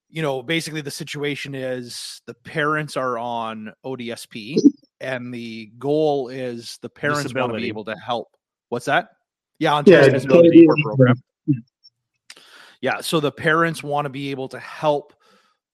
you 0.09 0.23
know 0.23 0.41
basically 0.41 0.81
the 0.81 0.89
situation 0.89 1.53
is 1.53 2.19
the 2.25 2.33
parents 2.33 2.97
are 2.97 3.19
on 3.19 3.71
ODSP, 3.85 4.57
and 5.01 5.33
the 5.33 5.71
goal 5.77 6.29
is 6.29 6.77
the 6.81 6.89
parents 6.89 7.33
want 7.33 7.51
to 7.51 7.57
be 7.57 7.67
able 7.67 7.85
to 7.85 7.95
help. 7.95 8.29
What's 8.69 8.85
that? 8.85 9.09
Yeah, 9.59 9.73
on 9.73 9.83
Yeah, 9.85 10.09
disability 10.09 10.13
disability 10.13 10.61
support 10.61 10.79
program. 10.83 11.23
Yeah, 12.81 13.01
so 13.01 13.19
the 13.19 13.31
parents 13.31 13.81
want 13.83 14.05
to 14.05 14.09
be 14.09 14.29
able 14.31 14.47
to 14.49 14.59
help 14.59 15.13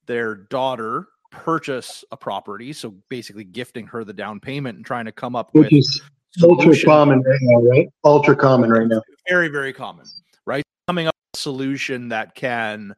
their 0.06 0.36
daughter 0.36 1.08
purchase 1.32 2.06
a 2.12 2.18
property. 2.18 2.72
So 2.74 2.96
basically 3.10 3.44
gifting 3.44 3.88
her 3.88 4.04
the 4.04 4.14
down 4.14 4.40
payment 4.40 4.78
and 4.78 4.86
trying 4.86 5.06
to 5.06 5.12
come 5.12 5.36
up 5.36 5.50
Which 5.54 5.72
with 5.72 5.80
is 5.80 6.02
ultra 6.42 6.64
solution. 6.64 6.90
common 6.90 7.22
right 7.22 7.40
now, 7.42 7.62
right? 7.70 7.90
Ultra 8.06 8.36
common 8.36 8.70
right 8.70 8.88
now. 8.88 9.02
very, 9.28 9.50
very 9.50 9.74
common, 9.74 10.06
right? 10.46 10.64
Coming 10.88 11.08
up 11.08 11.16
with 11.34 11.40
a 11.40 11.42
solution 11.42 12.10
that 12.10 12.36
can 12.36 12.96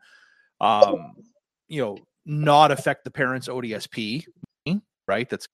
um, 0.62 1.16
you 1.68 1.82
know, 1.82 1.97
not 2.26 2.72
affect 2.72 3.04
the 3.04 3.12
parents' 3.12 3.47
ODSP, 3.47 4.26
right? 5.08 5.30
That's 5.30 5.47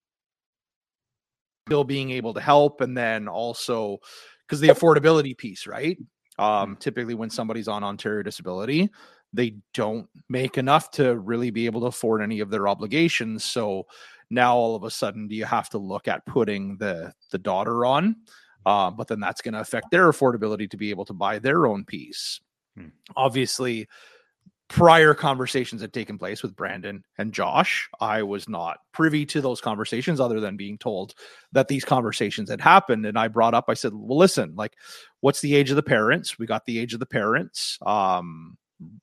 still 1.72 1.84
being 1.86 2.12
able 2.12 2.34
to 2.34 2.42
help 2.42 2.82
and 2.82 2.98
then 2.98 3.30
also 3.30 3.98
because 4.46 4.60
the 4.60 4.68
affordability 4.68 5.38
piece, 5.38 5.66
right? 5.66 5.98
Um, 6.38 6.76
typically 6.76 7.14
when 7.14 7.30
somebody's 7.30 7.70
on 7.70 7.82
Ontario 7.82 8.24
disability, 8.24 8.90
they 9.32 9.56
don't 9.74 10.10
make 10.28 10.58
enough 10.58 10.92
to 10.92 11.18
really 11.18 11.50
be 11.50 11.66
able 11.68 11.80
to 11.80 11.88
afford 11.88 12.22
any 12.22 12.42
of 12.42 12.50
their 12.50 12.68
obligations. 12.68 13.46
So 13.46 13.88
now 14.30 14.54
all 14.54 14.76
of 14.76 14.84
a 14.84 14.92
sudden 14.92 15.30
do 15.30 15.36
you 15.36 15.46
have 15.46 15.70
to 15.70 15.78
look 15.78 16.10
at 16.10 16.26
putting 16.26 16.76
the 16.76 17.14
the 17.32 17.38
daughter 17.38 17.86
on? 17.86 18.18
Uh, 18.66 18.92
but 18.92 19.08
then 19.08 19.22
that's 19.22 19.42
going 19.42 19.54
to 19.54 19.62
affect 19.62 19.92
their 19.92 20.12
affordability 20.12 20.70
to 20.72 20.78
be 20.78 20.90
able 20.90 21.06
to 21.06 21.14
buy 21.14 21.40
their 21.40 21.68
own 21.68 21.86
piece. 21.86 22.42
Hmm. 22.76 22.90
Obviously, 23.16 23.88
prior 24.72 25.14
conversations 25.14 25.82
had 25.82 25.92
taken 25.92 26.18
place 26.18 26.42
with 26.42 26.56
Brandon 26.56 27.04
and 27.18 27.34
Josh. 27.34 27.90
I 28.00 28.24
was 28.24 28.48
not 28.48 28.80
privy 28.94 29.26
to 29.26 29.42
those 29.42 29.60
conversations 29.60 30.22
other 30.22 30.40
than 30.40 30.56
being 30.56 30.78
told 30.78 31.14
that 31.52 31.68
these 31.68 31.84
conversations 31.84 32.50
had 32.50 32.62
happened. 32.62 33.06
And 33.06 33.20
I 33.20 33.28
brought 33.28 33.54
up, 33.54 33.66
I 33.68 33.74
said, 33.74 33.92
well, 33.94 34.18
listen, 34.18 34.56
like, 34.56 34.78
what's 35.20 35.42
the 35.42 35.56
age 35.56 35.72
of 35.72 35.76
the 35.76 35.84
parents? 35.84 36.40
We 36.40 36.46
got 36.46 36.66
the 36.66 36.80
age 36.80 36.94
of 36.94 37.02
the 37.02 37.06
parents. 37.06 37.78
Um, 37.86 38.58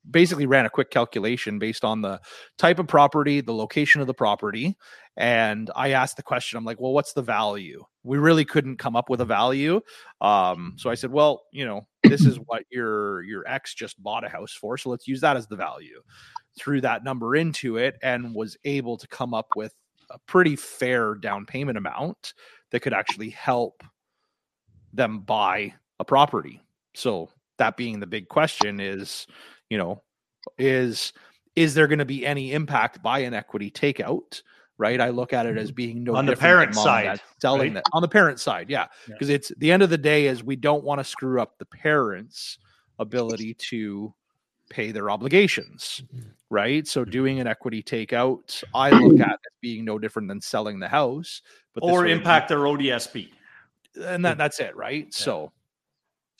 basically 0.09 0.45
ran 0.45 0.65
a 0.65 0.69
quick 0.69 0.89
calculation 0.89 1.59
based 1.59 1.83
on 1.83 2.01
the 2.01 2.19
type 2.57 2.79
of 2.79 2.87
property, 2.87 3.41
the 3.41 3.53
location 3.53 4.01
of 4.01 4.07
the 4.07 4.13
property, 4.13 4.77
and 5.17 5.69
I 5.75 5.91
asked 5.91 6.17
the 6.17 6.23
question. 6.23 6.57
I'm 6.57 6.65
like, 6.65 6.79
well, 6.79 6.93
what's 6.93 7.13
the 7.13 7.21
value? 7.21 7.83
We 8.03 8.17
really 8.17 8.45
couldn't 8.45 8.77
come 8.77 8.95
up 8.95 9.09
with 9.09 9.21
a 9.21 9.25
value. 9.25 9.81
Um, 10.21 10.75
so 10.77 10.89
I 10.89 10.95
said, 10.95 11.11
well, 11.11 11.43
you 11.51 11.65
know, 11.65 11.87
this 12.03 12.25
is 12.25 12.37
what 12.45 12.63
your 12.71 13.23
your 13.23 13.47
ex 13.47 13.73
just 13.73 14.01
bought 14.01 14.25
a 14.25 14.29
house 14.29 14.53
for, 14.53 14.77
so 14.77 14.89
let's 14.89 15.07
use 15.07 15.21
that 15.21 15.37
as 15.37 15.47
the 15.47 15.55
value. 15.55 16.01
Threw 16.57 16.81
that 16.81 17.03
number 17.03 17.35
into 17.35 17.77
it 17.77 17.95
and 18.01 18.33
was 18.33 18.57
able 18.65 18.97
to 18.97 19.07
come 19.07 19.33
up 19.33 19.47
with 19.55 19.73
a 20.09 20.19
pretty 20.25 20.55
fair 20.55 21.15
down 21.15 21.45
payment 21.45 21.77
amount 21.77 22.33
that 22.71 22.81
could 22.81 22.93
actually 22.93 23.29
help 23.29 23.83
them 24.93 25.19
buy 25.19 25.73
a 25.99 26.05
property. 26.05 26.61
So 26.95 27.29
that 27.57 27.77
being 27.77 27.99
the 27.99 28.07
big 28.07 28.27
question 28.29 28.79
is, 28.79 29.27
you 29.69 29.77
know, 29.77 30.01
is 30.57 31.13
is 31.55 31.73
there 31.73 31.87
going 31.87 31.99
to 31.99 32.05
be 32.05 32.25
any 32.25 32.53
impact 32.53 33.01
by 33.01 33.19
an 33.19 33.33
equity 33.33 33.71
takeout? 33.71 34.41
Right. 34.77 35.01
I 35.01 35.09
look 35.09 35.33
at 35.33 35.45
it 35.45 35.57
as 35.57 35.69
mm-hmm. 35.69 35.75
being 35.75 36.03
no 36.05 36.15
On 36.15 36.25
the 36.25 36.37
parent 36.37 36.73
side, 36.73 37.19
selling 37.41 37.73
right? 37.73 37.83
that 37.83 37.91
on 37.91 38.01
the 38.01 38.07
parent 38.07 38.39
side. 38.39 38.69
Yeah. 38.69 38.87
Yeah. 39.07 39.13
Because 39.13 39.27
it's 39.27 39.51
the 39.57 39.73
end 39.73 39.83
of 39.83 39.89
the 39.89 39.97
day 39.97 40.27
is 40.27 40.41
we 40.41 40.55
don't 40.55 40.85
want 40.85 40.99
to 40.99 41.03
screw 41.03 41.41
up 41.41 41.57
the 41.57 41.65
parents' 41.65 42.57
ability 42.97 43.55
to 43.55 44.13
pay 44.69 44.91
their 44.91 45.09
obligations. 45.09 46.01
Mm-hmm. 46.15 46.29
Right. 46.49 46.87
So 46.87 47.01
mm-hmm. 47.01 47.11
doing 47.11 47.39
an 47.41 47.47
equity 47.47 47.83
takeout, 47.83 48.63
I 48.73 48.91
look 48.91 49.19
at 49.19 49.31
as 49.31 49.57
being 49.59 49.83
no 49.83 49.99
different 49.99 50.29
than 50.29 50.39
selling 50.39 50.79
the 50.79 50.87
house, 50.87 51.41
but 51.73 51.83
or 51.83 52.07
impact 52.07 52.47
their 52.47 52.59
ODSP. 52.59 53.31
and 54.01 54.23
that, 54.23 54.37
that's 54.37 54.61
it. 54.61 54.77
Right. 54.77 55.13
So 55.13 55.51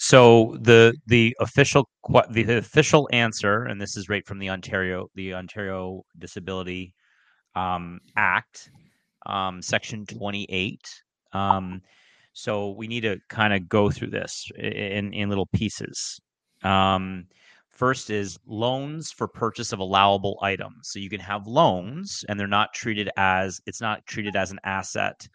So 0.02 0.58
the 0.62 0.94
the 1.08 1.36
official 1.42 1.90
the 2.32 2.58
official 2.58 3.10
answer, 3.12 3.66
and 3.66 3.82
this 3.82 3.98
is 3.98 4.08
right 4.08 4.26
from 4.26 4.40
the 4.40 4.50
Ontario 4.50 5.10
the 5.16 5.34
Ontario 5.34 6.04
Disability 6.18 6.94
um, 7.54 8.00
Act, 8.16 8.70
um, 9.26 9.62
Section 9.62 10.06
twenty 10.06 10.46
eight. 10.50 10.88
Um, 11.34 11.82
so 12.32 12.72
we 12.72 12.88
need 12.88 13.02
to 13.02 13.18
kind 13.28 13.54
of 13.54 13.68
go 13.68 13.92
through 13.92 14.12
this 14.12 14.50
in 14.58 15.12
in 15.14 15.28
little 15.28 15.50
pieces. 15.54 16.18
Um, 16.64 17.26
first 17.70 18.10
is 18.10 18.40
loans 18.48 19.12
for 19.12 19.28
purchase 19.28 19.74
of 19.74 19.80
allowable 19.80 20.40
items. 20.42 20.92
So 20.92 21.00
you 21.00 21.10
can 21.10 21.20
have 21.20 21.46
loans, 21.46 22.24
and 22.30 22.40
they're 22.40 22.48
not 22.48 22.74
treated 22.74 23.10
as 23.18 23.60
it's 23.66 23.82
not 23.82 24.06
treated 24.06 24.38
as 24.38 24.52
an 24.52 24.60
asset, 24.64 25.28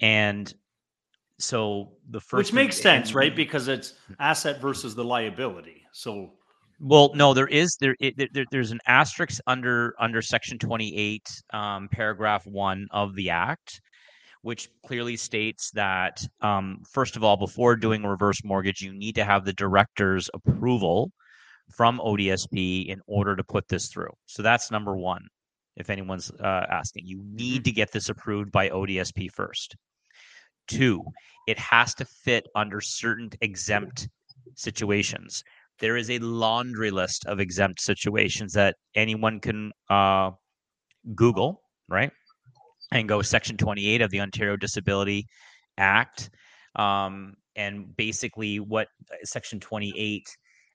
and 0.00 0.52
so 1.40 1.92
the 2.10 2.20
first 2.20 2.38
Which 2.38 2.46
thing- 2.48 2.54
makes 2.56 2.80
sense, 2.80 3.14
right? 3.14 3.34
Because 3.34 3.68
it's 3.68 3.94
asset 4.18 4.60
versus 4.60 4.94
the 4.94 5.04
liability. 5.04 5.82
So 5.92 6.32
Well, 6.78 7.10
no, 7.14 7.34
there 7.34 7.46
is 7.48 7.76
there, 7.80 7.96
it, 8.00 8.16
there- 8.16 8.28
there 8.32 8.44
there's 8.50 8.70
an 8.70 8.80
asterisk 8.86 9.40
under 9.46 9.94
under 9.98 10.22
section 10.22 10.58
28 10.58 11.22
um, 11.52 11.88
paragraph 11.90 12.46
1 12.46 12.86
of 12.90 13.14
the 13.14 13.30
act 13.30 13.80
which 14.42 14.70
clearly 14.86 15.16
states 15.18 15.70
that 15.74 16.24
um, 16.40 16.78
first 16.90 17.14
of 17.16 17.22
all 17.22 17.36
before 17.36 17.76
doing 17.76 18.04
a 18.04 18.08
reverse 18.08 18.42
mortgage 18.42 18.80
you 18.80 18.92
need 18.94 19.14
to 19.14 19.24
have 19.24 19.44
the 19.44 19.52
director's 19.52 20.30
approval 20.32 21.12
from 21.76 21.98
ODSP 22.00 22.86
in 22.86 23.00
order 23.06 23.36
to 23.36 23.44
put 23.44 23.68
this 23.68 23.88
through. 23.88 24.10
So 24.26 24.42
that's 24.42 24.70
number 24.70 24.96
1 24.96 25.22
if 25.76 25.90
anyone's 25.90 26.30
uh, 26.40 26.66
asking. 26.70 27.06
You 27.06 27.22
need 27.24 27.64
to 27.64 27.72
get 27.72 27.92
this 27.92 28.08
approved 28.08 28.50
by 28.50 28.70
ODSP 28.70 29.30
first. 29.32 29.76
Two, 30.70 31.02
it 31.46 31.58
has 31.58 31.94
to 31.96 32.04
fit 32.04 32.46
under 32.54 32.80
certain 32.80 33.30
exempt 33.40 34.08
situations 34.54 35.42
there 35.80 35.96
is 35.96 36.10
a 36.10 36.18
laundry 36.18 36.90
list 36.90 37.26
of 37.26 37.40
exempt 37.40 37.80
situations 37.80 38.52
that 38.52 38.76
anyone 38.94 39.40
can 39.40 39.72
uh, 39.88 40.30
Google, 41.14 41.62
right? 41.88 42.12
And 42.92 43.08
go 43.08 43.22
section 43.22 43.56
28 43.56 44.02
of 44.02 44.10
the 44.10 44.20
Ontario 44.20 44.56
Disability 44.56 45.26
Act. 45.78 46.30
Um, 46.76 47.34
and 47.56 47.96
basically, 47.96 48.60
what 48.60 48.88
uh, 49.10 49.16
section 49.24 49.58
28, 49.58 50.28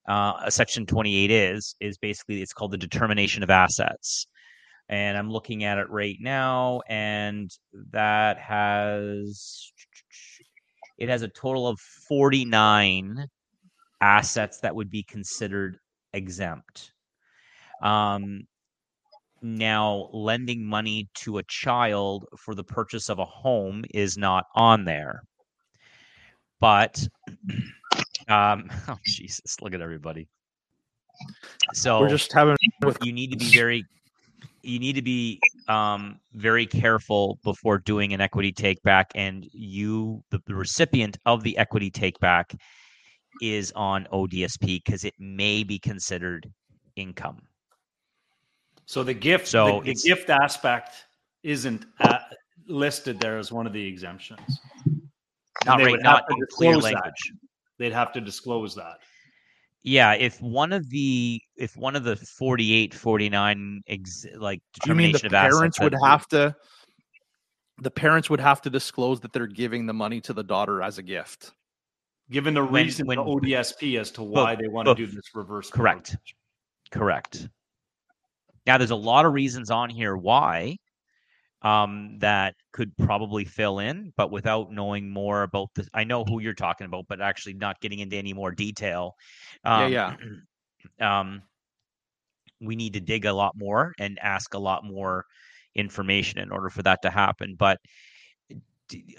uh, 0.07 0.49
section 0.49 0.85
28 0.85 1.31
is, 1.31 1.75
is 1.79 1.97
basically 1.97 2.41
it's 2.41 2.53
called 2.53 2.71
the 2.71 2.77
determination 2.77 3.43
of 3.43 3.49
assets. 3.49 4.27
And 4.87 5.17
I'm 5.17 5.31
looking 5.31 5.63
at 5.63 5.79
it 5.79 5.89
right 5.89 6.17
now, 6.19 6.81
and 6.87 7.49
that 7.91 8.37
has 8.37 9.71
it 10.97 11.09
has 11.09 11.23
a 11.23 11.27
total 11.27 11.67
of 11.67 11.79
49 11.79 13.25
assets 14.01 14.59
that 14.59 14.75
would 14.75 14.89
be 14.89 15.03
considered 15.03 15.77
exempt. 16.13 16.91
Um, 17.81 18.47
now, 19.41 20.09
lending 20.13 20.65
money 20.65 21.09
to 21.15 21.37
a 21.37 21.43
child 21.43 22.25
for 22.37 22.55
the 22.55 22.63
purchase 22.63 23.09
of 23.09 23.19
a 23.19 23.25
home 23.25 23.83
is 23.93 24.17
not 24.17 24.45
on 24.55 24.85
there. 24.85 25.23
But, 26.59 27.07
um, 28.27 28.69
oh, 28.87 28.97
Jesus, 29.05 29.61
look 29.61 29.73
at 29.73 29.81
everybody. 29.81 30.27
So 31.73 32.01
we're 32.01 32.09
just 32.09 32.31
having 32.33 32.55
you 33.01 33.13
need 33.13 33.31
to 33.31 33.37
be 33.37 33.49
very 33.55 33.85
you 34.65 34.79
need 34.79 34.93
to 34.93 35.01
be 35.01 35.39
um, 35.67 36.19
very 36.33 36.65
careful 36.65 37.39
before 37.43 37.77
doing 37.79 38.13
an 38.13 38.21
equity 38.21 38.51
take 38.51 38.81
back 38.83 39.11
and 39.15 39.47
you 39.51 40.23
the, 40.31 40.39
the 40.47 40.55
recipient 40.55 41.17
of 41.25 41.43
the 41.43 41.57
equity 41.57 41.89
take 41.89 42.19
back 42.19 42.55
is 43.41 43.71
on 43.75 44.07
odsp 44.13 44.59
because 44.83 45.03
it 45.03 45.13
may 45.19 45.63
be 45.63 45.77
considered 45.77 46.49
income 46.95 47.41
so 48.85 49.03
the 49.03 49.13
gift 49.13 49.47
So 49.47 49.81
the, 49.81 49.93
the 49.93 49.99
gift 50.03 50.29
aspect 50.29 51.05
isn't 51.43 51.85
uh, 51.99 52.19
listed 52.67 53.19
there 53.19 53.37
as 53.37 53.51
one 53.51 53.67
of 53.67 53.73
the 53.73 53.85
exemptions. 53.85 54.61
Not 55.65 55.81
right 55.81 55.99
not 56.01 56.25
in 56.29 56.37
clear 56.51 56.73
disclose 56.73 56.83
that. 56.83 56.93
language 56.93 57.31
They'd 57.77 57.93
have 57.93 58.13
to 58.13 58.21
disclose 58.21 58.75
that. 58.75 58.99
Yeah 59.85 60.13
if 60.13 60.41
one 60.41 60.73
of 60.73 60.89
the 60.89 61.39
if 61.55 61.77
one 61.77 61.95
of 61.95 62.03
the 62.03 62.15
48 62.15 62.93
49 62.93 63.81
ex, 63.87 64.25
like 64.35 64.59
you 64.85 64.95
mean 64.95 65.11
the 65.13 65.27
of 65.27 65.33
assets 65.33 65.53
parents 65.55 65.79
would 65.79 65.95
have 66.03 66.27
to 66.29 66.53
the 67.81 67.91
parents 67.91 68.29
would 68.29 68.39
have 68.39 68.61
to 68.63 68.69
disclose 68.69 69.19
that 69.21 69.31
they're 69.31 69.47
giving 69.47 69.85
the 69.85 69.93
money 69.93 70.19
to 70.21 70.33
the 70.33 70.43
daughter 70.43 70.81
as 70.81 70.97
a 70.97 71.03
gift 71.03 71.51
Given 72.31 72.55
the 72.55 72.65
When- 72.65 72.85
reason 72.85 73.05
when- 73.05 73.17
to 73.19 73.23
ODSP 73.23 73.99
as 73.99 74.09
to 74.11 74.23
why 74.23 74.55
they 74.55 74.67
want 74.67 74.87
to 74.87 74.95
do 74.95 75.05
this 75.05 75.29
reverse. 75.35 75.69
Correct. 75.69 76.09
mortgage. 76.09 76.35
Correct. 76.89 77.49
Now, 78.65 78.79
there's 78.79 78.89
a 78.89 78.95
lot 78.95 79.25
of 79.25 79.33
reasons 79.33 79.69
on 79.69 79.91
here 79.91 80.17
why 80.17 80.77
um, 81.65 82.19
that 82.19 82.53
could 82.71 82.95
probably 82.97 83.43
fill 83.43 83.79
in, 83.79 84.13
but 84.15 84.29
without 84.31 84.71
knowing 84.71 85.09
more 85.09 85.41
about 85.41 85.69
this, 85.75 85.89
I 85.95 86.03
know 86.03 86.23
who 86.23 86.39
you're 86.39 86.53
talking 86.53 86.85
about, 86.85 87.05
but 87.09 87.19
actually 87.19 87.55
not 87.55 87.81
getting 87.81 87.99
into 87.99 88.15
any 88.15 88.33
more 88.33 88.51
detail. 88.51 89.15
Um, 89.63 89.91
Yeah, 89.91 90.11
yeah. 90.11 90.15
Um, 91.01 91.41
we 92.61 92.75
need 92.75 92.93
to 92.93 92.99
dig 92.99 93.25
a 93.25 93.33
lot 93.33 93.53
more 93.55 93.91
and 93.99 94.19
ask 94.21 94.53
a 94.53 94.59
lot 94.59 94.85
more 94.85 95.25
information 95.73 96.39
in 96.39 96.51
order 96.51 96.69
for 96.69 96.83
that 96.83 97.01
to 97.01 97.09
happen. 97.09 97.55
But 97.57 97.79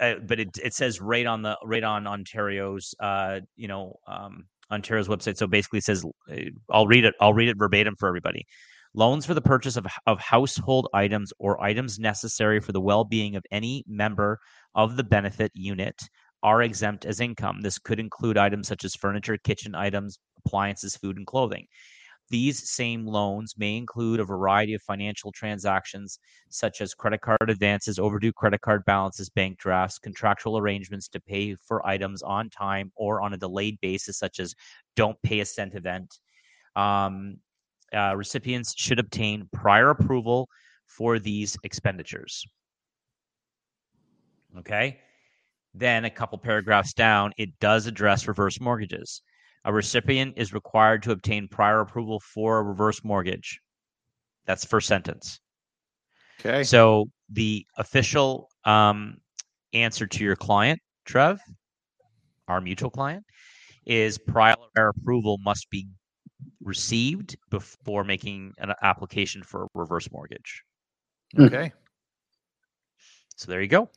uh, 0.01 0.15
but 0.25 0.39
it, 0.39 0.57
it 0.63 0.75
says 0.75 1.01
right 1.01 1.27
on 1.27 1.43
the 1.43 1.59
right 1.65 1.83
on 1.83 2.07
Ontario's 2.07 2.95
uh 3.01 3.41
you 3.57 3.67
know 3.67 3.97
um 4.07 4.47
Ontario's 4.71 5.09
website. 5.09 5.37
So 5.37 5.49
basically, 5.49 5.79
it 5.79 5.85
says 5.85 6.05
uh, 6.31 6.37
I'll 6.71 6.87
read 6.87 7.05
it. 7.05 7.15
I'll 7.21 7.35
read 7.35 7.49
it 7.49 7.59
verbatim 7.59 7.97
for 7.99 8.09
everybody. 8.09 8.47
Loans 8.97 9.27
for 9.27 9.35
the 9.35 9.43
purchase 9.43 9.77
of 9.77 9.87
of 10.07 10.19
household 10.19 10.89
items 10.95 11.31
or 11.39 11.63
items 11.63 11.99
necessary 11.99 12.61
for 12.61 12.73
the 12.73 12.81
well-being 12.81 13.37
of 13.37 13.45
any 13.51 13.85
member 13.87 14.41
of 14.75 14.97
the 14.97 15.05
benefit 15.05 15.53
unit 15.55 16.01
are 16.43 16.63
exempt 16.63 17.05
as 17.05 17.21
income. 17.21 17.61
This 17.61 17.79
could 17.79 18.01
include 18.01 18.39
items 18.39 18.69
such 18.69 18.85
as 18.85 18.95
furniture, 18.95 19.37
kitchen 19.37 19.75
items, 19.75 20.19
appliances, 20.39 20.97
food, 20.97 21.19
and 21.19 21.27
clothing. 21.27 21.67
These 22.31 22.71
same 22.71 23.07
loans 23.07 23.53
may 23.59 23.77
include 23.77 24.19
a 24.19 24.25
variety 24.25 24.73
of 24.73 24.83
financial 24.83 25.31
transactions 25.31 26.19
such 26.49 26.81
as 26.81 26.95
credit 26.95 27.21
card 27.21 27.51
advances, 27.51 27.99
overdue 27.99 28.33
credit 28.33 28.63
card 28.63 28.83
balances, 28.87 29.29
bank 29.29 29.59
drafts, 29.59 29.99
contractual 29.99 30.57
arrangements 30.57 31.07
to 31.09 31.21
pay 31.21 31.55
for 31.55 31.87
items 31.87 32.23
on 32.23 32.49
time 32.49 32.91
or 32.97 33.21
on 33.21 33.35
a 33.35 33.37
delayed 33.37 33.79
basis, 33.83 34.19
such 34.19 34.41
as 34.41 34.55
don't 34.97 35.21
pay 35.23 35.41
a 35.41 35.45
cent 35.45 35.75
event. 35.75 36.19
Um, 36.77 37.37
uh, 37.95 38.15
recipients 38.17 38.75
should 38.77 38.99
obtain 38.99 39.49
prior 39.53 39.91
approval 39.91 40.49
for 40.87 41.19
these 41.19 41.57
expenditures. 41.63 42.45
Okay. 44.59 44.99
Then 45.75 46.05
a 46.05 46.11
couple 46.11 46.39
paragraphs 46.39 46.95
down, 46.95 47.33
it 47.37 47.51
does 47.61 47.87
address 47.87 48.27
reverse 48.27 48.61
mortgages. 48.61 49.23
A 49.65 49.73
recipient 49.73 50.35
is 50.37 50.55
required 50.55 51.03
to 51.03 51.11
obtain 51.11 51.49
prior 51.49 51.81
approval 51.81 52.21
for 52.21 52.59
a 52.59 52.63
reverse 52.63 53.03
mortgage. 53.05 53.61
That's 54.47 54.63
the 54.63 54.69
first 54.69 54.87
sentence. 54.87 55.41
okay 56.41 56.63
So 56.63 57.11
the 57.31 57.67
official 57.77 58.49
um, 58.65 59.17
answer 59.73 60.07
to 60.07 60.25
your 60.25 60.37
client, 60.37 60.81
Trev, 61.05 61.41
our 62.49 62.61
mutual 62.61 62.91
client, 62.91 63.25
is 63.85 64.19
prior 64.19 64.57
approval 64.77 65.39
must 65.39 65.69
be 65.71 65.89
received 66.67 67.37
before 67.51 68.05
making 68.05 68.53
an 68.59 68.75
application 68.83 69.43
for 69.43 69.65
a 69.65 69.67
reverse 69.75 70.11
mortgage. 70.13 70.63
Hmm. 71.35 71.45
Okay. 71.45 71.73
So 73.37 73.51
there 73.51 73.63
you 73.63 73.69
go. 73.69 73.89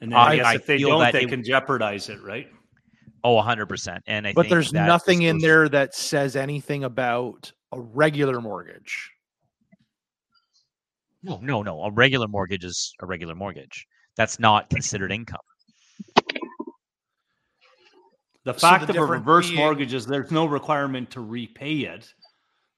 And 0.00 0.12
then 0.12 0.18
I, 0.18 0.22
I- 0.22 0.36
guess 0.36 0.46
I 0.46 0.54
if 0.54 0.66
they 0.66 0.78
don't, 0.78 1.12
they 1.12 1.22
it- 1.22 1.28
can 1.28 1.42
jeopardize 1.42 2.08
it, 2.08 2.22
right? 2.22 2.48
Oh, 3.24 3.36
100%. 3.36 3.98
And 4.06 4.26
I 4.26 4.32
But 4.32 4.42
think 4.42 4.50
there's 4.50 4.70
that 4.72 4.86
nothing 4.86 5.22
in 5.22 5.38
there 5.38 5.68
that 5.68 5.94
says 5.94 6.36
anything 6.36 6.84
about 6.84 7.52
a 7.72 7.80
regular 7.80 8.40
mortgage. 8.40 9.10
No, 11.22 11.38
no, 11.42 11.62
no. 11.62 11.82
A 11.82 11.90
regular 11.90 12.28
mortgage 12.28 12.64
is 12.64 12.94
a 13.00 13.06
regular 13.06 13.34
mortgage. 13.34 13.86
That's 14.16 14.38
not 14.38 14.70
considered 14.70 15.12
income. 15.12 15.40
The 18.44 18.52
So 18.54 18.58
fact 18.58 18.86
the 18.86 18.92
of 18.94 19.08
a 19.08 19.12
reverse 19.12 19.46
being- 19.48 19.58
mortgage 19.58 19.92
is 19.94 20.06
there's 20.06 20.30
no 20.30 20.46
requirement 20.46 21.10
to 21.10 21.20
repay 21.20 21.80
it 21.80 22.12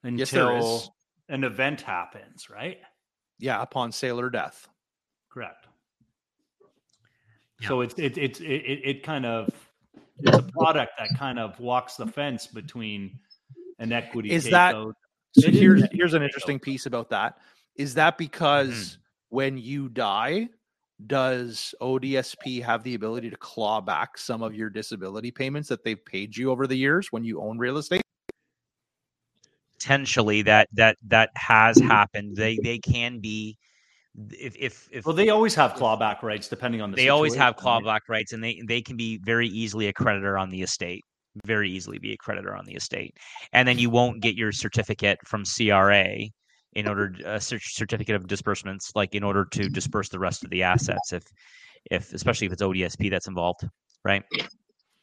until 0.02 0.76
is. 0.82 0.90
an 1.28 1.44
event 1.44 1.80
happens, 1.80 2.50
right? 2.50 2.78
Yeah, 3.38 3.62
upon 3.62 3.92
sale 3.92 4.18
or 4.20 4.28
death. 4.30 4.68
Correct. 5.30 5.66
Yeah. 7.60 7.68
So 7.68 7.80
it's 7.82 7.94
it, 7.98 8.18
it's 8.18 8.40
it, 8.40 8.44
it 8.46 8.80
it 8.84 9.02
kind 9.02 9.24
of 9.24 9.48
it's 10.18 10.36
a 10.36 10.42
product 10.42 10.92
that 10.98 11.10
kind 11.16 11.38
of 11.38 11.58
walks 11.60 11.96
the 11.96 12.06
fence 12.06 12.46
between 12.46 13.18
an 13.78 13.92
equity 13.92 14.30
Is 14.30 14.44
that- 14.50 14.74
So 14.74 15.50
here's 15.50 15.82
an 15.82 15.88
here's 15.92 16.14
an 16.14 16.22
interesting 16.22 16.58
piece 16.58 16.86
about 16.86 17.08
that. 17.10 17.38
Is 17.76 17.94
that 17.94 18.18
because 18.18 18.70
Mm-hmm. 18.72 19.36
when 19.36 19.58
you 19.58 19.88
die, 19.88 20.48
does 21.07 21.74
ODSP 21.80 22.62
have 22.62 22.82
the 22.82 22.94
ability 22.94 23.30
to 23.30 23.36
claw 23.36 23.80
back 23.80 24.18
some 24.18 24.42
of 24.42 24.55
your 24.55 24.70
disability 24.70 25.30
payments 25.30 25.68
that 25.68 25.84
they've 25.84 26.05
paid 26.05 26.36
you 26.36 26.50
over 26.50 26.66
the 26.66 26.76
years 26.76 27.09
when 27.11 27.24
you 27.24 27.40
own 27.40 27.59
real 27.59 27.78
estate? 27.78 28.03
Potentially 29.78 30.42
that 30.42 30.68
that 30.74 30.96
that 31.09 31.30
has 31.34 31.78
happened. 31.78 32.36
They 32.36 32.57
they 32.62 32.78
can 32.78 33.18
be 33.18 33.59
if 34.30 34.55
if 34.57 34.88
if 34.92 35.07
Well, 35.07 35.14
they 35.14 35.30
always 35.30 35.55
have 35.55 35.74
clawback 35.74 36.22
rights 36.22 36.48
depending 36.48 36.80
on 36.80 36.90
the. 36.90 36.96
they 36.96 37.09
always 37.09 37.34
have 37.34 37.57
clawback 37.57 38.00
rights 38.09 38.32
and 38.32 38.42
they 38.44 38.62
they 38.66 38.82
can 38.82 38.96
be 38.96 39.18
very 39.18 39.48
easily 39.48 39.88
a 39.88 39.92
creditor 39.92 40.36
on 40.36 40.50
the 40.50 40.62
estate 40.62 41.03
very 41.46 41.70
easily 41.70 41.98
be 41.98 42.12
a 42.12 42.16
creditor 42.18 42.55
on 42.55 42.66
the 42.66 42.74
estate 42.74 43.16
and 43.55 43.66
then 43.66 43.78
you 43.78 43.88
won't 43.88 44.20
get 44.20 44.36
your 44.36 44.53
certificate 44.53 45.18
from 45.26 45.44
cra 45.44 46.28
in 46.74 46.88
order 46.88 47.14
a 47.24 47.40
certificate 47.40 48.14
of 48.16 48.26
disbursements 48.26 48.92
like 48.94 49.14
in 49.14 49.22
order 49.22 49.44
to 49.44 49.68
disperse 49.68 50.08
the 50.08 50.18
rest 50.18 50.44
of 50.44 50.50
the 50.50 50.62
assets 50.62 51.12
if 51.12 51.24
if 51.90 52.12
especially 52.12 52.46
if 52.46 52.52
it's 52.52 52.62
odsp 52.62 53.10
that's 53.10 53.28
involved 53.28 53.66
right 54.04 54.22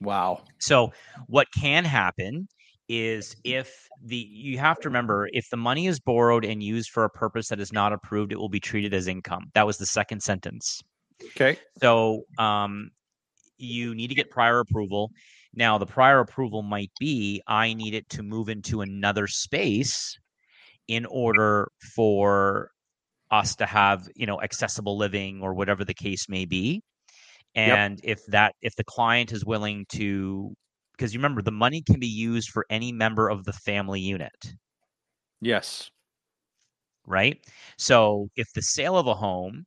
Wow. 0.02 0.44
so 0.60 0.92
what 1.28 1.48
can 1.58 1.84
happen 1.86 2.48
is 2.88 3.36
if 3.44 3.88
the 4.04 4.16
you 4.16 4.58
have 4.58 4.80
to 4.80 4.90
remember 4.90 5.30
if 5.32 5.48
the 5.50 5.58
money 5.58 5.88
is 5.88 6.00
borrowed 6.00 6.46
and 6.46 6.64
used 6.64 6.90
for 6.90 7.04
a 7.04 7.10
purpose 7.10 7.50
that 7.50 7.60
is 7.60 7.72
not 7.72 7.94
approved 7.94 8.32
it 8.32 8.38
will 8.38 8.50
be 8.50 8.60
treated 8.60 8.94
as 8.94 9.08
income 9.08 9.44
that 9.54 9.66
was 9.66 9.78
the 9.78 9.86
second 9.86 10.22
sentence 10.22 10.82
Okay. 11.36 11.60
so 11.82 12.24
um, 12.38 12.90
you 13.58 13.94
need 13.94 14.08
to 14.08 14.16
get 14.16 14.32
prior 14.32 14.60
approval. 14.60 15.12
Now, 15.54 15.78
the 15.78 15.86
prior 15.86 16.20
approval 16.20 16.62
might 16.62 16.92
be 17.00 17.42
I 17.48 17.74
need 17.74 17.94
it 17.94 18.08
to 18.10 18.24
move 18.24 18.50
into 18.50 18.82
another 18.82 19.28
space 19.28 20.18
in 20.90 21.06
order 21.08 21.70
for 21.96 22.72
us 23.32 23.56
to 23.58 23.68
have, 23.68 24.08
you 24.16 24.28
know, 24.28 24.42
accessible 24.42 24.98
living 24.98 25.42
or 25.44 25.54
whatever 25.56 25.86
the 25.86 25.96
case 25.96 26.30
may 26.30 26.46
be. 26.46 26.82
And 27.56 28.00
if 28.04 28.20
that, 28.28 28.56
if 28.62 28.76
the 28.76 28.86
client 28.86 29.32
is 29.34 29.46
willing 29.46 29.86
to, 29.94 30.54
because 30.98 31.14
you 31.14 31.20
remember 31.20 31.42
the 31.44 31.52
money 31.52 31.84
can 31.84 32.00
be 32.00 32.08
used 32.08 32.50
for 32.52 32.66
any 32.70 32.92
member 32.94 33.30
of 33.30 33.46
the 33.46 33.54
family 33.54 34.02
unit 34.02 34.54
Yes. 35.42 35.92
right? 37.06 37.40
So 37.78 38.30
if 38.36 38.48
the 38.54 38.62
sale 38.62 38.98
of 38.98 39.08
a 39.08 39.14
home 39.14 39.66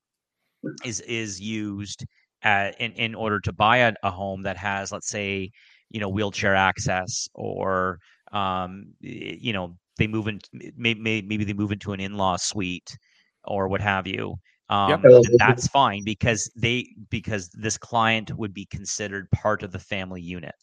is 0.84 1.00
is 1.02 1.40
used 1.40 2.06
uh, 2.44 2.72
in 2.80 2.92
in 2.94 3.14
order 3.14 3.40
to 3.42 3.52
buy 3.52 3.78
a, 3.78 3.94
a 4.04 4.10
home 4.10 4.42
that 4.44 4.58
has, 4.58 4.92
let's 4.92 5.08
say, 5.10 5.50
you 5.90 6.00
know, 6.00 6.10
wheelchair 6.10 6.56
access, 6.56 7.28
or 7.34 7.98
um, 8.32 8.94
you 9.00 9.52
know, 9.52 9.76
they 9.96 10.06
move 10.06 10.28
in, 10.28 10.40
maybe 10.76 11.22
maybe 11.22 11.44
they 11.44 11.52
move 11.52 11.72
into 11.72 11.92
an 11.92 12.00
in 12.00 12.16
law 12.16 12.36
suite, 12.36 12.96
or 13.44 13.68
what 13.68 13.80
have 13.80 14.06
you. 14.06 14.36
Um, 14.68 15.02
then 15.02 15.36
that's 15.38 15.66
fine 15.68 16.02
because 16.04 16.50
they 16.56 16.94
because 17.10 17.50
this 17.50 17.76
client 17.76 18.30
would 18.36 18.54
be 18.54 18.64
considered 18.66 19.30
part 19.30 19.62
of 19.62 19.70
the 19.72 19.78
family 19.78 20.22
unit 20.22 20.54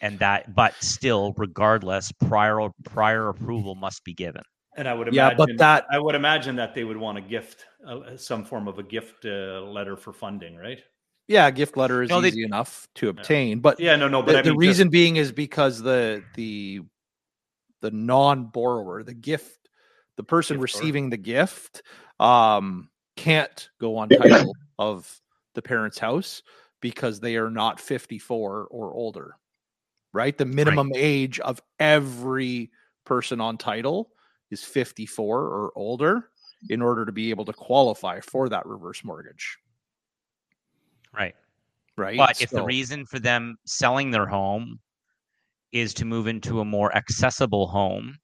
and 0.00 0.18
that 0.18 0.54
but 0.54 0.74
still 0.82 1.32
regardless 1.36 2.10
prior 2.12 2.68
prior 2.84 3.28
approval 3.28 3.74
must 3.76 4.02
be 4.04 4.12
given 4.12 4.42
And 4.76 4.88
I 4.88 4.94
would 4.94 5.06
Yeah, 5.08 5.28
imagine 5.28 5.36
but 5.38 5.58
that 5.58 5.84
I 5.92 5.98
would 5.98 6.14
imagine 6.14 6.56
that 6.56 6.74
they 6.74 6.82
would 6.84 6.96
want 6.96 7.18
a 7.18 7.20
gift, 7.20 7.66
uh, 7.86 8.16
some 8.16 8.44
form 8.44 8.68
of 8.68 8.78
a 8.78 8.82
gift 8.82 9.24
uh, 9.24 9.60
letter 9.62 9.96
for 9.96 10.12
funding, 10.12 10.56
right? 10.56 10.80
yeah, 11.28 11.46
a 11.46 11.52
gift 11.52 11.76
letter 11.76 12.02
is 12.02 12.10
No, 12.10 12.20
they- 12.20 12.28
easy 12.28 12.44
enough 12.44 12.88
to 12.96 13.08
obtain, 13.08 13.60
but 13.60 13.78
Yeah, 13.80 13.96
no, 13.96 14.08
no, 14.08 14.22
but 14.22 14.32
the, 14.32 14.38
I 14.38 14.42
the 14.42 14.50
mean, 14.50 14.58
reason 14.58 14.88
being 14.88 15.16
is 15.16 15.30
because 15.30 15.80
the 15.80 16.24
the 16.34 16.80
the 17.82 17.90
non-borrower, 17.90 19.02
the 19.02 19.12
gift, 19.12 19.68
the 20.16 20.22
person 20.22 20.56
Giftor. 20.56 20.62
receiving 20.62 21.10
the 21.10 21.18
gift, 21.18 21.82
um, 22.18 22.88
can't 23.16 23.68
go 23.78 23.98
on 23.98 24.08
title 24.08 24.54
of 24.78 25.20
the 25.54 25.60
parent's 25.60 25.98
house 25.98 26.42
because 26.80 27.20
they 27.20 27.36
are 27.36 27.50
not 27.50 27.78
54 27.78 28.68
or 28.70 28.94
older. 28.94 29.36
Right? 30.14 30.36
The 30.36 30.46
minimum 30.46 30.92
age 30.94 31.40
of 31.40 31.60
every 31.78 32.70
person 33.04 33.40
on 33.40 33.58
title 33.58 34.10
is 34.50 34.62
54 34.62 35.40
or 35.40 35.72
older 35.74 36.28
in 36.68 36.82
order 36.82 37.04
to 37.04 37.12
be 37.12 37.30
able 37.30 37.44
to 37.46 37.52
qualify 37.52 38.20
for 38.20 38.48
that 38.48 38.66
reverse 38.66 39.02
mortgage. 39.04 39.58
right 41.16 41.34
Right? 41.96 42.16
but 42.16 42.40
if 42.40 42.50
the 42.50 42.62
reason 42.62 43.04
for 43.04 43.18
them 43.18 43.58
selling 43.64 44.10
their 44.10 44.26
home 44.26 44.78
is 45.72 45.94
to 45.94 46.04
move 46.04 46.26
into 46.26 46.60
a 46.60 46.64
more 46.64 46.94
accessible 46.96 47.66
home 47.66 48.16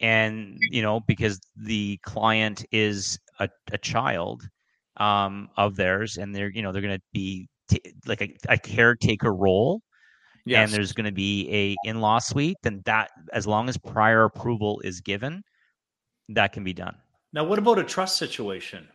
and 0.00 0.56
you 0.70 0.82
know 0.82 1.00
because 1.00 1.40
the 1.56 1.98
client 2.02 2.64
is 2.72 3.18
a, 3.38 3.48
a 3.72 3.78
child 3.78 4.42
um, 4.96 5.48
of 5.56 5.76
theirs 5.76 6.16
and 6.16 6.34
they're 6.34 6.50
you 6.50 6.62
know 6.62 6.72
they're 6.72 6.82
going 6.82 6.96
to 6.96 7.02
be 7.12 7.48
t- 7.68 7.82
like 8.06 8.22
a, 8.22 8.34
a 8.48 8.58
caretaker 8.58 9.34
role 9.34 9.80
yes. 10.46 10.68
and 10.68 10.76
there's 10.76 10.92
going 10.92 11.04
to 11.04 11.12
be 11.12 11.48
a 11.50 11.88
in-law 11.88 12.18
suite 12.18 12.56
then 12.62 12.82
that 12.84 13.10
as 13.32 13.46
long 13.46 13.68
as 13.68 13.76
prior 13.78 14.24
approval 14.24 14.80
is 14.84 15.00
given 15.00 15.42
that 16.28 16.52
can 16.52 16.64
be 16.64 16.72
done 16.72 16.96
Now, 17.32 17.44
what 17.44 17.58
about 17.58 17.78
a 17.78 17.84
trust 17.84 18.16
situation? 18.16 18.88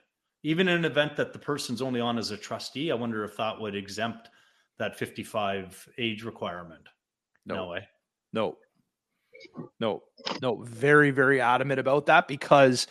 Even 0.43 0.67
in 0.67 0.77
an 0.77 0.85
event 0.85 1.15
that 1.15 1.33
the 1.33 1.39
person's 1.39 1.81
only 1.81 1.99
on 1.99 2.17
as 2.17 2.31
a 2.31 2.37
trustee, 2.37 2.91
I 2.91 2.95
wonder 2.95 3.23
if 3.23 3.37
that 3.37 3.59
would 3.59 3.75
exempt 3.75 4.29
that 4.77 4.97
55 4.97 5.87
age 5.97 6.23
requirement. 6.23 6.87
No, 7.45 7.55
No. 7.55 7.67
way. 7.69 7.87
No, 8.33 8.57
no, 9.79 10.03
no. 10.41 10.61
Very, 10.63 11.11
very 11.11 11.39
adamant 11.41 11.79
about 11.79 12.05
that 12.07 12.27
because 12.27 12.87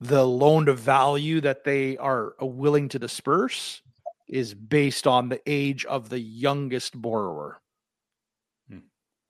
the 0.00 0.24
loan 0.26 0.66
to 0.66 0.74
value 0.74 1.40
that 1.40 1.64
they 1.64 1.96
are 1.98 2.34
willing 2.40 2.88
to 2.90 2.98
disperse 2.98 3.82
is 4.28 4.54
based 4.54 5.06
on 5.06 5.28
the 5.28 5.40
age 5.46 5.84
of 5.84 6.08
the 6.08 6.18
youngest 6.20 7.00
borrower. 7.00 7.60
Hmm. 8.68 8.78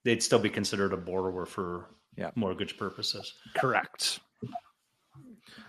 They'd 0.05 0.23
still 0.23 0.39
be 0.39 0.51
considered 0.51 0.93
a 0.93 0.97
borrower 0.97 1.47
for 1.47 1.91
Yeah. 2.17 2.31
mortgage 2.35 2.77
purposes. 2.77 3.35
Correct. 3.57 4.21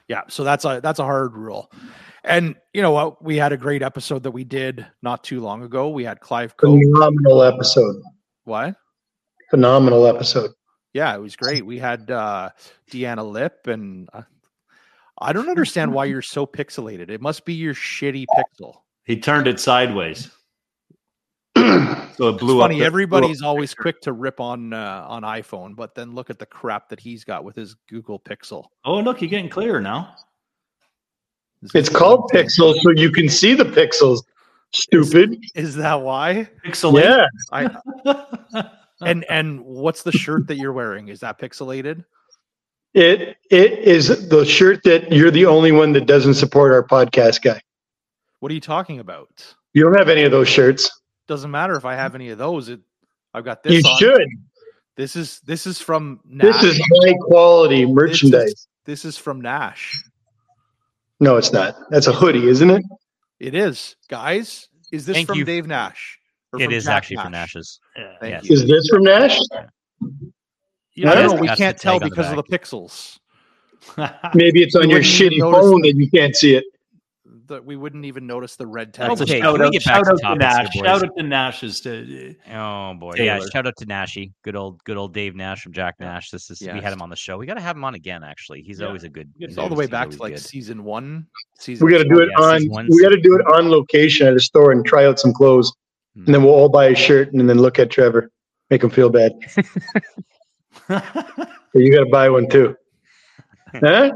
Yeah, 0.09 0.23
so 0.27 0.43
that's 0.43 0.65
a 0.65 0.79
that's 0.83 0.99
a 0.99 1.03
hard 1.03 1.33
rule. 1.33 1.71
And 2.25 2.55
you 2.73 2.81
know 2.81 2.91
what? 2.91 3.23
We 3.23 3.37
had 3.37 3.53
a 3.53 3.57
great 3.57 3.81
episode 3.81 4.23
that 4.23 4.31
we 4.31 4.43
did 4.43 4.85
not 5.01 5.23
too 5.23 5.39
long 5.39 5.63
ago. 5.63 5.89
We 5.89 6.03
had 6.03 6.19
Clive 6.19 6.55
Coe. 6.57 6.77
Phenomenal 6.77 7.41
episode. 7.43 8.01
What? 8.45 8.75
Phenomenal 9.49 10.07
episode. 10.07 10.51
Yeah, 10.93 11.15
it 11.15 11.19
was 11.19 11.35
great. 11.35 11.65
We 11.65 11.79
had 11.79 12.09
uh 12.11 12.49
Deanna 12.91 13.29
Lip 13.29 13.67
and 13.67 14.09
uh, 14.13 14.23
I 15.17 15.31
don't 15.33 15.49
understand 15.49 15.93
why 15.93 16.05
you're 16.05 16.21
so 16.21 16.45
pixelated. 16.45 17.09
It 17.09 17.21
must 17.21 17.45
be 17.45 17.53
your 17.53 17.73
shitty 17.73 18.25
pixel. 18.37 18.75
He 19.05 19.19
turned 19.19 19.47
it 19.47 19.59
sideways. 19.59 20.29
So 22.15 22.27
it 22.27 22.33
It's 22.35 22.43
blew 22.43 22.59
up. 22.61 22.65
funny. 22.65 22.79
the- 22.79 22.85
Everybody's 22.85 23.41
always 23.41 23.73
quick 23.73 23.99
to 24.01 24.13
rip 24.13 24.39
on 24.39 24.71
uh, 24.71 25.03
on 25.07 25.23
iPhone, 25.23 25.75
but 25.75 25.95
then 25.95 26.13
look 26.13 26.29
at 26.29 26.37
the 26.37 26.45
crap 26.45 26.89
that 26.89 26.99
he's 26.99 27.23
got 27.23 27.43
with 27.43 27.55
his 27.55 27.75
Google 27.89 28.19
Pixel. 28.19 28.65
Oh, 28.85 28.99
look, 28.99 29.19
you're 29.19 29.31
getting 29.31 29.49
clearer 29.49 29.81
now. 29.81 30.13
It's 31.73 31.89
called 31.89 32.29
Pixel, 32.31 32.75
so 32.81 32.91
you 32.91 33.09
can 33.11 33.29
see 33.29 33.55
the 33.55 33.63
pixels. 33.65 34.21
Stupid. 34.73 35.37
Is 35.55 35.75
that 35.75 36.01
why? 36.01 36.49
Pixel. 36.65 36.99
Yeah. 37.01 37.25
I 37.51 38.69
and 39.01 39.23
and 39.29 39.61
what's 39.61 40.03
the 40.03 40.11
shirt 40.11 40.47
that 40.47 40.57
you're 40.57 40.73
wearing? 40.73 41.09
Is 41.09 41.19
that 41.19 41.39
pixelated? 41.39 42.05
It 42.93 43.37
it 43.49 43.79
is 43.79 44.29
the 44.29 44.45
shirt 44.45 44.83
that 44.83 45.11
you're 45.11 45.31
the 45.31 45.45
only 45.45 45.71
one 45.71 45.93
that 45.93 46.05
doesn't 46.05 46.35
support 46.35 46.71
our 46.71 46.83
podcast 46.85 47.43
guy. 47.43 47.61
What 48.39 48.51
are 48.51 48.55
you 48.55 48.61
talking 48.61 48.99
about? 48.99 49.55
You 49.73 49.83
don't 49.83 49.97
have 49.97 50.09
any 50.09 50.23
of 50.23 50.31
those 50.31 50.49
shirts. 50.49 50.89
Doesn't 51.27 51.51
matter 51.51 51.75
if 51.75 51.85
I 51.85 51.95
have 51.95 52.15
any 52.15 52.29
of 52.29 52.37
those. 52.37 52.69
It 52.69 52.81
I've 53.33 53.45
got 53.45 53.63
this. 53.63 53.83
You 53.83 53.89
on. 53.89 53.99
should. 53.99 54.27
This 54.95 55.15
is 55.15 55.39
this 55.41 55.65
is 55.65 55.79
from 55.79 56.19
Nash. 56.25 56.61
This 56.61 56.75
is 56.75 56.81
high 57.03 57.13
quality 57.21 57.85
merchandise. 57.85 58.67
this 58.85 59.05
is 59.05 59.17
from 59.17 59.41
Nash. 59.41 60.03
No, 61.19 61.37
it's 61.37 61.53
not. 61.53 61.75
That's 61.89 62.07
a 62.07 62.11
hoodie, 62.11 62.47
isn't 62.47 62.69
it? 62.69 62.83
It 63.43 63.55
is, 63.55 63.97
guys. 64.09 64.69
Is 64.93 65.05
this 65.05 65.17
Thank 65.17 65.27
from 65.27 65.37
you. 65.39 65.43
Dave 65.43 65.67
Nash? 65.67 66.17
Or 66.53 66.61
It 66.61 66.65
from 66.65 66.73
is 66.73 66.85
Jack 66.85 66.93
actually 66.93 67.17
from 67.17 67.33
Nash's. 67.33 67.77
Yeah. 67.97 68.13
Thank 68.21 68.45
you. 68.45 68.53
Is 68.53 68.65
this 68.65 68.87
from 68.87 69.03
Nash? 69.03 69.37
Yeah, 70.95 71.11
I 71.11 71.15
don't 71.15 71.35
know. 71.35 71.41
We 71.41 71.47
that's 71.47 71.59
can't 71.59 71.77
tell 71.77 71.99
tag 71.99 72.03
on 72.03 72.09
the 72.09 72.15
because 72.15 72.31
of 72.31 72.37
the 72.37 72.43
pixels. 72.43 73.19
Maybe 74.33 74.63
it's 74.63 74.75
on 74.75 74.83
You 74.83 74.91
your 74.91 74.99
wouldn't 74.99 75.13
even 75.21 75.29
shitty 75.29 75.39
notice 75.39 75.59
phone 75.59 75.81
that. 75.81 75.87
that 75.93 75.97
you 75.97 76.09
can't 76.09 76.33
see 76.37 76.55
it. 76.55 76.63
That 77.53 77.63
we 77.63 77.75
wouldn't 77.75 78.03
even 78.05 78.25
notice 78.25 78.55
the 78.55 78.65
red 78.67 78.93
tag. 78.93 79.09
That's 79.09 79.21
okay. 79.21 79.39
shout 79.39 79.53
Can 79.53 79.61
we 79.61 79.67
out, 79.67 79.71
get 79.73 79.85
back 79.85 79.95
shout 79.95 80.05
to 80.05 80.11
out 80.11 80.17
to 80.17 80.21
topics 80.23 80.43
here, 80.43 80.49
Nash. 80.63 80.75
boys? 80.75 80.85
Shout 80.85 81.03
out 81.03 81.17
to 81.17 81.23
Nash's. 81.23 81.81
To, 81.81 82.35
Oh 82.51 82.93
boy, 82.95 83.13
yeah! 83.17 83.39
Shout 83.51 83.67
out 83.67 83.75
to 83.77 83.85
Nashy, 83.85 84.31
good 84.43 84.55
old, 84.55 84.83
good 84.83 84.97
old 84.97 85.13
Dave 85.13 85.35
Nash 85.35 85.61
from 85.61 85.71
Jack 85.71 85.95
Nash. 85.99 86.31
This 86.31 86.49
is 86.49 86.61
we 86.61 86.81
had 86.81 86.91
him 86.93 87.01
on 87.01 87.09
the 87.09 87.15
show. 87.15 87.37
We 87.37 87.45
got 87.45 87.53
to 87.55 87.61
have 87.61 87.75
him 87.75 87.83
on 87.83 87.93
again. 87.95 88.23
Actually, 88.23 88.61
he's 88.63 88.79
Yeah. 88.79 88.87
always 88.87 89.03
a 89.03 89.09
good. 89.09 89.31
Good 89.39 89.49
It's 89.49 89.57
all 89.57 89.69
the 89.69 89.75
way 89.75 89.85
back 89.87 90.09
to 90.09 90.17
like 90.17 90.33
good. 90.33 90.41
season 90.41 90.83
one. 90.83 91.27
Season 91.59 91.85
We 91.85 91.91
got 91.91 91.99
to 91.99 92.09
do 92.09 92.19
it 92.21 92.29
Yeah, 92.37 92.43
on. 92.45 92.65
one, 92.69 92.87
We 92.89 93.01
got 93.01 93.09
to 93.09 93.21
do 93.21 93.35
it 93.35 93.41
on 93.53 93.69
location 93.69 94.25
at 94.27 94.33
a 94.35 94.39
store 94.39 94.71
and 94.71 94.83
try 94.85 95.05
out 95.05 95.19
some 95.19 95.31
clothes, 95.33 95.71
Hmm. 96.15 96.25
and 96.25 96.35
then 96.35 96.43
we'll 96.43 96.53
all 96.55 96.69
buy 96.69 96.85
a 96.87 96.95
shirt 96.95 97.31
and 97.33 97.47
then 97.49 97.59
look 97.59 97.77
at 97.79 97.89
Trevor, 97.91 98.31
make 98.69 98.83
him 98.83 98.89
feel 98.89 99.09
bad. 99.09 99.31
But 100.87 101.81
you 101.81 101.91
got 101.91 102.03
to 102.03 102.09
buy 102.11 102.29
one 102.29 102.47
too. 102.49 102.75
Huh? 103.81 104.11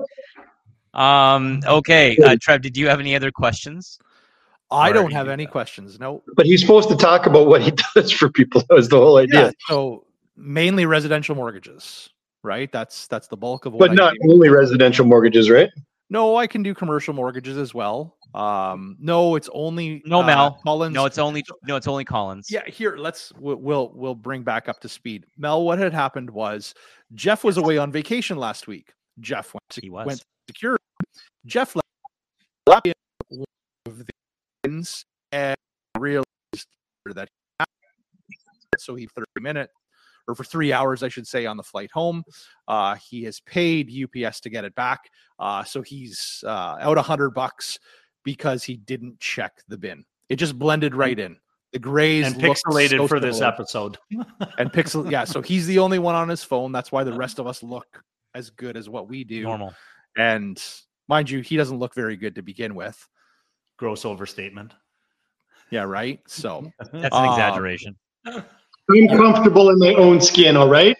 Um. 0.93 1.61
Okay, 1.65 2.17
uh, 2.17 2.35
Trev. 2.41 2.61
Did 2.61 2.77
you 2.77 2.87
have 2.87 2.99
any 2.99 3.15
other 3.15 3.31
questions? 3.31 3.99
I 4.69 4.91
don't 4.91 5.11
have 5.13 5.29
any 5.29 5.45
that. 5.45 5.51
questions. 5.51 5.99
No. 5.99 6.23
But 6.35 6.45
he's 6.45 6.59
supposed 6.61 6.89
to 6.89 6.95
talk 6.97 7.25
about 7.25 7.47
what 7.47 7.61
he 7.61 7.71
does 7.95 8.11
for 8.11 8.29
people. 8.29 8.61
That 8.67 8.75
was 8.75 8.89
the 8.89 8.97
whole 8.97 9.17
idea. 9.17 9.45
Yeah. 9.45 9.51
So 9.67 10.05
mainly 10.35 10.85
residential 10.85 11.35
mortgages, 11.35 12.09
right? 12.43 12.69
That's 12.71 13.07
that's 13.07 13.27
the 13.27 13.37
bulk 13.37 13.65
of 13.65 13.73
what 13.73 13.79
But 13.79 13.91
I 13.91 13.93
not 13.93 14.13
do. 14.21 14.31
only 14.33 14.49
residential 14.49 15.05
mortgages, 15.05 15.49
right? 15.49 15.69
No, 16.09 16.35
I 16.37 16.47
can 16.47 16.63
do 16.63 16.73
commercial 16.73 17.13
mortgages 17.13 17.57
as 17.57 17.73
well. 17.73 18.15
Um, 18.33 18.97
no, 18.99 19.35
it's 19.35 19.49
only 19.53 20.01
No, 20.05 20.21
uh, 20.21 20.25
Mel. 20.25 20.59
Collins. 20.63 20.93
No, 20.93 21.05
it's 21.05 21.17
only 21.17 21.43
no, 21.65 21.75
it's 21.75 21.87
only 21.87 22.03
Collins. 22.05 22.47
Yeah, 22.49 22.63
here 22.67 22.97
let's 22.97 23.31
we'll, 23.39 23.55
we'll 23.57 23.91
we'll 23.95 24.15
bring 24.15 24.43
back 24.43 24.67
up 24.69 24.79
to 24.81 24.89
speed. 24.89 25.25
Mel, 25.37 25.63
what 25.63 25.79
had 25.79 25.93
happened 25.93 26.29
was 26.29 26.73
Jeff 27.13 27.43
was 27.43 27.57
away 27.57 27.77
on 27.77 27.91
vacation 27.91 28.37
last 28.37 28.67
week. 28.67 28.93
Jeff 29.19 29.53
went 29.53 29.63
to 29.71 29.81
He 29.81 29.89
was. 29.89 30.05
went 30.05 30.23
secure. 30.47 30.77
Jeff 31.45 31.75
left 31.75 32.93
one 33.29 33.45
of 33.85 33.99
the 33.99 34.13
ins 34.63 35.05
and 35.31 35.57
realized 35.97 36.25
that 37.05 37.29
he 37.57 37.65
so 38.77 38.95
he 38.95 39.07
30 39.07 39.25
minute 39.39 39.69
or 40.27 40.35
for 40.35 40.43
three 40.43 40.73
hours, 40.73 41.03
I 41.03 41.07
should 41.07 41.27
say, 41.27 41.45
on 41.45 41.57
the 41.57 41.63
flight 41.63 41.89
home. 41.91 42.23
Uh, 42.67 42.95
he 42.95 43.23
has 43.23 43.39
paid 43.39 43.89
UPS 43.89 44.41
to 44.41 44.49
get 44.49 44.65
it 44.65 44.75
back. 44.75 45.09
Uh, 45.39 45.63
so 45.63 45.81
he's 45.81 46.43
uh, 46.45 46.77
out 46.79 46.97
a 46.97 47.01
hundred 47.01 47.31
bucks 47.31 47.79
because 48.23 48.63
he 48.63 48.75
didn't 48.75 49.19
check 49.19 49.53
the 49.67 49.77
bin. 49.77 50.03
It 50.29 50.35
just 50.35 50.59
blended 50.59 50.95
right 50.95 51.17
in. 51.17 51.37
The 51.73 51.79
grays 51.79 52.25
and 52.25 52.35
pixelated 52.35 52.97
so 52.97 53.07
for 53.07 53.19
this 53.19 53.41
episode. 53.41 53.97
And 54.57 54.71
pixel, 54.71 55.09
yeah. 55.11 55.23
So 55.23 55.41
he's 55.41 55.67
the 55.67 55.79
only 55.79 55.99
one 55.99 56.15
on 56.15 56.29
his 56.29 56.43
phone. 56.43 56.71
That's 56.71 56.91
why 56.91 57.03
the 57.03 57.13
rest 57.13 57.39
of 57.39 57.47
us 57.47 57.61
look 57.61 58.03
as 58.37 58.51
good 58.51 58.77
as 58.77 58.87
what 58.87 59.09
we 59.09 59.23
do. 59.23 59.41
normal. 59.43 59.73
And 60.15 60.61
mind 61.07 61.29
you, 61.29 61.41
he 61.41 61.57
doesn't 61.57 61.77
look 61.77 61.95
very 61.95 62.15
good 62.15 62.35
to 62.35 62.41
begin 62.41 62.75
with. 62.75 63.07
Gross 63.77 64.05
overstatement. 64.05 64.73
Yeah, 65.71 65.83
right. 65.83 66.19
So 66.27 66.71
That's 66.79 66.93
an 66.93 67.09
ah. 67.11 67.33
exaggeration. 67.33 67.95
I'm 68.25 69.07
comfortable 69.09 69.69
in 69.69 69.79
my 69.79 69.93
own 69.95 70.21
skin. 70.21 70.55
All 70.55 70.69
right. 70.69 70.95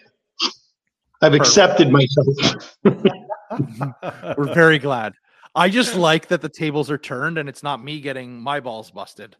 I've 1.22 1.34
accepted 1.34 1.90
myself. 1.90 2.76
we're 4.36 4.54
very 4.54 4.78
glad. 4.78 5.14
I 5.54 5.68
just 5.68 5.96
like 5.96 6.28
that 6.28 6.42
the 6.42 6.48
tables 6.48 6.90
are 6.90 6.98
turned 6.98 7.38
and 7.38 7.48
it's 7.48 7.62
not 7.62 7.82
me 7.82 8.00
getting 8.00 8.40
my 8.40 8.60
balls 8.60 8.90
busted. 8.90 9.36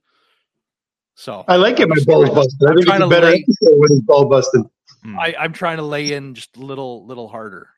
So 1.14 1.44
I 1.46 1.56
like 1.56 1.78
it. 1.78 1.88
My 1.88 1.96
balls 2.06 2.30
busted. 2.30 2.68
I 2.68 2.70
I'm 2.70 2.76
think 2.76 2.78
it's 2.78 2.86
trying 2.86 3.02
a 3.02 3.04
to 3.04 3.10
better 3.10 3.26
lay- 3.26 3.44
episode 3.48 3.78
when 3.78 3.90
he's 3.90 4.00
ball 4.02 4.24
busted. 4.24 4.62
I, 5.18 5.34
I'm 5.38 5.52
trying 5.52 5.76
to 5.76 5.84
lay 5.84 6.12
in 6.12 6.34
just 6.34 6.56
a 6.56 6.60
little 6.60 7.06
little 7.06 7.28
harder. 7.28 7.68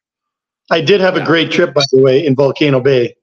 I 0.71 0.81
did 0.81 1.01
have 1.01 1.17
Yeah. 1.17 1.23
a 1.23 1.27
great 1.27 1.51
trip, 1.51 1.75
by 1.75 1.83
the 1.93 2.01
way, 2.03 2.25
in 2.25 2.35
Volcano 2.35 2.81
Bay, 2.81 3.15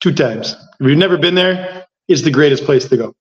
two 0.00 0.12
times. 0.12 0.56
If 0.80 0.86
you've 0.86 0.98
never 0.98 1.16
been 1.16 1.34
there, 1.34 1.86
it's 2.08 2.22
the 2.22 2.30
greatest 2.30 2.64
place 2.64 2.88
to 2.88 2.96
go. 2.96 3.14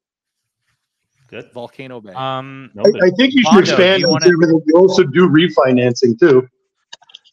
Good. 1.29 1.51
Volcano 1.53 2.01
Bay. 2.01 2.13
Um. 2.13 2.71
I, 2.77 2.81
I 3.07 3.09
think 3.17 3.33
you 3.33 3.41
should 3.43 3.53
Mondo, 3.53 3.59
expand 3.59 4.01
you 4.01 4.09
wanna- 4.09 4.27
everything. 4.27 4.61
You 4.67 4.75
also 4.77 5.03
do 5.03 5.27
refinancing 5.27 6.19
too. 6.19 6.47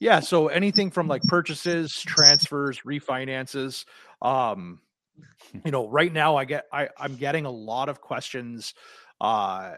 Yeah, 0.01 0.19
so 0.21 0.49
anything 0.49 0.91
from 0.91 1.07
like 1.07 1.23
purchases, 1.25 1.93
transfers, 2.01 2.81
refinances. 2.81 3.85
Um, 4.21 4.81
you 5.65 5.71
know, 5.71 5.89
right 5.89 6.13
now 6.13 6.37
I 6.37 6.45
get 6.45 6.65
I, 6.73 6.89
I'm 6.99 7.15
getting 7.17 7.47
a 7.47 7.51
lot 7.51 7.89
of 7.89 8.01
questions 8.01 8.75
uh 9.21 9.75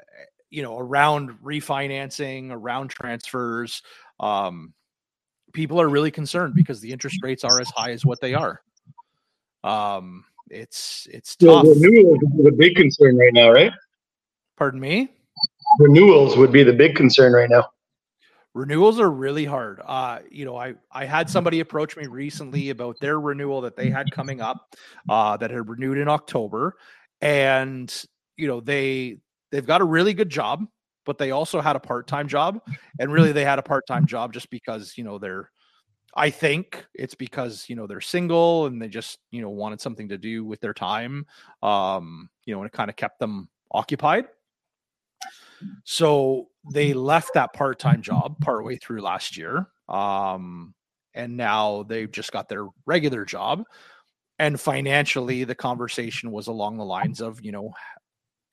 you 0.48 0.62
know 0.62 0.78
around 0.78 1.30
refinancing, 1.44 2.50
around 2.52 2.88
transfers. 2.88 3.82
Um 4.18 4.72
people 5.55 5.80
are 5.80 5.88
really 5.88 6.11
concerned 6.11 6.55
because 6.55 6.80
the 6.80 6.92
interest 6.92 7.22
rates 7.22 7.44
are 7.44 7.61
as 7.61 7.70
high 7.70 7.92
as 7.92 8.05
what 8.05 8.20
they 8.20 8.34
are. 8.34 8.61
Um 9.62 10.24
it's 10.50 11.09
it's 11.11 11.36
Well, 11.40 11.64
tough. 11.64 11.76
renewals 11.80 12.18
is 12.38 12.44
the 12.44 12.52
big 12.52 12.76
concern 12.76 13.16
right 13.16 13.32
now, 13.32 13.50
right? 13.50 13.72
Pardon 14.59 14.78
me? 14.80 15.09
Renewals 15.78 16.36
would 16.36 16.52
be 16.52 16.62
the 16.62 16.72
big 16.72 16.94
concern 16.94 17.32
right 17.32 17.48
now. 17.48 17.64
renewals 18.55 19.00
are 19.00 19.11
really 19.11 19.44
hard 19.44 19.80
uh 19.84 20.20
you 20.30 20.44
know 20.44 20.57
i 20.57 20.74
i 20.92 21.05
had 21.05 21.28
somebody 21.28 21.59
approach 21.59 21.96
me 21.96 22.07
recently 22.07 22.70
about 22.70 22.94
their 23.00 23.18
renewal 23.18 23.61
that 23.61 23.74
they 23.74 23.90
had 23.90 24.09
coming 24.12 24.40
up 24.40 24.76
uh 25.09 25.36
that 25.36 25.50
had 25.50 25.68
renewed 25.68 25.98
in 25.98 26.07
october 26.07 26.76
and 27.20 28.05
you 28.36 28.46
know 28.46 28.61
they 28.61 29.18
they've 29.50 29.66
got 29.66 29.80
a 29.80 29.84
really 29.84 30.14
good 30.14 30.30
job 30.30 30.64
but 31.05 31.18
they 31.18 31.30
also 31.30 31.61
had 31.61 31.76
a 31.76 31.80
part-time 31.80 32.28
job 32.28 32.61
and 32.98 33.12
really 33.12 33.32
they 33.32 33.44
had 33.44 33.59
a 33.59 33.62
part-time 33.62 34.07
job 34.07 34.32
just 34.32 34.50
because 34.50 34.96
you 34.96 35.05
know 35.05 35.18
they're 35.18 35.50
i 36.16 36.30
think 36.30 36.84
it's 36.94 37.14
because 37.14 37.64
you 37.68 37.76
know 37.76 37.86
they're 37.86 38.00
single 38.00 38.66
and 38.66 38.80
they 38.80 38.88
just 38.88 39.18
you 39.30 39.40
know 39.40 39.50
wanted 39.50 39.80
something 39.80 40.09
to 40.09 40.18
do 40.18 40.44
with 40.44 40.61
their 40.61 40.74
time 40.74 41.26
um 41.62 42.28
you 42.44 42.55
know 42.55 42.61
and 42.61 42.66
it 42.66 42.72
kind 42.72 42.90
of 42.90 42.96
kept 42.96 43.18
them 43.18 43.48
occupied 43.72 44.26
so 45.84 46.48
they 46.72 46.92
left 46.92 47.34
that 47.34 47.52
part-time 47.52 48.02
job 48.02 48.38
partway 48.40 48.76
through 48.76 49.02
last 49.02 49.36
year. 49.36 49.66
Um, 49.88 50.74
and 51.14 51.36
now 51.36 51.84
they've 51.84 52.11
just 52.11 52.32
got 52.32 52.48
their 52.48 52.66
regular 52.86 53.24
job. 53.24 53.64
And 54.38 54.61
financially, 54.61 55.44
the 55.44 55.55
conversation 55.55 56.32
was 56.32 56.48
along 56.48 56.78
the 56.78 56.84
lines 56.84 57.20
of, 57.20 57.40
you 57.44 57.52
know, 57.52 57.72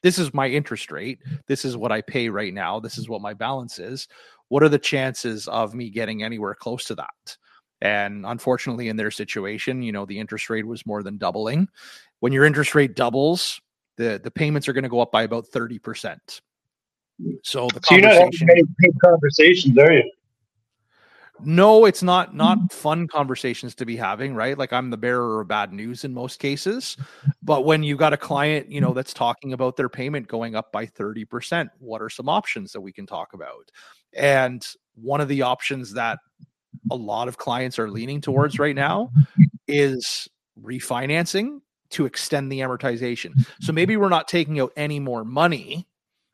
this 0.03 0.17
is 0.17 0.33
my 0.33 0.47
interest 0.47 0.91
rate. 0.91 1.19
This 1.47 1.65
is 1.65 1.77
what 1.77 1.91
I 1.91 2.01
pay 2.01 2.29
right 2.29 2.53
now. 2.53 2.79
This 2.79 2.97
is 2.97 3.07
what 3.07 3.21
my 3.21 3.33
balance 3.33 3.79
is. 3.79 4.07
What 4.49 4.63
are 4.63 4.69
the 4.69 4.79
chances 4.79 5.47
of 5.47 5.73
me 5.73 5.89
getting 5.89 6.23
anywhere 6.23 6.55
close 6.55 6.85
to 6.85 6.95
that? 6.95 7.37
And 7.81 8.25
unfortunately, 8.25 8.89
in 8.89 8.97
their 8.97 9.11
situation, 9.11 9.81
you 9.81 9.91
know, 9.91 10.05
the 10.05 10.19
interest 10.19 10.49
rate 10.49 10.67
was 10.67 10.85
more 10.85 11.01
than 11.03 11.17
doubling. 11.17 11.67
When 12.19 12.31
your 12.31 12.45
interest 12.45 12.75
rate 12.75 12.95
doubles, 12.95 13.59
the, 13.97 14.19
the 14.23 14.31
payments 14.31 14.67
are 14.67 14.73
going 14.73 14.83
to 14.83 14.89
go 14.89 15.01
up 15.01 15.11
by 15.11 15.23
about 15.23 15.47
30%. 15.47 16.17
So 17.43 17.67
the 17.67 17.79
So 17.83 17.95
you're 17.95 18.01
not 18.01 18.13
having 18.13 18.31
conversation, 18.31 18.47
many 18.47 18.93
conversations, 19.03 19.77
are 19.77 19.93
you? 19.93 20.11
No, 21.45 21.85
it's 21.85 22.03
not 22.03 22.35
not 22.35 22.71
fun 22.71 23.07
conversations 23.07 23.75
to 23.75 23.85
be 23.85 23.95
having, 23.95 24.33
right? 24.35 24.57
Like 24.57 24.73
I'm 24.73 24.89
the 24.89 24.97
bearer 24.97 25.41
of 25.41 25.47
bad 25.47 25.73
news 25.73 26.03
in 26.03 26.13
most 26.13 26.39
cases. 26.39 26.97
But 27.43 27.65
when 27.65 27.83
you've 27.83 27.97
got 27.97 28.13
a 28.13 28.17
client, 28.17 28.71
you 28.71 28.81
know, 28.81 28.93
that's 28.93 29.13
talking 29.13 29.53
about 29.53 29.75
their 29.75 29.89
payment 29.89 30.27
going 30.27 30.55
up 30.55 30.71
by 30.71 30.85
30%, 30.85 31.69
what 31.79 32.01
are 32.01 32.09
some 32.09 32.29
options 32.29 32.71
that 32.71 32.81
we 32.81 32.91
can 32.91 33.05
talk 33.05 33.33
about? 33.33 33.71
And 34.13 34.65
one 34.95 35.21
of 35.21 35.27
the 35.27 35.41
options 35.41 35.93
that 35.93 36.19
a 36.91 36.95
lot 36.95 37.27
of 37.27 37.37
clients 37.37 37.79
are 37.79 37.89
leaning 37.89 38.21
towards 38.21 38.59
right 38.59 38.75
now 38.75 39.11
is 39.67 40.27
refinancing 40.61 41.61
to 41.91 42.05
extend 42.05 42.51
the 42.51 42.59
amortization. 42.59 43.33
So 43.61 43.73
maybe 43.73 43.97
we're 43.97 44.09
not 44.09 44.27
taking 44.27 44.59
out 44.59 44.71
any 44.75 44.99
more 44.99 45.23
money, 45.23 45.87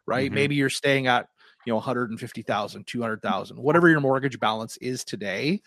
right? 0.05 0.29
Mhm. 0.29 0.35
Maybe 0.35 0.55
you're 0.55 0.69
staying 0.69 1.07
at, 1.07 1.27
you 1.67 1.73
know, 1.73 1.75
150,000, 1.75 2.87
200,000, 2.87 3.57
whatever 3.57 3.89
your 3.89 3.99
mortgage 3.99 4.39
balance 4.39 4.77
is 4.77 5.03
today. 5.03 5.61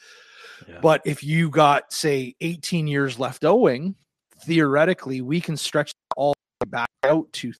Yeah. 0.66 0.78
But 0.80 1.03
if 1.05 1.22
you 1.22 1.51
got 1.51 1.92
say 1.92 2.34
18 2.40 2.86
years 2.86 3.18
left 3.18 3.44
owing, 3.44 3.94
theoretically 4.42 5.20
we 5.20 5.42
can 5.42 5.59
stretch 5.59 5.92
all 6.16 6.32
the 6.32 6.66
way 6.66 6.70
back 6.70 6.88
out 7.05 7.30
to 7.34 7.53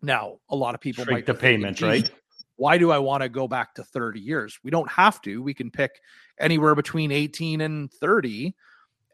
now 0.00 0.38
a 0.48 0.56
lot 0.56 0.74
of 0.74 0.80
people 0.80 1.04
Shrink 1.04 1.18
might 1.18 1.26
the 1.26 1.34
payment, 1.34 1.82
right? 1.82 2.10
why 2.56 2.78
do 2.78 2.90
I 2.90 2.98
want 2.98 3.22
to 3.22 3.28
go 3.28 3.46
back 3.46 3.74
to 3.74 3.84
30 3.84 4.20
years? 4.20 4.58
We 4.62 4.70
don't 4.70 4.90
have 4.90 5.20
to. 5.22 5.42
We 5.42 5.52
can 5.52 5.70
pick 5.70 6.00
anywhere 6.40 6.74
between 6.74 7.12
18 7.12 7.60
and 7.60 7.92
30 7.92 8.54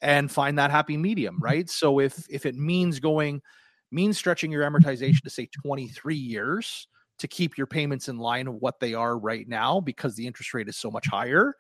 and 0.03 0.31
find 0.31 0.57
that 0.59 0.71
happy 0.71 0.97
medium, 0.97 1.39
right? 1.43 1.69
So 1.69 1.99
if 1.99 2.27
if 2.31 2.47
it 2.47 2.55
means 2.55 3.01
going 3.01 3.43
means 3.91 4.17
stretching 4.17 4.53
your 4.53 4.63
amortization 4.63 5.23
to 5.23 5.31
say 5.31 5.49
23 5.65 6.15
years 6.15 6.87
to 7.21 7.29
keep 7.29 7.57
your 7.57 7.67
payments 7.67 8.09
in 8.09 8.19
line 8.19 8.47
of 8.47 8.55
what 8.57 8.81
they 8.81 8.95
are 8.95 9.19
right 9.19 9.49
now 9.49 9.81
because 9.81 10.15
the 10.15 10.27
interest 10.27 10.53
rate 10.55 10.69
is 10.69 10.77
so 10.77 10.91
much 10.91 11.07
higher, 11.07 11.55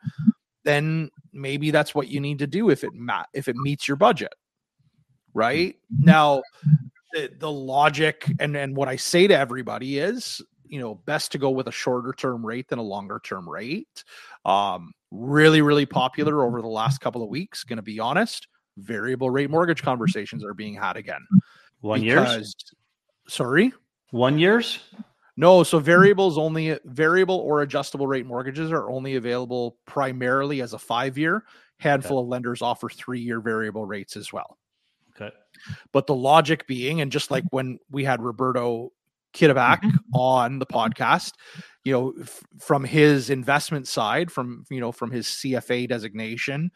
then 0.64 1.10
maybe 1.32 1.70
that's 1.70 1.94
what 1.94 2.08
you 2.08 2.20
need 2.20 2.38
to 2.40 2.46
do 2.46 2.70
if 2.70 2.84
it 2.84 2.92
ma- 2.94 3.24
if 3.32 3.48
it 3.48 3.56
meets 3.56 3.88
your 3.88 3.96
budget. 3.96 4.34
Right? 5.32 5.76
Now 5.98 6.42
the, 7.12 7.30
the 7.38 7.50
logic 7.50 8.30
and 8.40 8.56
and 8.56 8.76
what 8.76 8.88
I 8.88 8.96
say 8.96 9.26
to 9.26 9.36
everybody 9.36 9.98
is, 9.98 10.42
you 10.66 10.80
know, 10.80 10.96
best 11.06 11.32
to 11.32 11.38
go 11.38 11.50
with 11.50 11.68
a 11.68 11.72
shorter 11.72 12.12
term 12.12 12.44
rate 12.44 12.68
than 12.68 12.78
a 12.78 12.82
longer 12.82 13.20
term 13.24 13.48
rate. 13.48 14.04
Um 14.44 14.92
really 15.10 15.60
really 15.60 15.86
popular 15.86 16.44
over 16.44 16.60
the 16.60 16.68
last 16.68 17.00
couple 17.00 17.22
of 17.22 17.28
weeks, 17.28 17.64
going 17.64 17.76
to 17.78 17.82
be 17.82 17.98
honest. 17.98 18.48
Variable 18.76 19.30
rate 19.30 19.50
mortgage 19.50 19.82
conversations 19.82 20.44
are 20.44 20.54
being 20.54 20.74
had 20.74 20.96
again. 20.96 21.20
One 21.80 22.02
years? 22.02 22.54
Sorry? 23.28 23.72
One 24.10 24.38
years? 24.38 24.80
No, 25.40 25.62
so 25.62 25.80
mm. 25.80 25.82
variables 25.82 26.36
only 26.36 26.78
variable 26.84 27.36
or 27.36 27.62
adjustable 27.62 28.06
rate 28.06 28.26
mortgages 28.26 28.70
are 28.70 28.90
only 28.90 29.16
available 29.16 29.78
primarily 29.86 30.60
as 30.60 30.74
a 30.74 30.78
five 30.78 31.16
year. 31.16 31.44
Handful 31.78 32.18
of 32.18 32.28
lenders 32.28 32.60
offer 32.60 32.90
three 32.90 33.20
year 33.20 33.40
variable 33.40 33.86
rates 33.86 34.18
as 34.18 34.34
well. 34.34 34.58
Okay. 35.16 35.34
But 35.92 36.06
the 36.06 36.14
logic 36.14 36.66
being, 36.66 37.00
and 37.00 37.10
just 37.10 37.30
like 37.30 37.44
when 37.52 37.78
we 37.90 38.04
had 38.04 38.20
Roberto 38.20 38.92
Kittaback 39.32 39.80
mm-hmm. 39.80 40.14
on 40.14 40.58
the 40.58 40.66
podcast, 40.66 41.32
you 41.84 41.92
know, 41.94 42.12
f- 42.20 42.44
from 42.58 42.84
his 42.84 43.30
investment 43.30 43.88
side, 43.88 44.30
from 44.30 44.66
you 44.68 44.78
know, 44.78 44.92
from 44.92 45.10
his 45.10 45.26
CFA 45.26 45.88
designation, 45.88 46.70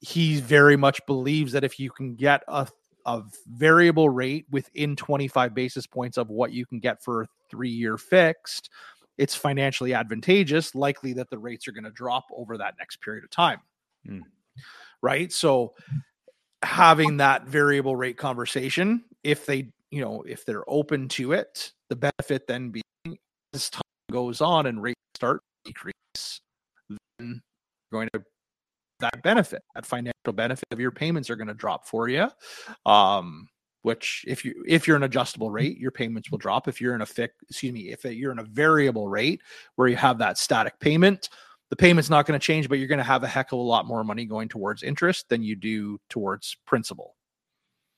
he 0.00 0.42
very 0.42 0.76
much 0.76 1.00
believes 1.06 1.52
that 1.52 1.64
if 1.64 1.80
you 1.80 1.90
can 1.90 2.16
get 2.16 2.42
a 2.48 2.68
a 3.06 3.22
variable 3.46 4.10
rate 4.10 4.44
within 4.50 4.94
25 4.94 5.54
basis 5.54 5.86
points 5.86 6.18
of 6.18 6.28
what 6.28 6.52
you 6.52 6.66
can 6.66 6.78
get 6.78 7.02
for 7.02 7.22
a 7.22 7.28
three 7.50 7.70
year 7.70 7.98
fixed, 7.98 8.70
it's 9.16 9.34
financially 9.34 9.94
advantageous, 9.94 10.74
likely 10.74 11.12
that 11.14 11.28
the 11.30 11.38
rates 11.38 11.66
are 11.66 11.72
going 11.72 11.84
to 11.84 11.90
drop 11.90 12.26
over 12.34 12.56
that 12.58 12.74
next 12.78 13.00
period 13.00 13.24
of 13.24 13.30
time. 13.30 13.60
Mm. 14.08 14.20
Right. 15.02 15.32
So 15.32 15.74
having 16.62 17.18
that 17.18 17.46
variable 17.46 17.96
rate 17.96 18.16
conversation, 18.16 19.04
if 19.24 19.46
they, 19.46 19.70
you 19.90 20.00
know, 20.00 20.22
if 20.22 20.44
they're 20.44 20.68
open 20.68 21.08
to 21.08 21.32
it, 21.32 21.72
the 21.88 21.96
benefit 21.96 22.46
then 22.46 22.70
being 22.70 23.18
as 23.54 23.70
time 23.70 23.82
goes 24.10 24.40
on 24.40 24.66
and 24.66 24.82
rates 24.82 25.00
start 25.14 25.42
to 25.64 25.72
decrease, 25.72 26.40
then 26.88 26.98
you're 27.90 28.00
going 28.00 28.08
to 28.14 28.22
that 29.00 29.22
benefit, 29.22 29.62
that 29.74 29.86
financial 29.86 30.32
benefit 30.32 30.64
of 30.72 30.80
your 30.80 30.90
payments 30.90 31.30
are 31.30 31.36
going 31.36 31.48
to 31.48 31.54
drop 31.54 31.86
for 31.86 32.08
you. 32.08 32.28
Um, 32.84 33.48
which 33.82 34.24
if 34.26 34.44
you 34.44 34.62
if 34.66 34.86
you're 34.86 34.96
an 34.96 35.02
adjustable 35.04 35.50
rate, 35.50 35.78
your 35.78 35.90
payments 35.90 36.30
will 36.30 36.38
drop. 36.38 36.68
If 36.68 36.80
you're 36.80 36.94
in 36.94 37.02
a 37.02 37.06
fix, 37.06 37.34
excuse 37.48 37.72
me, 37.72 37.90
if 37.90 38.04
you're 38.04 38.32
in 38.32 38.38
a 38.38 38.44
variable 38.44 39.08
rate 39.08 39.40
where 39.76 39.88
you 39.88 39.96
have 39.96 40.18
that 40.18 40.38
static 40.38 40.78
payment, 40.80 41.28
the 41.70 41.76
payment's 41.76 42.10
not 42.10 42.26
going 42.26 42.38
to 42.38 42.44
change, 42.44 42.68
but 42.68 42.78
you're 42.78 42.88
going 42.88 42.98
to 42.98 43.04
have 43.04 43.24
a 43.24 43.28
heck 43.28 43.52
of 43.52 43.58
a 43.58 43.62
lot 43.62 43.86
more 43.86 44.02
money 44.04 44.24
going 44.24 44.48
towards 44.48 44.82
interest 44.82 45.28
than 45.28 45.42
you 45.42 45.54
do 45.56 45.98
towards 46.08 46.56
principal 46.66 47.14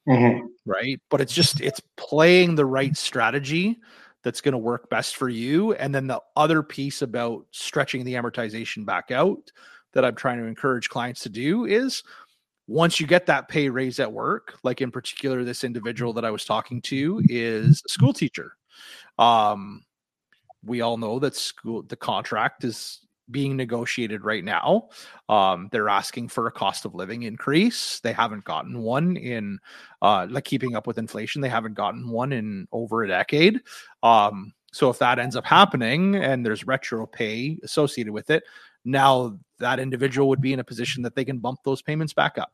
Mhm. 0.09 0.43
right? 0.66 1.01
But 1.11 1.20
it's 1.20 1.35
just 1.35 1.61
it's 1.61 1.81
playing 1.97 2.55
the 2.55 2.66
right 2.66 2.97
strategy 2.97 3.78
that's 4.22 4.41
going 4.41 4.53
to 4.53 4.59
work 4.59 4.91
best 4.91 5.16
for 5.16 5.28
you. 5.28 5.72
And 5.74 5.95
then 5.95 6.07
the 6.07 6.20
other 6.37 6.62
piece 6.62 7.03
about 7.03 7.47
stretching 7.53 8.05
the 8.05 8.14
amortization 8.14 8.85
back 8.85 9.11
out 9.11 9.51
that 9.93 10.05
I'm 10.05 10.14
trying 10.14 10.39
to 10.39 10.45
encourage 10.45 10.89
clients 10.89 11.22
to 11.22 11.28
do 11.28 11.64
is 11.64 12.03
once 12.71 13.01
you 13.01 13.07
get 13.07 13.27
that 13.27 13.49
pay 13.49 13.68
raise 13.68 13.99
at 13.99 14.12
work, 14.12 14.57
like 14.62 14.81
in 14.81 14.93
particular, 14.93 15.43
this 15.43 15.64
individual 15.64 16.12
that 16.12 16.25
I 16.25 16.31
was 16.31 16.45
talking 16.45 16.81
to 16.83 17.21
is 17.29 17.83
a 17.85 17.89
school 17.89 18.12
teacher. 18.12 18.53
Um, 19.18 19.83
we 20.64 20.81
all 20.81 20.97
know 20.97 21.18
that 21.18 21.35
school 21.35 21.83
the 21.83 21.97
contract 21.97 22.62
is 22.62 23.01
being 23.29 23.57
negotiated 23.57 24.25
right 24.25 24.45
now. 24.45 24.89
Um, 25.29 25.68
they're 25.73 25.89
asking 25.89 26.29
for 26.29 26.47
a 26.47 26.53
cost 26.53 26.85
of 26.85 26.95
living 26.95 27.25
increase. 27.25 27.99
They 28.01 28.12
haven't 28.12 28.45
gotten 28.45 28.79
one 28.79 29.16
in 29.16 29.59
uh, 30.01 30.29
like 30.31 30.45
keeping 30.45 30.77
up 30.77 30.87
with 30.87 30.99
inflation. 30.99 31.43
They 31.43 31.49
haven't 31.49 31.75
gotten 31.75 32.09
one 32.09 32.33
in 32.33 32.68
over 32.71 33.03
a 33.03 33.09
decade. 33.09 33.62
Um, 34.05 34.53
so 34.73 34.91
if 34.91 34.99
that 35.01 35.18
ends 35.18 35.35
up 35.35 35.45
happening 35.45 36.14
and 36.14 36.47
there's 36.47 36.68
retro 36.68 37.05
pay 37.05 37.59
associated 37.64 38.12
with 38.12 38.31
it, 38.31 38.45
now 38.85 39.41
that 39.59 39.81
individual 39.81 40.29
would 40.29 40.41
be 40.41 40.53
in 40.53 40.61
a 40.61 40.64
position 40.64 41.03
that 41.03 41.16
they 41.16 41.25
can 41.25 41.39
bump 41.39 41.59
those 41.64 41.83
payments 41.83 42.12
back 42.12 42.39
up. 42.39 42.53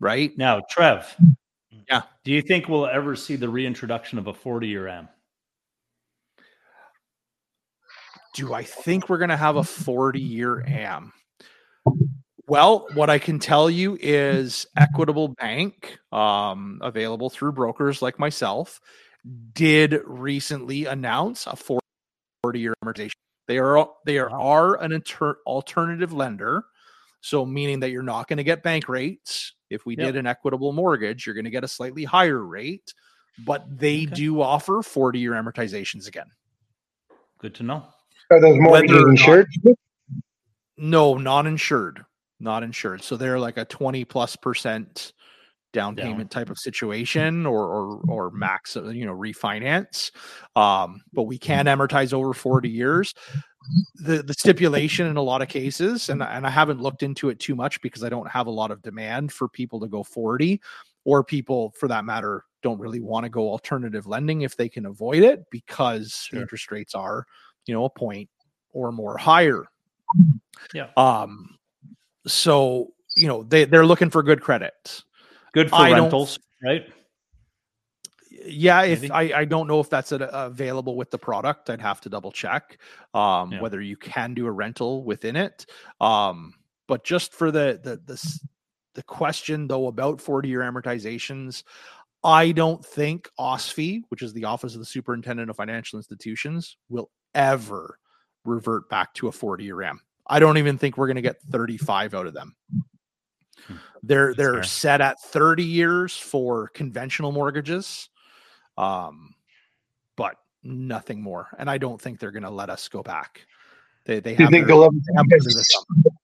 Right? 0.00 0.36
Now, 0.36 0.60
Trev. 0.70 1.16
Yeah. 1.88 2.02
Do 2.24 2.32
you 2.32 2.42
think 2.42 2.68
we'll 2.68 2.86
ever 2.86 3.16
see 3.16 3.36
the 3.36 3.48
reintroduction 3.48 4.18
of 4.18 4.26
a 4.26 4.34
40 4.34 4.66
year 4.66 4.88
M? 4.88 5.08
Do 8.34 8.52
I 8.52 8.64
think 8.64 9.08
we're 9.08 9.18
going 9.18 9.30
to 9.30 9.36
have 9.36 9.56
a 9.56 9.64
40 9.64 10.20
year 10.20 10.60
AM? 10.66 11.12
Well, 12.48 12.86
what 12.94 13.10
I 13.10 13.18
can 13.18 13.38
tell 13.38 13.68
you 13.68 13.98
is 14.00 14.66
Equitable 14.76 15.28
Bank, 15.28 15.98
um, 16.12 16.78
available 16.82 17.28
through 17.28 17.52
brokers 17.52 18.02
like 18.02 18.18
myself, 18.20 18.80
did 19.52 20.00
recently 20.04 20.86
announce 20.86 21.46
a 21.46 21.56
40 21.56 21.80
year 22.54 22.74
amortization. 22.84 23.12
They 23.48 23.58
are 23.58 23.88
they 24.04 24.18
are, 24.18 24.30
are 24.30 24.80
an 24.80 24.92
inter- 24.92 25.38
alternative 25.46 26.12
lender, 26.12 26.64
so 27.20 27.44
meaning 27.44 27.80
that 27.80 27.90
you're 27.90 28.02
not 28.02 28.28
going 28.28 28.36
to 28.36 28.44
get 28.44 28.62
bank 28.62 28.88
rates. 28.88 29.52
If 29.70 29.84
we 29.86 29.96
Yep. 29.96 30.06
did 30.06 30.16
an 30.16 30.26
equitable 30.26 30.72
mortgage, 30.72 31.26
you're 31.26 31.34
going 31.34 31.44
to 31.44 31.50
get 31.50 31.64
a 31.64 31.68
slightly 31.68 32.04
higher 32.04 32.42
rate, 32.44 32.94
but 33.44 33.64
they 33.78 34.04
Okay. 34.04 34.14
do 34.14 34.40
offer 34.40 34.82
40 34.82 35.18
year 35.18 35.32
amortizations 35.32 36.06
again. 36.06 36.30
Good 37.38 37.54
to 37.56 37.62
know. 37.62 37.86
Are 38.30 38.40
those 38.40 38.58
mortgages 38.58 38.94
Whether 38.94 39.04
not- 39.06 39.10
insured? 39.10 39.46
No, 40.78 41.14
non 41.16 41.46
insured, 41.46 42.04
not 42.38 42.62
insured. 42.62 43.02
So 43.02 43.16
they're 43.16 43.38
like 43.38 43.56
a 43.56 43.64
20 43.64 44.04
plus 44.04 44.36
percent 44.36 45.12
down 45.72 45.94
Down. 45.94 46.06
payment 46.06 46.30
type 46.30 46.48
of 46.48 46.58
situation 46.58 47.44
or 47.44 47.64
or 47.66 48.00
or 48.08 48.30
max 48.30 48.76
uh, 48.78 48.84
you 48.88 49.04
know 49.04 49.12
refinance 49.14 50.10
um 50.54 51.02
but 51.12 51.24
we 51.24 51.36
can 51.38 51.66
amortize 51.66 52.14
over 52.14 52.32
40 52.32 52.70
years 52.70 53.12
the 53.96 54.22
the 54.22 54.34
stipulation 54.34 55.06
in 55.06 55.16
a 55.16 55.22
lot 55.22 55.42
of 55.42 55.48
cases 55.48 56.08
and 56.08 56.22
and 56.22 56.46
I 56.46 56.50
haven't 56.50 56.80
looked 56.80 57.02
into 57.02 57.28
it 57.28 57.38
too 57.40 57.54
much 57.54 57.80
because 57.80 58.04
I 58.04 58.08
don't 58.08 58.28
have 58.28 58.46
a 58.46 58.50
lot 58.50 58.70
of 58.70 58.82
demand 58.82 59.32
for 59.32 59.48
people 59.48 59.80
to 59.80 59.86
go 59.88 60.02
40 60.02 60.60
or 61.04 61.24
people 61.24 61.72
for 61.78 61.88
that 61.88 62.04
matter 62.04 62.44
don't 62.62 62.78
really 62.80 63.00
want 63.00 63.24
to 63.24 63.30
go 63.30 63.48
alternative 63.48 64.06
lending 64.06 64.42
if 64.42 64.56
they 64.56 64.68
can 64.68 64.86
avoid 64.86 65.22
it 65.22 65.44
because 65.50 66.12
Sure. 66.30 66.40
interest 66.40 66.70
rates 66.70 66.94
are 66.94 67.26
you 67.66 67.74
know 67.74 67.84
a 67.84 67.90
point 67.90 68.28
or 68.72 68.92
more 68.92 69.16
higher 69.16 69.64
Yeah. 70.74 70.88
um 70.96 71.56
so 72.26 72.92
you 73.16 73.28
know 73.28 73.42
they 73.44 73.64
they're 73.64 73.86
looking 73.86 74.10
for 74.10 74.22
good 74.22 74.40
credit 74.40 75.02
Good 75.52 75.70
for 75.70 75.76
I 75.76 75.92
rentals, 75.92 76.38
right? 76.62 76.86
Yeah 78.46 78.82
if. 78.82 79.10
I, 79.10 79.32
I 79.34 79.44
don't 79.44 79.66
know 79.66 79.80
if 79.80 79.90
that's 79.90 80.12
a, 80.12 80.16
available 80.16 80.96
with 80.96 81.10
the 81.10 81.18
product 81.18 81.70
i'd 81.70 81.80
have 81.80 82.00
to 82.02 82.08
double 82.08 82.32
check 82.32 82.78
um 83.14 83.52
Yeah. 83.52 83.60
whether 83.60 83.80
you 83.80 83.96
can 83.96 84.34
do 84.34 84.46
a 84.46 84.50
rental 84.50 85.04
within 85.04 85.36
it 85.36 85.66
um 86.00 86.54
but 86.88 87.04
just 87.04 87.32
for 87.32 87.50
the 87.50 87.80
the 87.82 87.96
the, 88.04 88.40
the 88.94 89.02
question 89.02 89.66
though 89.66 89.86
about 89.88 90.20
40 90.20 90.48
year 90.48 90.60
amortizations 90.60 91.62
i 92.24 92.52
don't 92.52 92.84
think 92.84 93.28
osfi 93.38 94.02
which 94.08 94.22
is 94.22 94.32
the 94.32 94.44
office 94.44 94.74
of 94.74 94.80
the 94.80 94.86
superintendent 94.86 95.50
of 95.50 95.56
financial 95.56 95.98
institutions 95.98 96.76
will 96.88 97.10
ever 97.34 97.98
revert 98.44 98.88
back 98.88 99.12
to 99.14 99.28
a 99.28 99.32
40 99.32 99.64
year 99.64 99.82
am 99.82 100.00
i 100.26 100.38
don't 100.38 100.58
even 100.58 100.78
think 100.78 100.96
we're 100.96 101.06
going 101.08 101.16
to 101.16 101.22
get 101.22 101.40
35 101.42 102.14
out 102.14 102.26
of 102.26 102.34
them 102.34 102.54
Hmm. 103.66 103.76
they're 104.02 104.26
That's 104.28 104.36
they're 104.36 104.52
fair. 104.54 104.62
set 104.64 105.00
at 105.00 105.18
30 105.20 105.64
years 105.64 106.16
for 106.16 106.68
conventional 106.68 107.32
mortgages 107.32 108.10
um 108.78 109.34
but 110.16 110.36
nothing 110.62 111.20
more 111.22 111.48
and 111.58 111.68
i 111.70 111.78
don't 111.78 112.00
think 112.00 112.18
they're 112.18 112.30
going 112.32 112.42
to 112.42 112.50
let 112.50 112.70
us 112.70 112.88
go 112.88 113.02
back 113.02 113.46
they 114.04 114.20
they 114.20 114.34
Do 114.34 114.44
you 114.44 114.50
think 114.50 114.66
their- 114.66 114.74
they'll 114.76 114.84
ever 114.84 114.92
they 114.94 115.14
have 115.16 115.28
those 115.28 115.46
in 115.46 115.58
the 115.58 115.64
summer. 115.64 116.16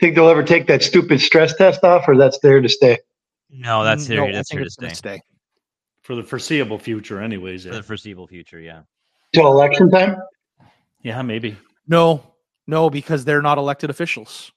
think 0.00 0.14
they'll 0.14 0.28
ever 0.28 0.42
take 0.42 0.66
that 0.68 0.82
stupid 0.82 1.20
stress 1.20 1.54
test 1.56 1.82
off, 1.84 2.04
or 2.08 2.16
that's 2.16 2.38
there 2.38 2.60
to 2.60 2.68
stay? 2.68 2.98
No, 3.50 3.82
that's 3.84 4.06
here. 4.06 4.16
No, 4.26 4.32
that's 4.32 4.48
think 4.48 4.58
here 4.58 4.60
to 4.60 4.66
it's 4.66 4.76
gonna 4.76 4.94
stay 4.94 5.20
For 6.02 6.14
the 6.14 6.22
foreseeable 6.22 6.78
future, 6.78 7.20
anyways. 7.20 7.64
for 7.64 7.70
Yeah, 7.70 7.74
the 7.76 7.82
foreseeable 7.82 8.26
future. 8.28 8.60
Yeah. 8.60 8.82
Till 9.32 9.46
election 9.48 9.90
time? 9.90 10.16
yeah 11.02 11.20
maybe. 11.22 11.56
no 11.88 12.22
no 12.66 12.90
because 12.90 13.24
they're 13.24 13.42
not 13.42 13.58
elected 13.58 13.90
officials 13.90 14.52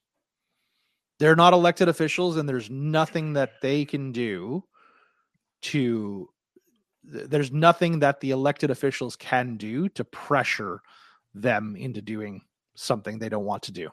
they're 1.20 1.36
not 1.36 1.54
elected 1.54 1.88
officials 1.88 2.38
and 2.38 2.48
there's 2.50 2.70
nothing 2.70 3.34
that 3.34 3.62
they 3.62 3.86
can 3.86 4.12
do 4.12 4.64
to 5.62 5.80
th- 6.18 6.28
there's 7.04 7.52
nothing 7.52 8.00
that 8.00 8.20
the 8.22 8.32
elected 8.32 8.72
officials 8.72 9.16
can 9.16 9.58
do 9.58 9.90
to 9.90 10.04
pressure 10.06 10.82
them 11.36 11.76
into 11.76 12.02
doing 12.02 12.42
something 12.76 13.20
they 13.20 13.30
don't 13.30 13.46
want 13.46 13.64
to 13.64 13.72
do 13.72 13.90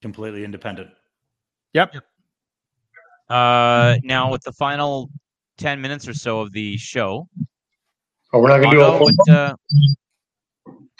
Completely 0.00 0.44
independent. 0.44 0.90
yep 1.72 1.92
Uh, 3.28 3.96
now 4.04 4.30
with 4.30 4.42
the 4.42 4.52
final 4.52 5.10
ten 5.58 5.80
minutes 5.80 6.06
or 6.08 6.14
so 6.14 6.40
of 6.40 6.52
the 6.52 6.76
show, 6.78 7.28
Oh, 8.32 8.40
we're 8.40 8.48
not 8.48 8.58
going 8.58 8.70
to 8.70 8.76
do 8.76 8.82
Mondo, 8.82 8.94
a 8.94 8.98
phone. 8.98 9.14
what, 9.16 9.28
uh, 9.28 9.54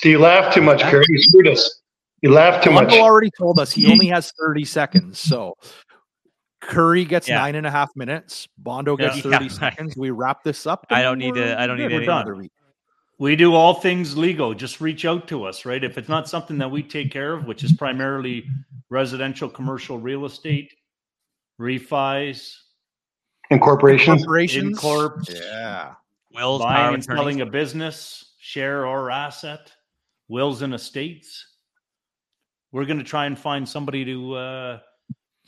So 0.01 0.09
you 0.09 0.19
laugh 0.19 0.53
too 0.55 0.63
much, 0.63 0.81
Curry. 0.83 1.05
You 1.09 1.19
screwed 1.21 1.49
us. 1.49 1.81
You 2.23 2.33
laugh 2.33 2.63
too 2.65 2.71
much. 2.71 2.89
Mondo 2.89 3.03
already 3.05 3.31
told 3.39 3.59
us 3.61 3.71
he 3.71 3.87
only 3.93 4.07
has 4.09 4.33
30 4.41 4.65
seconds. 4.65 5.19
So 5.21 5.55
Curry 6.61 7.05
gets 7.05 7.29
Yeah. 7.29 7.39
nine 7.39 7.55
and 7.55 7.67
a 7.67 7.71
half 7.71 7.95
minutes. 7.97 8.49
Bondo 8.59 8.97
Yeah. 8.99 9.07
gets 9.09 9.21
30 9.23 9.45
Yeah. 9.47 9.51
seconds. 9.51 9.97
We 9.97 10.11
wrap 10.11 10.43
this 10.43 10.67
up. 10.67 10.87
I 10.91 11.03
don't 11.03 11.19
need 11.19 11.35
to- 11.35 11.59
I 11.61 11.67
don't 11.67 11.79
need 11.79 11.91
We're 11.91 11.97
any- 11.99 12.07
done 12.07 12.17
Done. 12.19 12.27
for 12.27 12.33
the 12.35 12.39
week. 12.43 12.53
We 13.21 13.35
do 13.35 13.55
all 13.55 13.75
things 13.75 14.17
legal. 14.17 14.55
Just 14.55 14.81
reach 14.81 15.05
out 15.05 15.27
to 15.29 15.45
us, 15.45 15.65
right? 15.65 15.83
If 15.83 15.99
it's 15.99 16.09
not 16.09 16.29
something 16.29 16.57
that 16.59 16.71
we 16.71 16.83
take 16.85 17.11
care 17.11 17.33
of, 17.33 17.47
which 17.47 17.65
is 17.65 17.73
primarily 17.73 18.47
residential, 18.91 19.49
commercial 19.49 19.99
real 19.99 20.25
estate, 20.25 20.73
refis, 21.61 22.55
In 23.51 23.59
corporations. 23.61 24.23
Corporations. 24.25 24.69
Incorps, 24.69 25.31
Yeah. 25.35 25.95
Will's 26.33 26.63
buying 26.63 26.95
and 26.95 27.03
attorney. 27.03 27.19
selling 27.19 27.41
a 27.41 27.47
business, 27.47 28.35
share 28.39 28.87
or 28.87 29.11
asset, 29.11 29.73
wills 30.29 30.63
and 30.63 30.75
estates. 30.75 31.45
We're 32.71 32.85
going 32.85 32.99
to 32.99 33.05
try 33.05 33.27
and 33.27 33.37
find 33.39 33.67
somebody 33.69 34.05
to 34.05 34.35
uh, 34.35 34.81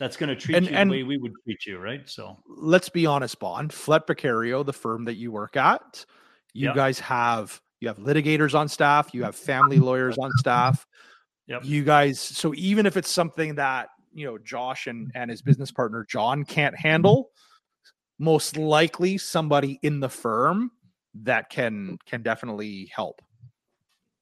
that's 0.00 0.16
going 0.16 0.30
to 0.30 0.34
treat 0.34 0.56
And- 0.56 0.66
you 0.66 0.72
and- 0.74 0.90
the 0.90 0.96
way 0.96 1.02
we 1.04 1.18
would 1.18 1.34
treat 1.44 1.64
you, 1.66 1.78
right? 1.78 2.08
So 2.08 2.36
Let's 2.48 2.88
be 2.88 3.06
honest, 3.06 3.38
Bond. 3.38 3.72
Flett 3.72 4.06
Beccario, 4.08 4.66
the 4.66 4.72
firm 4.72 5.04
that 5.04 5.14
you 5.14 5.30
work 5.30 5.56
at, 5.56 6.04
you 6.54 6.66
Yep. 6.66 6.74
guys 6.74 6.98
have 6.98 7.60
you 7.80 7.88
have 7.88 7.98
litigators 7.98 8.54
on 8.54 8.68
staff, 8.68 9.14
you 9.14 9.22
have 9.22 9.34
family 9.36 9.78
lawyers 9.78 10.18
on 10.18 10.30
staff. 10.36 10.86
Yep. 11.46 11.64
You 11.64 11.82
guys, 11.84 12.20
so 12.20 12.52
even 12.54 12.84
if 12.84 12.96
it's 12.96 13.10
something 13.10 13.54
that 13.54 13.88
you 14.12 14.26
know 14.26 14.38
Josh 14.38 14.86
and 14.86 15.12
and 15.14 15.30
his 15.30 15.42
business 15.42 15.70
partner 15.70 16.04
John 16.08 16.44
can't 16.44 16.76
handle, 16.76 17.24
mm-hmm. 17.24 18.24
most 18.24 18.56
likely 18.56 19.18
somebody 19.18 19.78
in 19.82 20.00
the 20.00 20.08
firm 20.08 20.72
that 21.14 21.50
can 21.50 21.98
can 22.06 22.22
definitely 22.22 22.90
help. 22.94 23.20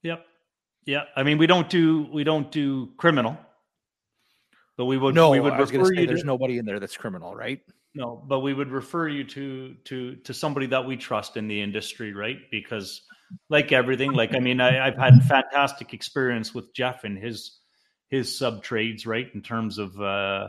Yep. 0.03 0.25
Yeah. 0.87 1.05
I 1.17 1.23
mean, 1.23 1.39
we 1.39 1.47
don't 1.47 1.69
do 1.71 2.09
we 2.13 2.25
don't 2.25 2.51
do 2.51 2.91
criminal, 2.97 3.39
but 4.79 4.87
we 4.87 4.97
would 4.97 5.15
no, 5.15 5.31
we 5.31 5.41
would 5.41 5.53
I 5.53 5.61
was 5.61 5.71
going 5.71 5.85
to 5.85 5.91
refer 5.91 5.97
say 5.97 6.01
you 6.03 6.07
there's 6.07 6.21
to 6.21 6.27
nobody 6.27 6.57
in 6.57 6.65
there 6.65 6.81
that's 6.81 6.97
criminal, 6.97 7.35
right? 7.35 7.61
no, 7.95 8.23
but 8.27 8.41
we 8.41 8.55
would 8.55 8.71
refer 8.71 9.09
you 9.09 9.25
to 9.25 9.75
to 9.85 10.17
to 10.17 10.33
somebody 10.33 10.67
that 10.67 10.87
we 10.87 10.97
trust 10.97 11.37
in 11.37 11.49
the 11.49 11.61
industry, 11.61 12.15
right? 12.15 12.39
Because 12.51 13.03
like 13.51 13.73
everything, 13.73 14.13
like 14.13 14.35
I 14.35 14.39
mean, 14.39 14.61
I, 14.61 14.87
I've 14.87 14.97
had 14.97 15.23
fantastic 15.25 15.93
experience 15.93 16.55
with 16.55 16.73
Jeff 16.73 17.03
and 17.03 17.19
his 17.19 17.59
his 18.09 18.39
sub 18.39 18.63
trades, 18.63 19.05
right? 19.05 19.29
In 19.35 19.43
terms 19.43 19.79
of 19.79 20.01
uh, 20.01 20.49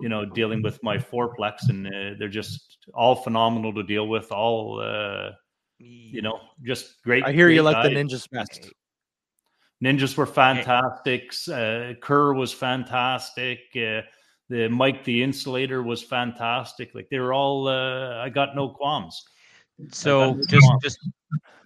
you 0.00 0.08
know 0.08 0.24
dealing 0.24 0.62
with 0.62 0.82
my 0.82 0.96
fourplex, 0.96 1.68
and 1.68 1.86
uh, 1.86 2.14
they're 2.18 2.28
just 2.28 2.78
all 2.94 3.16
phenomenal 3.16 3.74
to 3.74 3.82
deal 3.82 4.08
with. 4.08 4.32
All 4.32 4.80
uh, 4.80 5.32
you 5.78 6.22
know, 6.22 6.40
just 6.62 7.02
great. 7.02 7.22
I 7.24 7.32
hear 7.32 7.50
you 7.50 7.62
great 7.62 7.74
like 7.74 7.90
the 7.90 7.96
ninjas 7.96 8.30
best. 8.30 8.72
Ninjas 9.82 10.16
were 10.16 10.26
fantastic. 10.26 11.32
Uh, 11.50 11.94
Kerr 12.00 12.34
was 12.34 12.52
fantastic. 12.52 13.60
Uh, 13.74 14.02
the 14.48 14.68
Mike 14.68 15.04
the 15.04 15.22
Insulator 15.22 15.82
was 15.82 16.02
fantastic. 16.02 16.94
Like 16.94 17.08
they 17.10 17.18
were 17.18 17.32
all. 17.32 17.68
Uh, 17.68 18.16
I 18.22 18.28
got 18.28 18.54
no 18.54 18.68
qualms. 18.68 19.22
So 19.90 20.30
Like, 20.32 20.46
just 20.48 20.70
um, 20.70 20.78
just 20.82 20.98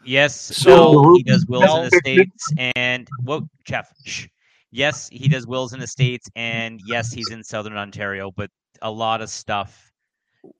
yes, 0.04 0.34
So- 0.40 0.92
so 0.92 1.14
he 1.14 1.22
does 1.22 1.44
wills 1.46 1.64
Well- 1.64 1.82
and 1.82 1.92
estates, 1.92 2.52
and 2.76 3.08
well, 3.24 3.48
Jeff, 3.64 3.92
shh. 4.04 4.26
yes, 4.70 5.08
he 5.10 5.28
does 5.28 5.46
wills 5.46 5.72
and 5.74 5.82
estates, 5.82 6.28
and 6.36 6.80
yes, 6.86 7.12
he's 7.12 7.30
in 7.30 7.42
Southern 7.44 7.76
Ontario, 7.76 8.30
but 8.30 8.50
a 8.80 8.90
lot 8.90 9.20
of 9.20 9.28
stuff 9.28 9.92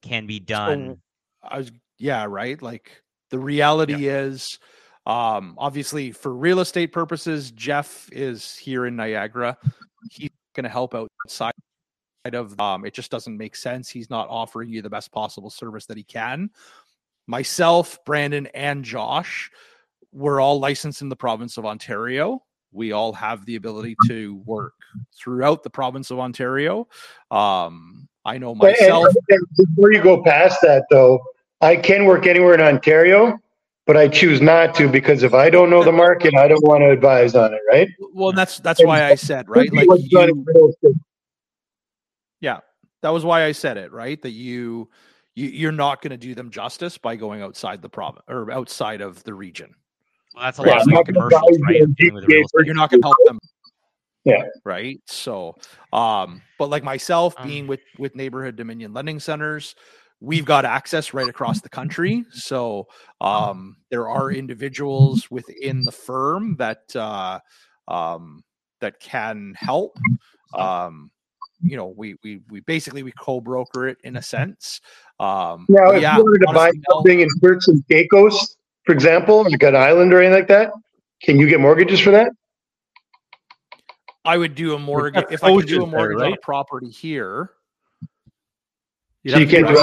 can 0.03 0.27
be 0.27 0.41
done. 0.41 1.01
I 1.43 1.59
was 1.59 1.71
yeah, 1.99 2.25
right. 2.29 2.61
Like 2.61 3.03
the 3.31 3.39
reality 3.39 4.09
is 4.09 4.59
um 5.07 5.55
obviously 5.59 6.11
for 6.13 6.35
real 6.35 6.61
estate 6.61 6.93
purposes, 6.93 7.51
Jeff 7.53 8.09
is 8.13 8.57
here 8.57 8.87
in 8.87 8.97
Niagara. 8.97 9.57
He's 10.11 10.31
gonna 10.55 10.69
help 10.69 10.95
outside 10.95 11.53
of 12.25 12.59
um 12.61 12.85
it 12.85 12.93
just 12.93 13.11
doesn't 13.11 13.37
make 13.37 13.55
sense. 13.57 13.89
He's 13.89 14.11
not 14.11 14.29
offering 14.29 14.69
you 14.71 14.83
the 14.83 14.91
best 14.91 15.13
possible 15.13 15.51
service 15.51 15.87
that 15.87 15.97
he 15.97 16.03
can. 16.03 16.51
Myself, 17.29 17.99
Brandon, 18.05 18.47
and 18.55 18.85
Josh, 18.85 19.51
we're 20.13 20.41
all 20.41 20.59
licensed 20.61 21.03
in 21.03 21.09
the 21.09 21.17
province 21.17 21.57
of 21.57 21.67
Ontario. 21.67 22.43
We 22.73 22.93
all 22.93 23.13
have 23.15 23.45
the 23.47 23.57
ability 23.57 23.97
to 24.09 24.37
work 24.45 24.75
throughout 25.17 25.63
the 25.63 25.71
province 25.71 26.11
of 26.11 26.19
Ontario. 26.19 26.89
Um, 27.31 28.09
I 28.25 28.39
know 28.39 28.55
But- 28.55 28.79
and- 28.81 28.91
myself. 28.91 29.15
and 29.29 29.41
before 29.57 29.93
you 29.93 30.03
go 30.03 30.23
past 30.23 30.61
that, 30.63 30.85
though, 30.91 31.21
I 31.61 31.77
can 31.77 32.05
work 32.05 32.27
anywhere 32.27 32.55
in 32.55 32.61
Ontario, 32.61 33.39
but 33.87 33.97
I 33.97 34.09
choose 34.09 34.41
not 34.41 34.75
to 34.77 34.89
because 34.89 35.23
if 35.23 35.35
I 35.35 35.51
don't 35.51 35.71
know 35.71 35.85
the 35.85 35.93
market, 35.93 36.35
I 36.35 36.49
don't 36.49 36.65
want 36.65 36.83
to 36.83 36.91
advise 36.91 37.35
on 37.35 37.55
it. 37.55 37.61
Right? 37.71 37.89
Well, 38.13 38.33
that's 38.33 38.59
that's 38.61 38.83
why 38.83 39.05
I 39.05 39.15
said 39.15 39.49
right. 39.49 39.73
Like 39.73 39.89
What's 39.89 40.09
done 40.09 40.31
in 40.31 40.37
you, 40.37 40.45
real 40.47 40.69
estate. 40.71 40.97
that 43.03 43.13
was 43.13 43.25
why 43.25 43.45
I 43.45 43.53
said 43.53 43.77
it 43.77 43.93
right. 43.93 44.21
That 44.21 44.31
you, 44.31 44.89
you 45.37 45.49
you're 45.49 45.73
not 45.73 46.03
going 46.03 46.11
to 46.11 46.17
do 46.17 46.35
them 46.35 46.51
justice 46.51 46.99
by 46.99 47.15
going 47.15 47.41
outside 47.41 47.81
the 47.81 47.89
province 47.89 48.25
or 48.29 48.51
outside 48.51 49.01
of 49.01 49.23
the 49.23 49.33
region. 49.33 49.75
Well, 50.35 50.45
that's 50.45 50.59
a 50.59 50.63
Yeah, 50.63 50.71
lot 50.71 50.81
of 50.83 50.89
I'm 50.89 50.95
like 50.95 51.07
commercials, 51.07 51.59
right? 51.63 51.77
you 51.77 51.85
on 51.85 51.93
Dealing 51.93 52.15
with 52.15 52.25
the 52.25 52.29
GTA 52.29 52.35
real 52.35 52.45
estate. 52.47 52.67
You're 52.67 52.75
not 52.75 52.91
going 52.91 53.01
to 53.03 53.07
help 53.07 53.17
them. 53.25 53.39
Yeah. 54.25 54.43
Right. 54.65 55.01
So, 55.07 55.55
um, 55.93 56.43
but 56.59 56.69
like 56.69 56.83
myself 56.83 57.37
Um, 57.39 57.47
being 57.47 57.67
with 57.69 57.81
with 57.97 58.17
neighborhood 58.17 58.57
Dominion 58.57 58.93
lending 58.93 59.21
centers, 59.21 59.77
we've 60.27 60.45
got 60.45 60.65
access 60.65 61.15
right 61.15 61.29
across 61.29 61.61
the 61.61 61.69
country. 61.69 62.25
So, 62.33 62.89
um, 63.21 63.77
there 63.91 64.09
are 64.09 64.33
individuals 64.33 65.31
within 65.31 65.85
the 65.85 65.93
firm 65.93 66.57
that 66.57 66.95
uh, 66.97 67.39
um, 67.87 68.43
that 68.81 68.99
can 68.99 69.55
help. 69.57 69.97
Um, 70.55 71.11
you 71.63 71.77
know, 71.77 71.95
we 71.97 72.17
we 72.25 72.41
we 72.51 72.61
basically 72.61 73.05
we 73.05 73.13
co-broker 73.13 73.87
it 73.89 73.99
in 74.03 74.17
a 74.17 74.23
sense. 74.23 74.81
Um, 75.21 75.67
Now, 75.69 75.93
if 75.93 76.03
yeah, 76.03 76.17
you 76.17 76.25
wanted 76.25 76.47
to 76.47 76.53
buy 76.53 76.71
something 76.91 77.21
in 77.21 77.29
Turks 77.43 77.69
and 77.69 77.87
Caicos, 77.89 78.57
for 78.85 78.93
example, 78.93 79.45
like 79.45 79.63
an 79.63 79.77
island 79.77 80.13
or 80.13 80.21
anything 80.21 80.41
like 80.41 80.49
that, 80.49 80.73
can 81.23 81.39
you 81.39 81.49
get 81.49 81.61
mortgages 81.61 82.01
for 82.01 82.11
that? 82.11 82.33
I 84.25 84.37
would 84.37 84.57
do 84.57 84.75
a 84.75 84.79
mortgage 84.79 85.25
if 85.31 85.45
I 85.45 85.55
could 85.55 85.69
do 85.69 85.85
a 85.85 85.87
there, 85.87 85.99
mortgage 85.99 86.21
on 86.21 86.33
a 86.33 86.37
property 86.43 86.91
here. 86.91 87.51
You'd 89.27 89.33
So 89.33 89.39
you 89.41 89.47
can't 89.49 89.67
do 89.67 89.75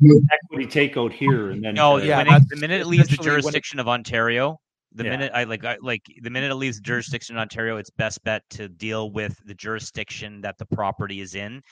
do 0.00 0.16
it. 0.16 0.24
equity 0.44 0.66
takeout 0.90 1.12
here, 1.12 1.50
and 1.50 1.60
then 1.64 1.74
No, 1.74 1.94
uh, 1.94 2.02
yeah, 2.02 2.18
when 2.18 2.28
it, 2.28 2.42
the 2.48 2.56
minute 2.56 2.82
it 2.82 2.86
leaves 2.86 3.08
the 3.08 3.14
essentially 3.14 3.30
when 3.30 3.38
it- 3.38 3.42
jurisdiction 3.42 3.80
of 3.80 3.88
Ontario, 3.88 4.58
the 4.94 5.02
Yeah. 5.02 5.10
minute 5.10 5.32
I 5.34 5.42
like, 5.42 5.64
I, 5.64 5.76
like 5.82 6.02
the 6.22 6.30
minute 6.30 6.52
it 6.52 6.54
leaves 6.54 6.76
the 6.76 6.82
jurisdiction 6.82 7.34
of 7.36 7.40
Ontario, 7.40 7.78
it's 7.78 7.90
best 7.90 8.22
bet 8.22 8.42
to 8.50 8.68
deal 8.68 9.10
with 9.10 9.36
the 9.44 9.54
jurisdiction 9.54 10.40
that 10.42 10.56
the 10.58 10.66
property 10.66 11.20
is 11.20 11.34
in, 11.34 11.62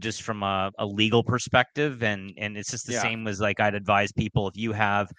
just 0.00 0.20
from 0.20 0.42
a, 0.42 0.70
a 0.78 0.84
legal 0.84 1.24
perspective. 1.24 2.02
And 2.02 2.34
and 2.36 2.58
it's 2.58 2.70
just 2.70 2.86
the 2.86 2.92
Yeah. 2.92 3.00
same 3.00 3.26
as 3.26 3.40
like 3.40 3.58
I'd 3.58 3.74
advise 3.74 4.12
people 4.12 4.46
if 4.46 4.54
you 4.58 4.72
have 4.74 5.10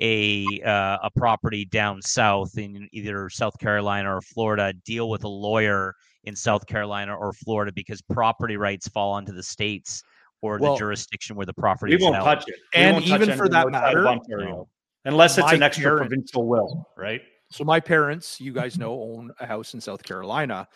a 0.00 0.60
uh, 0.64 0.98
a 1.02 1.10
property 1.16 1.64
down 1.64 2.00
south 2.00 2.56
in 2.58 2.88
either 2.92 3.28
South 3.28 3.58
Carolina 3.58 4.14
or 4.14 4.20
Florida, 4.22 4.72
deal 4.86 5.10
with 5.10 5.24
a 5.24 5.28
lawyer 5.28 5.94
in 6.22 6.36
South 6.36 6.64
Carolina 6.66 7.12
or 7.12 7.32
Florida 7.32 7.72
because 7.74 8.00
property 8.02 8.56
rights 8.56 8.86
fall 8.86 9.10
onto 9.14 9.32
the 9.32 9.42
states 9.42 10.00
or 10.42 10.58
Well, 10.58 10.74
the 10.74 10.78
jurisdiction 10.78 11.36
where 11.36 11.46
the 11.46 11.54
property 11.54 11.92
we 11.92 11.96
is 11.96 12.02
won't 12.02 12.16
held. 12.16 12.26
touch 12.26 12.48
it. 12.48 12.56
We 12.74 12.82
And 12.84 12.94
won't 12.94 13.06
even 13.06 13.36
for 13.36 13.48
that 13.48 13.66
outside 13.66 13.96
of 13.96 14.04
matter, 14.04 14.08
Ontario, 14.08 14.68
unless 15.04 15.38
it's 15.38 15.50
an 15.52 15.62
extra 15.62 15.84
parent- 15.84 16.10
provincial 16.10 16.46
will, 16.46 16.88
right? 16.96 17.22
So 17.50 17.64
my 17.64 17.80
parents, 17.80 18.40
you 18.40 18.52
guys 18.52 18.78
know, 18.78 18.92
own 19.00 19.30
a 19.38 19.46
house 19.46 19.74
in 19.74 19.80
South 19.80 20.02
Carolina 20.02 20.68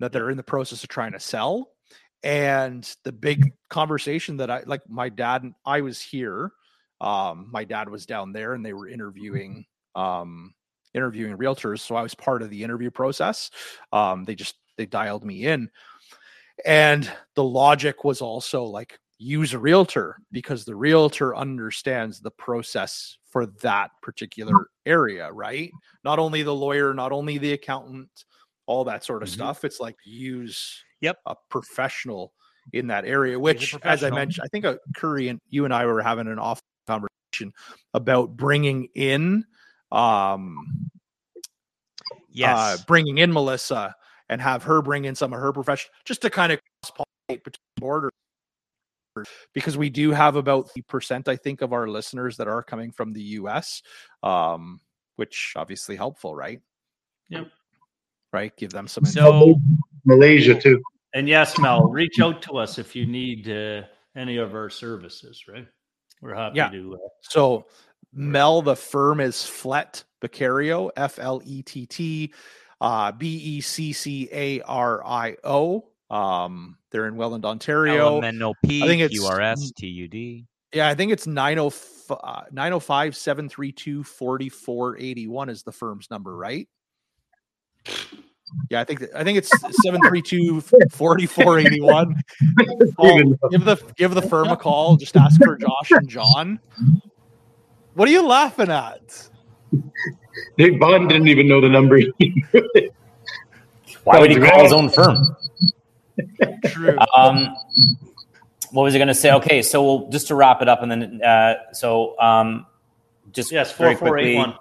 that 0.00 0.12
they're 0.12 0.30
in 0.30 0.36
the 0.36 0.42
process 0.42 0.82
of 0.82 0.88
trying 0.88 1.12
to 1.12 1.20
sell. 1.20 1.70
And 2.24 2.88
the 3.04 3.12
big 3.12 3.52
conversation 3.68 4.36
that 4.38 4.50
I 4.50 4.62
like 4.66 4.80
my 4.88 5.08
dad 5.08 5.42
and 5.42 5.54
I 5.66 5.80
was 5.80 6.00
here. 6.00 6.52
Um, 7.00 7.48
my 7.52 7.64
dad 7.64 7.88
was 7.88 8.06
down 8.06 8.32
there 8.32 8.54
and 8.54 8.64
they 8.64 8.72
were 8.72 8.88
interviewing 8.88 9.64
um 9.94 10.54
interviewing 10.94 11.36
realtors. 11.36 11.80
So 11.80 11.96
I 11.96 12.02
was 12.02 12.14
part 12.14 12.42
of 12.42 12.50
the 12.50 12.62
interview 12.62 12.90
process. 12.90 13.50
Um, 13.92 14.24
they 14.24 14.34
just 14.34 14.54
they 14.78 14.86
dialed 14.86 15.24
me 15.24 15.46
in. 15.46 15.68
And 16.64 17.10
the 17.34 17.44
logic 17.44 18.04
was 18.04 18.22
also 18.22 18.64
like 18.64 18.98
use 19.22 19.54
a 19.54 19.58
realtor 19.58 20.16
because 20.32 20.64
the 20.64 20.74
realtor 20.74 21.36
understands 21.36 22.20
the 22.20 22.30
process 22.30 23.18
for 23.30 23.46
that 23.46 23.90
particular 24.02 24.66
area, 24.84 25.30
right? 25.32 25.70
Not 26.04 26.18
only 26.18 26.42
the 26.42 26.54
lawyer, 26.54 26.92
not 26.92 27.12
only 27.12 27.38
the 27.38 27.52
accountant, 27.52 28.10
all 28.66 28.84
that 28.84 29.04
sort 29.04 29.22
of 29.22 29.28
Mhm. 29.28 29.32
stuff. 29.32 29.64
It's 29.64 29.78
like 29.80 29.96
use 30.04 30.82
Yep. 31.00 31.20
a 31.26 31.36
professional 31.48 32.34
in 32.72 32.88
that 32.88 33.04
area, 33.04 33.38
which, 33.38 33.74
as 33.84 34.02
I 34.02 34.10
mentioned, 34.10 34.44
I 34.44 34.48
think 34.48 34.64
uh, 34.64 34.76
Curry 34.94 35.28
and 35.28 35.40
you 35.48 35.64
and 35.64 35.74
I 35.74 35.86
were 35.86 36.02
having 36.02 36.26
an 36.26 36.38
off 36.38 36.60
conversation 36.86 37.52
about 37.94 38.36
bringing 38.36 38.88
in, 38.94 39.44
um, 39.92 40.90
Yes. 42.28 42.58
uh, 42.58 42.84
bringing 42.86 43.18
in 43.18 43.32
Melissa 43.32 43.94
and 44.28 44.40
have 44.40 44.64
her 44.64 44.82
bring 44.82 45.04
in 45.04 45.14
some 45.14 45.32
of 45.32 45.38
her 45.40 45.52
profession 45.52 45.90
just 46.04 46.22
to 46.22 46.30
kind 46.30 46.52
of 46.52 46.60
cross 46.82 47.04
pollinate 47.30 47.44
between 47.44 47.60
borders. 47.78 48.10
Because 49.52 49.76
we 49.76 49.90
do 49.90 50.10
have 50.10 50.36
about 50.36 50.72
the 50.74 50.82
percent, 50.82 51.28
I 51.28 51.36
think, 51.36 51.62
of 51.62 51.72
our 51.72 51.88
listeners 51.88 52.36
that 52.38 52.48
are 52.48 52.62
coming 52.62 52.90
from 52.90 53.12
the 53.12 53.22
US, 53.40 53.82
um, 54.22 54.80
which 55.16 55.52
obviously 55.56 55.96
helpful, 55.96 56.34
right? 56.34 56.60
Yep. 57.28 57.48
Right. 58.32 58.56
Give 58.56 58.70
them 58.70 58.88
some. 58.88 59.04
So 59.04 59.60
Malaysia 60.04 60.54
too. 60.58 60.82
And 61.14 61.28
yes, 61.28 61.58
Mel, 61.58 61.88
reach 61.88 62.20
out 62.20 62.40
to 62.42 62.56
us 62.56 62.78
if 62.78 62.96
you 62.96 63.04
need 63.04 63.48
uh, 63.50 63.82
any 64.16 64.38
of 64.38 64.54
our 64.54 64.70
services, 64.70 65.44
right? 65.46 65.66
We're 66.22 66.34
happy 66.34 66.56
Yeah. 66.56 66.70
to. 66.70 66.94
Uh, 66.94 67.08
So 67.20 67.66
Mel, 68.12 68.62
the 68.62 68.76
firm 68.76 69.20
is 69.20 69.44
Flett 69.44 70.04
Beccario, 70.22 70.90
F 70.96 71.18
L 71.18 71.42
E 71.44 71.62
T 71.62 71.84
T 71.86 72.32
uh, 72.80 73.12
B 73.12 73.26
E 73.36 73.60
C 73.60 73.92
C 73.92 74.28
A 74.32 74.60
R 74.62 75.04
I 75.06 75.36
O. 75.44 75.84
Um, 76.12 76.76
they're 76.90 77.08
in 77.08 77.16
Welland, 77.16 77.44
Ontario. 77.44 78.20
LMNOP, 78.20 78.82
I 78.82 78.86
think 78.86 79.02
it's- 79.02 79.18
QRS, 79.18 79.72
TUD. 79.74 80.46
Yeah, 80.74 80.88
I 80.88 80.94
think 80.94 81.12
it's 81.12 81.26
905 81.26 82.18
uh, 82.22 82.42
905 82.50 83.14
732 83.16 84.02
4481 84.04 85.48
is 85.50 85.62
the 85.62 85.72
firm's 85.72 86.10
number, 86.10 86.34
right? 86.34 86.66
Yeah, 88.70 88.80
I 88.80 88.84
think 88.84 89.02
I 89.14 89.24
think 89.24 89.38
it's 89.38 89.50
732 89.50 90.60
4481. 90.90 92.14
Paul, 92.96 93.34
give 93.50 93.64
the 93.64 93.76
give 93.96 94.14
the 94.14 94.22
firm 94.22 94.48
a 94.48 94.56
call. 94.56 94.96
Just 94.96 95.16
ask 95.16 95.42
for 95.42 95.56
Josh 95.56 95.90
and 95.90 96.08
John. 96.08 96.58
What 97.94 98.08
are 98.08 98.12
you 98.12 98.26
laughing 98.26 98.70
at? 98.70 99.28
Nick 100.58 100.78
Bond 100.80 101.08
didn't 101.08 101.28
even 101.28 101.48
know 101.48 101.60
the 101.60 101.68
number. 101.68 101.98
Why 104.04 104.18
would 104.18 104.30
he 104.30 104.38
call 104.38 104.62
his 104.62 104.72
own 104.72 104.88
firm? 104.88 105.36
True. 106.66 106.96
Um, 107.16 107.54
what 108.72 108.84
was 108.84 108.94
I 108.94 108.98
going 108.98 109.08
to 109.08 109.14
say? 109.14 109.32
Okay, 109.32 109.62
so 109.62 109.82
we'll, 109.82 110.08
just 110.10 110.28
to 110.28 110.34
wrap 110.34 110.62
it 110.62 110.68
up, 110.68 110.82
and 110.82 110.90
then 110.90 111.20
uh, 111.22 111.54
so 111.72 112.18
um, 112.18 112.66
just 113.32 113.52
yes, 113.52 113.72
very 113.72 113.94
four 113.94 114.08
four 114.08 114.18
eight 114.18 114.36
quickly, 114.36 114.36
one. 114.36 114.54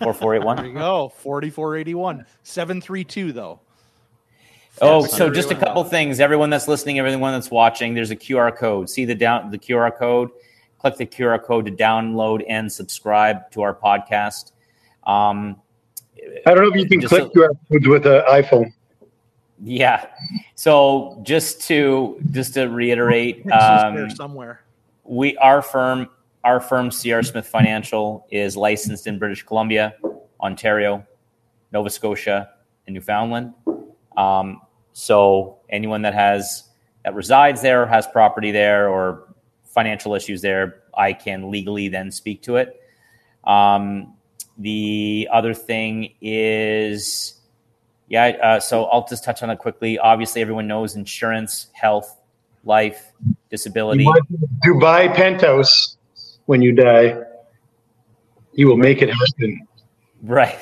four 0.00 0.14
four 0.14 0.34
eight 0.36 0.42
There 0.56 0.66
you 0.66 0.74
go. 0.74 1.12
4481. 1.18 2.24
732 2.42 3.32
though. 3.32 3.60
Oh, 4.82 5.06
so 5.06 5.30
just 5.30 5.48
a 5.50 5.54
everyone. 5.54 5.60
couple 5.66 5.84
things. 5.84 6.20
Everyone 6.20 6.50
that's 6.50 6.68
listening, 6.68 6.98
everyone 6.98 7.32
that's 7.32 7.50
watching, 7.50 7.94
there's 7.94 8.10
a 8.10 8.16
QR 8.16 8.54
code. 8.54 8.90
See 8.90 9.04
the 9.04 9.14
down 9.14 9.50
the 9.50 9.58
QR 9.58 9.96
code. 9.96 10.30
Click 10.78 10.96
the 10.96 11.06
QR 11.06 11.42
code 11.42 11.64
to 11.66 11.72
download 11.72 12.44
and 12.48 12.70
subscribe 12.70 13.50
to 13.52 13.62
our 13.62 13.74
podcast. 13.74 14.52
Um, 15.04 15.56
I 16.46 16.54
don't 16.54 16.62
know 16.64 16.68
if 16.68 16.76
you 16.76 16.86
can 16.86 17.00
click 17.08 17.22
so- 17.22 17.30
QR 17.30 17.48
codes 17.70 17.86
with 17.88 18.06
an 18.06 18.22
iPhone. 18.28 18.72
Yeah. 19.62 20.06
So 20.54 21.20
just 21.22 21.62
to 21.62 22.18
just 22.30 22.54
to 22.54 22.66
reiterate, 22.66 23.50
um, 23.50 24.10
somewhere. 24.10 24.62
we 25.04 25.36
our 25.38 25.62
firm 25.62 26.08
our 26.44 26.60
firm 26.60 26.90
CR 26.90 27.22
Smith 27.22 27.46
Financial 27.46 28.26
is 28.30 28.56
licensed 28.56 29.06
in 29.06 29.18
British 29.18 29.42
Columbia, 29.42 29.94
Ontario, 30.40 31.04
Nova 31.72 31.90
Scotia, 31.90 32.50
and 32.86 32.94
Newfoundland. 32.94 33.52
Um, 34.16 34.60
so 34.92 35.58
anyone 35.68 36.02
that 36.02 36.14
has 36.14 36.64
that 37.04 37.14
resides 37.14 37.62
there, 37.62 37.86
has 37.86 38.06
property 38.06 38.50
there, 38.50 38.88
or 38.88 39.34
financial 39.64 40.14
issues 40.14 40.40
there, 40.40 40.82
I 40.96 41.12
can 41.12 41.50
legally 41.50 41.88
then 41.88 42.10
speak 42.10 42.42
to 42.42 42.56
it. 42.56 42.80
Um, 43.44 44.14
the 44.58 45.28
other 45.32 45.52
thing 45.52 46.14
is, 46.20 47.35
yeah. 48.08 48.26
Uh, 48.42 48.60
so 48.60 48.84
I'll 48.86 49.06
just 49.06 49.24
touch 49.24 49.42
on 49.42 49.50
it 49.50 49.58
quickly. 49.58 49.98
Obviously, 49.98 50.40
everyone 50.40 50.66
knows 50.66 50.96
insurance, 50.96 51.68
health, 51.72 52.20
life, 52.64 53.12
disability. 53.50 54.04
You 54.04 54.14
Dubai 54.64 55.14
penthouse 55.14 55.96
when 56.46 56.62
you 56.62 56.72
die. 56.72 57.18
You 58.52 58.68
will 58.68 58.76
make 58.76 59.02
it 59.02 59.10
happen. 59.10 59.66
Right. 60.22 60.58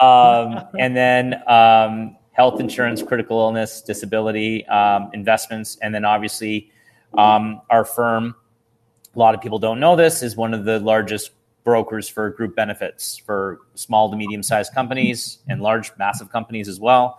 Um, 0.00 0.66
and 0.78 0.96
then 0.96 1.42
um, 1.46 2.16
health 2.32 2.60
insurance, 2.60 3.02
critical 3.02 3.38
illness, 3.38 3.82
disability, 3.82 4.66
um, 4.66 5.10
investments, 5.12 5.76
and 5.82 5.94
then 5.94 6.04
obviously 6.04 6.70
um, 7.18 7.60
our 7.70 7.84
firm. 7.84 8.34
A 9.14 9.18
lot 9.18 9.34
of 9.34 9.42
people 9.42 9.58
don't 9.58 9.78
know 9.78 9.94
this 9.94 10.22
is 10.22 10.36
one 10.36 10.54
of 10.54 10.64
the 10.64 10.80
largest 10.80 11.32
brokers 11.64 12.08
for 12.08 12.30
group 12.30 12.56
benefits 12.56 13.16
for 13.16 13.60
small 13.74 14.10
to 14.10 14.16
medium 14.16 14.42
sized 14.42 14.74
companies 14.74 15.38
and 15.48 15.60
large, 15.60 15.92
massive 15.98 16.30
companies 16.30 16.68
as 16.68 16.80
well. 16.80 17.18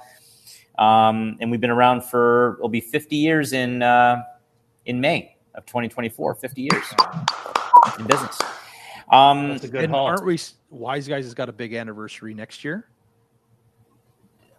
Um, 0.77 1.37
and 1.39 1.51
we've 1.51 1.61
been 1.61 1.69
around 1.69 2.03
for 2.03 2.55
it'll 2.57 2.69
be 2.69 2.81
50 2.81 3.15
years 3.15 3.53
in 3.53 3.83
uh, 3.83 4.23
in 4.85 4.99
May 4.99 5.35
of 5.55 5.65
2024. 5.65 6.35
50 6.35 6.61
years 6.61 6.83
in 7.99 8.05
business. 8.05 8.39
Um, 9.11 9.49
That's 9.49 9.65
a 9.65 9.67
good 9.67 9.83
And 9.83 9.93
haul. 9.93 10.07
aren't 10.07 10.25
we 10.25 10.39
Wise 10.71 11.07
Guys 11.07 11.25
has 11.25 11.33
got 11.33 11.49
a 11.49 11.53
big 11.53 11.73
anniversary 11.73 12.33
next 12.33 12.63
year? 12.63 12.87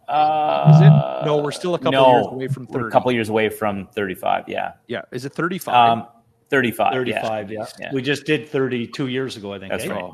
Uh, 0.07 0.71
Is 0.75 0.81
it? 0.83 1.27
No, 1.27 1.39
we're 1.43 1.51
still 1.51 1.75
a 1.75 1.79
couple 1.79 1.93
no, 1.93 2.13
years 2.13 2.27
away 2.27 2.49
from 2.49 2.67
We're 2.67 2.81
30. 2.81 2.89
a 2.89 2.91
couple 2.91 3.13
years 3.13 3.29
away 3.31 3.49
from 3.49 3.87
35. 3.89 4.45
Yeah. 4.49 4.73
Yeah. 4.87 5.01
Is 5.13 5.25
it 5.25 5.33
35? 5.33 5.75
Um, 5.75 6.07
35. 6.51 6.93
yeah. 7.07 7.21
35, 7.23 7.51
yeah. 7.53 7.67
Yeah. 7.79 7.91
We 7.93 8.03
just 8.03 8.25
did 8.27 8.49
32 8.49 9.09
years 9.09 9.37
ago, 9.37 9.53
I 9.53 9.59
think. 9.59 9.71
That's 9.73 9.85
eh? 9.85 9.93
right. 9.93 10.13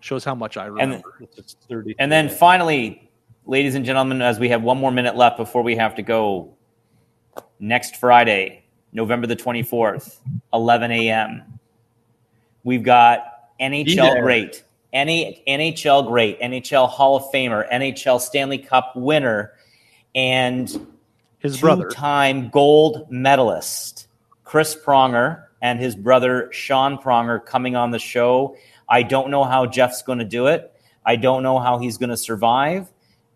Shows 0.00 0.24
how 0.24 0.34
much 0.34 0.56
I 0.56 0.66
And, 0.66 0.74
remember. 0.76 1.14
It's 1.36 1.56
30. 1.68 1.94
and 1.98 2.10
then 2.10 2.28
finally, 2.28 3.10
ladies 3.46 3.74
and 3.74 3.84
gentlemen, 3.84 4.22
as 4.22 4.38
we 4.38 4.48
have 4.48 4.62
one 4.62 4.78
more 4.78 4.90
minute 4.90 5.16
left 5.16 5.36
before 5.36 5.62
we 5.62 5.76
have 5.76 5.94
to 5.96 6.02
go, 6.02 6.54
next 7.58 7.96
Friday, 7.96 8.64
November 8.92 9.26
the 9.26 9.36
24th, 9.36 10.18
11 10.52 10.90
a.m., 10.90 11.58
we've 12.64 12.82
got 12.82 13.24
NHL 13.60 14.22
great, 14.22 14.64
any 14.92 15.42
NHL 15.46 16.06
great, 16.08 16.40
NHL 16.40 16.88
Hall 16.88 17.16
of 17.16 17.24
Famer, 17.32 17.70
NHL 17.70 18.20
Stanley 18.20 18.58
Cup 18.58 18.94
winner, 18.96 19.52
and 20.14 20.88
His 21.38 21.60
brother. 21.60 21.84
two-time 21.88 22.48
gold 22.48 23.06
medalist 23.10 24.08
Chris 24.44 24.74
Pronger 24.74 25.44
and 25.62 25.78
his 25.78 25.94
brother 25.94 26.48
Sean 26.52 26.98
Pronger 26.98 27.44
coming 27.44 27.76
on 27.76 27.90
the 27.90 27.98
show. 27.98 28.56
I 28.88 29.02
don't 29.02 29.30
know 29.30 29.44
how 29.44 29.66
Jeff's 29.66 30.02
going 30.02 30.18
to 30.18 30.24
do 30.24 30.46
it. 30.46 30.72
I 31.04 31.16
don't 31.16 31.42
know 31.42 31.58
how 31.58 31.78
he's 31.78 31.98
going 31.98 32.10
to 32.10 32.16
survive. 32.16 32.88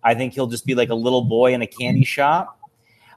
I 0.03 0.14
think 0.14 0.35
he'll 0.35 0.47
just 0.47 0.66
be 0.66 0.75
like 0.75 0.91
a 0.91 0.95
little 0.95 1.22
boy 1.22 1.55
in 1.55 1.62
a 1.62 1.66
candy 1.66 2.05
shop. 2.05 2.59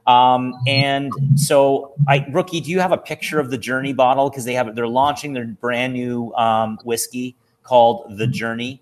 Um, 0.06 0.54
and 0.66 1.12
so, 1.34 1.92
I 2.08 2.26
rookie, 2.32 2.60
do 2.60 2.70
you 2.70 2.80
have 2.80 2.92
a 2.92 2.96
picture 2.96 3.38
of 3.40 3.50
the 3.50 3.58
Journey 3.58 3.92
bottle? 3.92 4.30
Because 4.30 4.46
they 4.46 4.54
have 4.54 4.74
they're 4.74 4.88
launching 4.88 5.34
their 5.34 5.44
brand 5.44 5.92
new 5.92 6.32
um, 6.34 6.78
whiskey 6.82 7.36
called 7.62 8.16
the 8.16 8.26
Journey. 8.26 8.80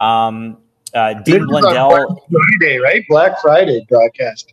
Um, 0.00 0.58
uh, 0.92 1.14
This 1.14 1.36
Dean 1.36 1.46
Blundell 1.46 1.90
Black 1.90 2.08
Friday, 2.58 2.78
right? 2.78 3.04
Black 3.08 3.40
Friday 3.40 3.86
broadcast. 3.88 4.52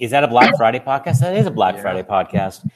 is 0.00 0.10
that 0.12 0.24
a 0.24 0.28
Black 0.28 0.56
Friday 0.56 0.78
podcast? 0.78 1.20
That 1.20 1.36
is 1.36 1.46
a 1.46 1.50
Black 1.50 1.74
Yeah. 1.76 1.82
Friday 1.82 2.02
podcast. 2.02 2.66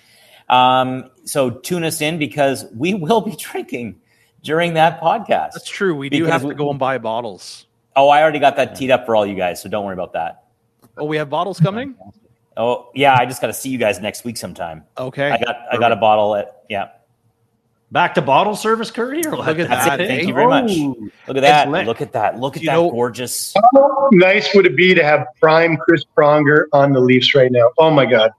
Um, 0.51 1.11
so 1.25 1.51
tune 1.51 1.85
us 1.85 2.01
in 2.01 2.19
because 2.19 2.65
we 2.75 2.95
will 2.95 3.21
be 3.21 3.37
drinking 3.37 4.01
during 4.43 4.75
that 4.75 5.01
podcast. 5.01 5.53
That's 5.53 5.69
true. 5.69 5.95
We 5.95 6.09
do 6.09 6.19
Because 6.25 6.33
have 6.33 6.45
we- 6.45 6.51
to 6.51 6.55
go 6.57 6.71
and 6.71 6.79
buy 6.79 6.99
bottles. 6.99 7.67
Oh, 7.97 8.09
I 8.09 8.23
already 8.23 8.39
got 8.39 8.55
that 8.57 8.77
teed 8.77 8.91
up 8.93 9.07
for 9.07 9.17
all 9.17 9.27
you 9.27 9.35
guys, 9.35 9.61
so 9.61 9.69
don't 9.69 9.85
worry 9.85 9.95
about 9.95 10.13
that. 10.13 10.45
Oh, 10.97 11.05
we 11.05 11.17
have 11.17 11.29
bottles 11.29 11.59
coming? 11.59 11.97
Oh, 12.57 12.91
yeah, 12.95 13.17
I 13.19 13.27
just 13.27 13.41
got 13.41 13.49
to 13.49 13.53
see 13.53 13.71
you 13.71 13.79
guys 13.79 13.99
next 14.01 14.25
week 14.25 14.37
sometime. 14.37 14.85
Okay. 14.97 15.31
I 15.31 15.39
got 15.39 15.57
I 15.73 15.77
got 15.79 15.91
a 15.93 15.97
bottle 15.97 16.35
at 16.37 16.63
yeah. 16.69 16.91
Back 17.91 18.15
to 18.15 18.23
bottle 18.23 18.55
service, 18.55 18.91
Curry? 18.91 19.25
Or? 19.27 19.37
Look 19.37 19.59
at 19.59 19.69
That's 19.69 19.87
that, 19.87 20.01
it. 20.01 20.09
Thank 20.09 20.29
you 20.29 20.35
very 20.35 20.47
much. 20.47 20.71
Oh. 20.75 21.09
Look 21.27 21.39
at 21.39 21.41
that. 21.41 21.71
Look 21.87 22.01
at 22.03 22.13
that. 22.13 22.39
Look 22.39 22.57
at 22.57 22.63
You 22.63 22.67
that 22.69 22.75
know- 22.75 22.91
gorgeous. 22.91 23.55
How 23.75 24.09
nice 24.13 24.55
would 24.55 24.67
it 24.67 24.77
be 24.77 24.95
to 24.95 25.03
have 25.03 25.27
prime 25.41 25.77
Chris 25.79 26.05
Pronger 26.17 26.65
on 26.73 26.93
the 26.93 27.01
Leafs 27.01 27.35
right 27.35 27.51
now? 27.51 27.71
Oh 27.79 27.91
my 27.91 28.07
God. 28.07 28.31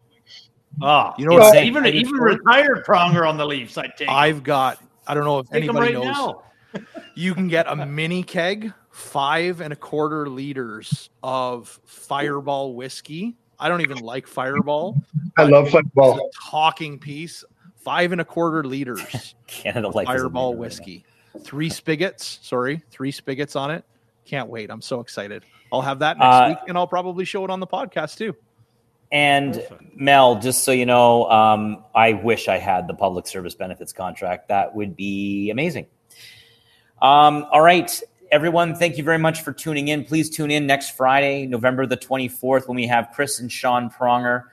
Ah, 0.81 1.13
You 1.17 1.25
know 1.25 1.33
what 1.33 1.41
what? 1.43 1.57
I'm 1.57 1.63
even 1.65 1.85
excited 1.85 2.01
even 2.01 2.13
retired 2.15 2.85
Pronger 2.85 3.27
on 3.27 3.37
the 3.37 3.45
Leafs, 3.45 3.77
I 3.77 3.87
take. 3.87 4.09
I've 4.09 4.43
got, 4.43 4.81
I 5.07 5.13
don't 5.13 5.23
know 5.25 5.39
if 5.39 5.49
take 5.49 5.63
anybody 5.63 5.95
right 5.95 6.03
knows. 6.03 6.35
You 7.15 7.33
can 7.33 7.47
get 7.47 7.65
a 7.67 7.75
mini 7.85 8.21
keg, 8.23 8.71
five 8.91 9.59
and 9.59 9.73
a 9.73 9.75
quarter 9.75 10.29
liters 10.29 11.09
of 11.23 11.79
Fireball 11.85 12.75
whiskey. 12.75 13.35
I 13.59 13.67
don't 13.67 13.81
even 13.81 13.97
like 13.97 14.27
Fireball. 14.27 15.01
I 15.37 15.43
love 15.43 15.69
Fireball. 15.69 16.17
a 16.17 16.49
talking 16.49 16.99
piece, 16.99 17.43
five 17.77 18.11
and 18.11 18.21
a 18.21 18.25
quarter 18.25 18.63
liters 18.63 19.35
Canada 19.47 19.89
like 19.89 20.05
Fireball 20.07 20.53
whiskey, 20.55 21.03
three 21.41 21.69
spigots. 21.69 22.39
Sorry, 22.43 22.81
three 22.91 23.11
spigots 23.11 23.55
on 23.55 23.71
it. 23.71 23.83
Can't 24.25 24.47
wait! 24.47 24.69
I'm 24.69 24.81
so 24.81 24.99
excited. 24.99 25.43
I'll 25.73 25.81
have 25.81 25.99
that 25.99 26.17
next 26.19 26.35
Uh, 26.35 26.45
week, 26.49 26.57
and 26.69 26.77
I'll 26.77 26.87
probably 26.87 27.25
show 27.25 27.43
it 27.43 27.49
on 27.49 27.59
the 27.59 27.67
podcast 27.67 28.17
too. 28.17 28.35
And 29.11 29.55
Perfect. 29.55 29.99
Mel, 29.99 30.39
just 30.39 30.63
so 30.63 30.71
you 30.71 30.85
know, 30.85 31.29
um, 31.29 31.83
I 31.95 32.13
wish 32.13 32.47
I 32.47 32.57
had 32.57 32.87
the 32.87 32.93
public 32.93 33.25
service 33.27 33.55
benefits 33.55 33.91
contract. 33.91 34.49
That 34.49 34.75
would 34.75 34.95
be 34.95 35.49
amazing. 35.49 35.87
Um, 37.01 37.47
all 37.51 37.61
right, 37.61 38.01
everyone, 38.31 38.75
thank 38.75 38.97
you 38.97 39.03
very 39.03 39.17
much 39.17 39.41
for 39.41 39.51
tuning 39.51 39.87
in. 39.87 40.03
Please 40.03 40.29
tune 40.29 40.51
in 40.51 40.67
next 40.67 40.95
Friday, 40.95 41.47
November 41.47 41.85
the 41.85 41.97
24th, 41.97 42.67
when 42.67 42.75
we 42.75 42.87
have 42.87 43.09
Chris 43.13 43.39
and 43.39 43.51
Sean 43.51 43.89
Pronger, 43.89 44.43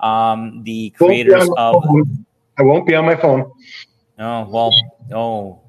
um, 0.00 0.62
the 0.62 0.90
creators 0.90 1.48
of 1.56 1.82
phone. 1.82 2.26
I 2.58 2.62
won't 2.62 2.86
be 2.86 2.94
on 2.94 3.04
my 3.04 3.16
phone. 3.16 3.50
Oh 4.18 4.48
well. 4.48 4.72
Oh, 5.12 5.60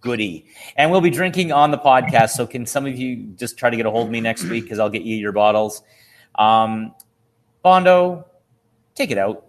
goody. 0.00 0.46
And 0.76 0.90
we'll 0.90 1.00
be 1.00 1.10
drinking 1.10 1.52
on 1.52 1.70
the 1.70 1.78
podcast. 1.78 2.30
So 2.30 2.46
can 2.46 2.66
some 2.66 2.86
of 2.86 2.96
you 2.96 3.16
just 3.36 3.58
try 3.58 3.70
to 3.70 3.76
get 3.76 3.86
a 3.86 3.90
hold 3.90 4.06
of 4.06 4.12
me 4.12 4.20
next 4.20 4.44
week 4.44 4.64
because 4.64 4.78
I'll 4.78 4.90
get 4.90 5.02
you 5.02 5.16
your 5.16 5.32
bottles. 5.32 5.82
Um, 6.36 6.94
Bondo, 7.64 8.26
take 8.94 9.10
it 9.10 9.16
out. 9.16 9.46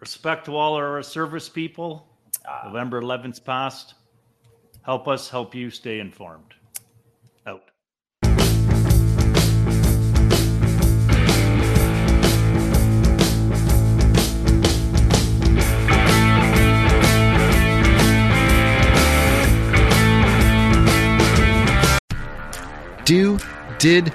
Respect 0.00 0.46
to 0.46 0.56
all 0.56 0.72
our 0.76 1.02
service 1.02 1.46
people. 1.46 2.08
Ah. 2.48 2.62
November 2.64 3.02
11th 3.02 3.44
passed. 3.44 3.92
Help 4.80 5.06
us 5.06 5.28
help 5.28 5.54
you 5.54 5.68
stay 5.68 6.00
informed. 6.00 6.54
Out. 7.46 7.64
Do, 23.04 23.38
did, 23.78 24.14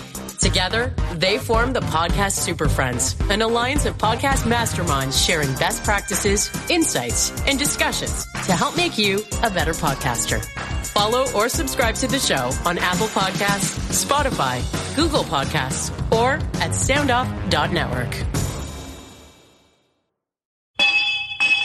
Together, 0.41 0.91
they 1.13 1.37
form 1.37 1.71
the 1.71 1.81
Podcast 1.81 2.31
Super 2.31 2.67
Friends, 2.67 3.15
an 3.29 3.43
alliance 3.43 3.85
of 3.85 3.95
podcast 3.99 4.49
masterminds 4.51 5.23
sharing 5.23 5.53
best 5.57 5.83
practices, 5.83 6.49
insights, 6.67 7.29
and 7.45 7.59
discussions 7.59 8.25
to 8.47 8.53
help 8.53 8.75
make 8.75 8.97
you 8.97 9.23
a 9.43 9.51
better 9.51 9.71
podcaster. 9.73 10.43
Follow 10.87 11.31
or 11.33 11.47
subscribe 11.47 11.93
to 11.95 12.07
the 12.07 12.17
show 12.17 12.49
on 12.65 12.79
Apple 12.79 13.05
Podcasts, 13.07 13.77
Spotify, 14.03 14.61
Google 14.95 15.23
Podcasts, 15.23 15.91
or 16.11 16.33
at 16.59 16.71
soundoff.network. 16.71 18.13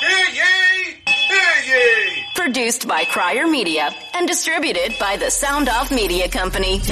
Hear 0.00 0.28
ye! 0.34 0.96
Hear 1.06 1.76
ye! 1.78 2.24
Produced 2.34 2.86
by 2.86 3.04
Crier 3.06 3.46
Media 3.46 3.90
and 4.14 4.28
distributed 4.28 4.94
by 5.00 5.16
the 5.16 5.30
Sound 5.30 5.70
Off 5.70 5.90
Media 5.90 6.28
Company. 6.28 6.82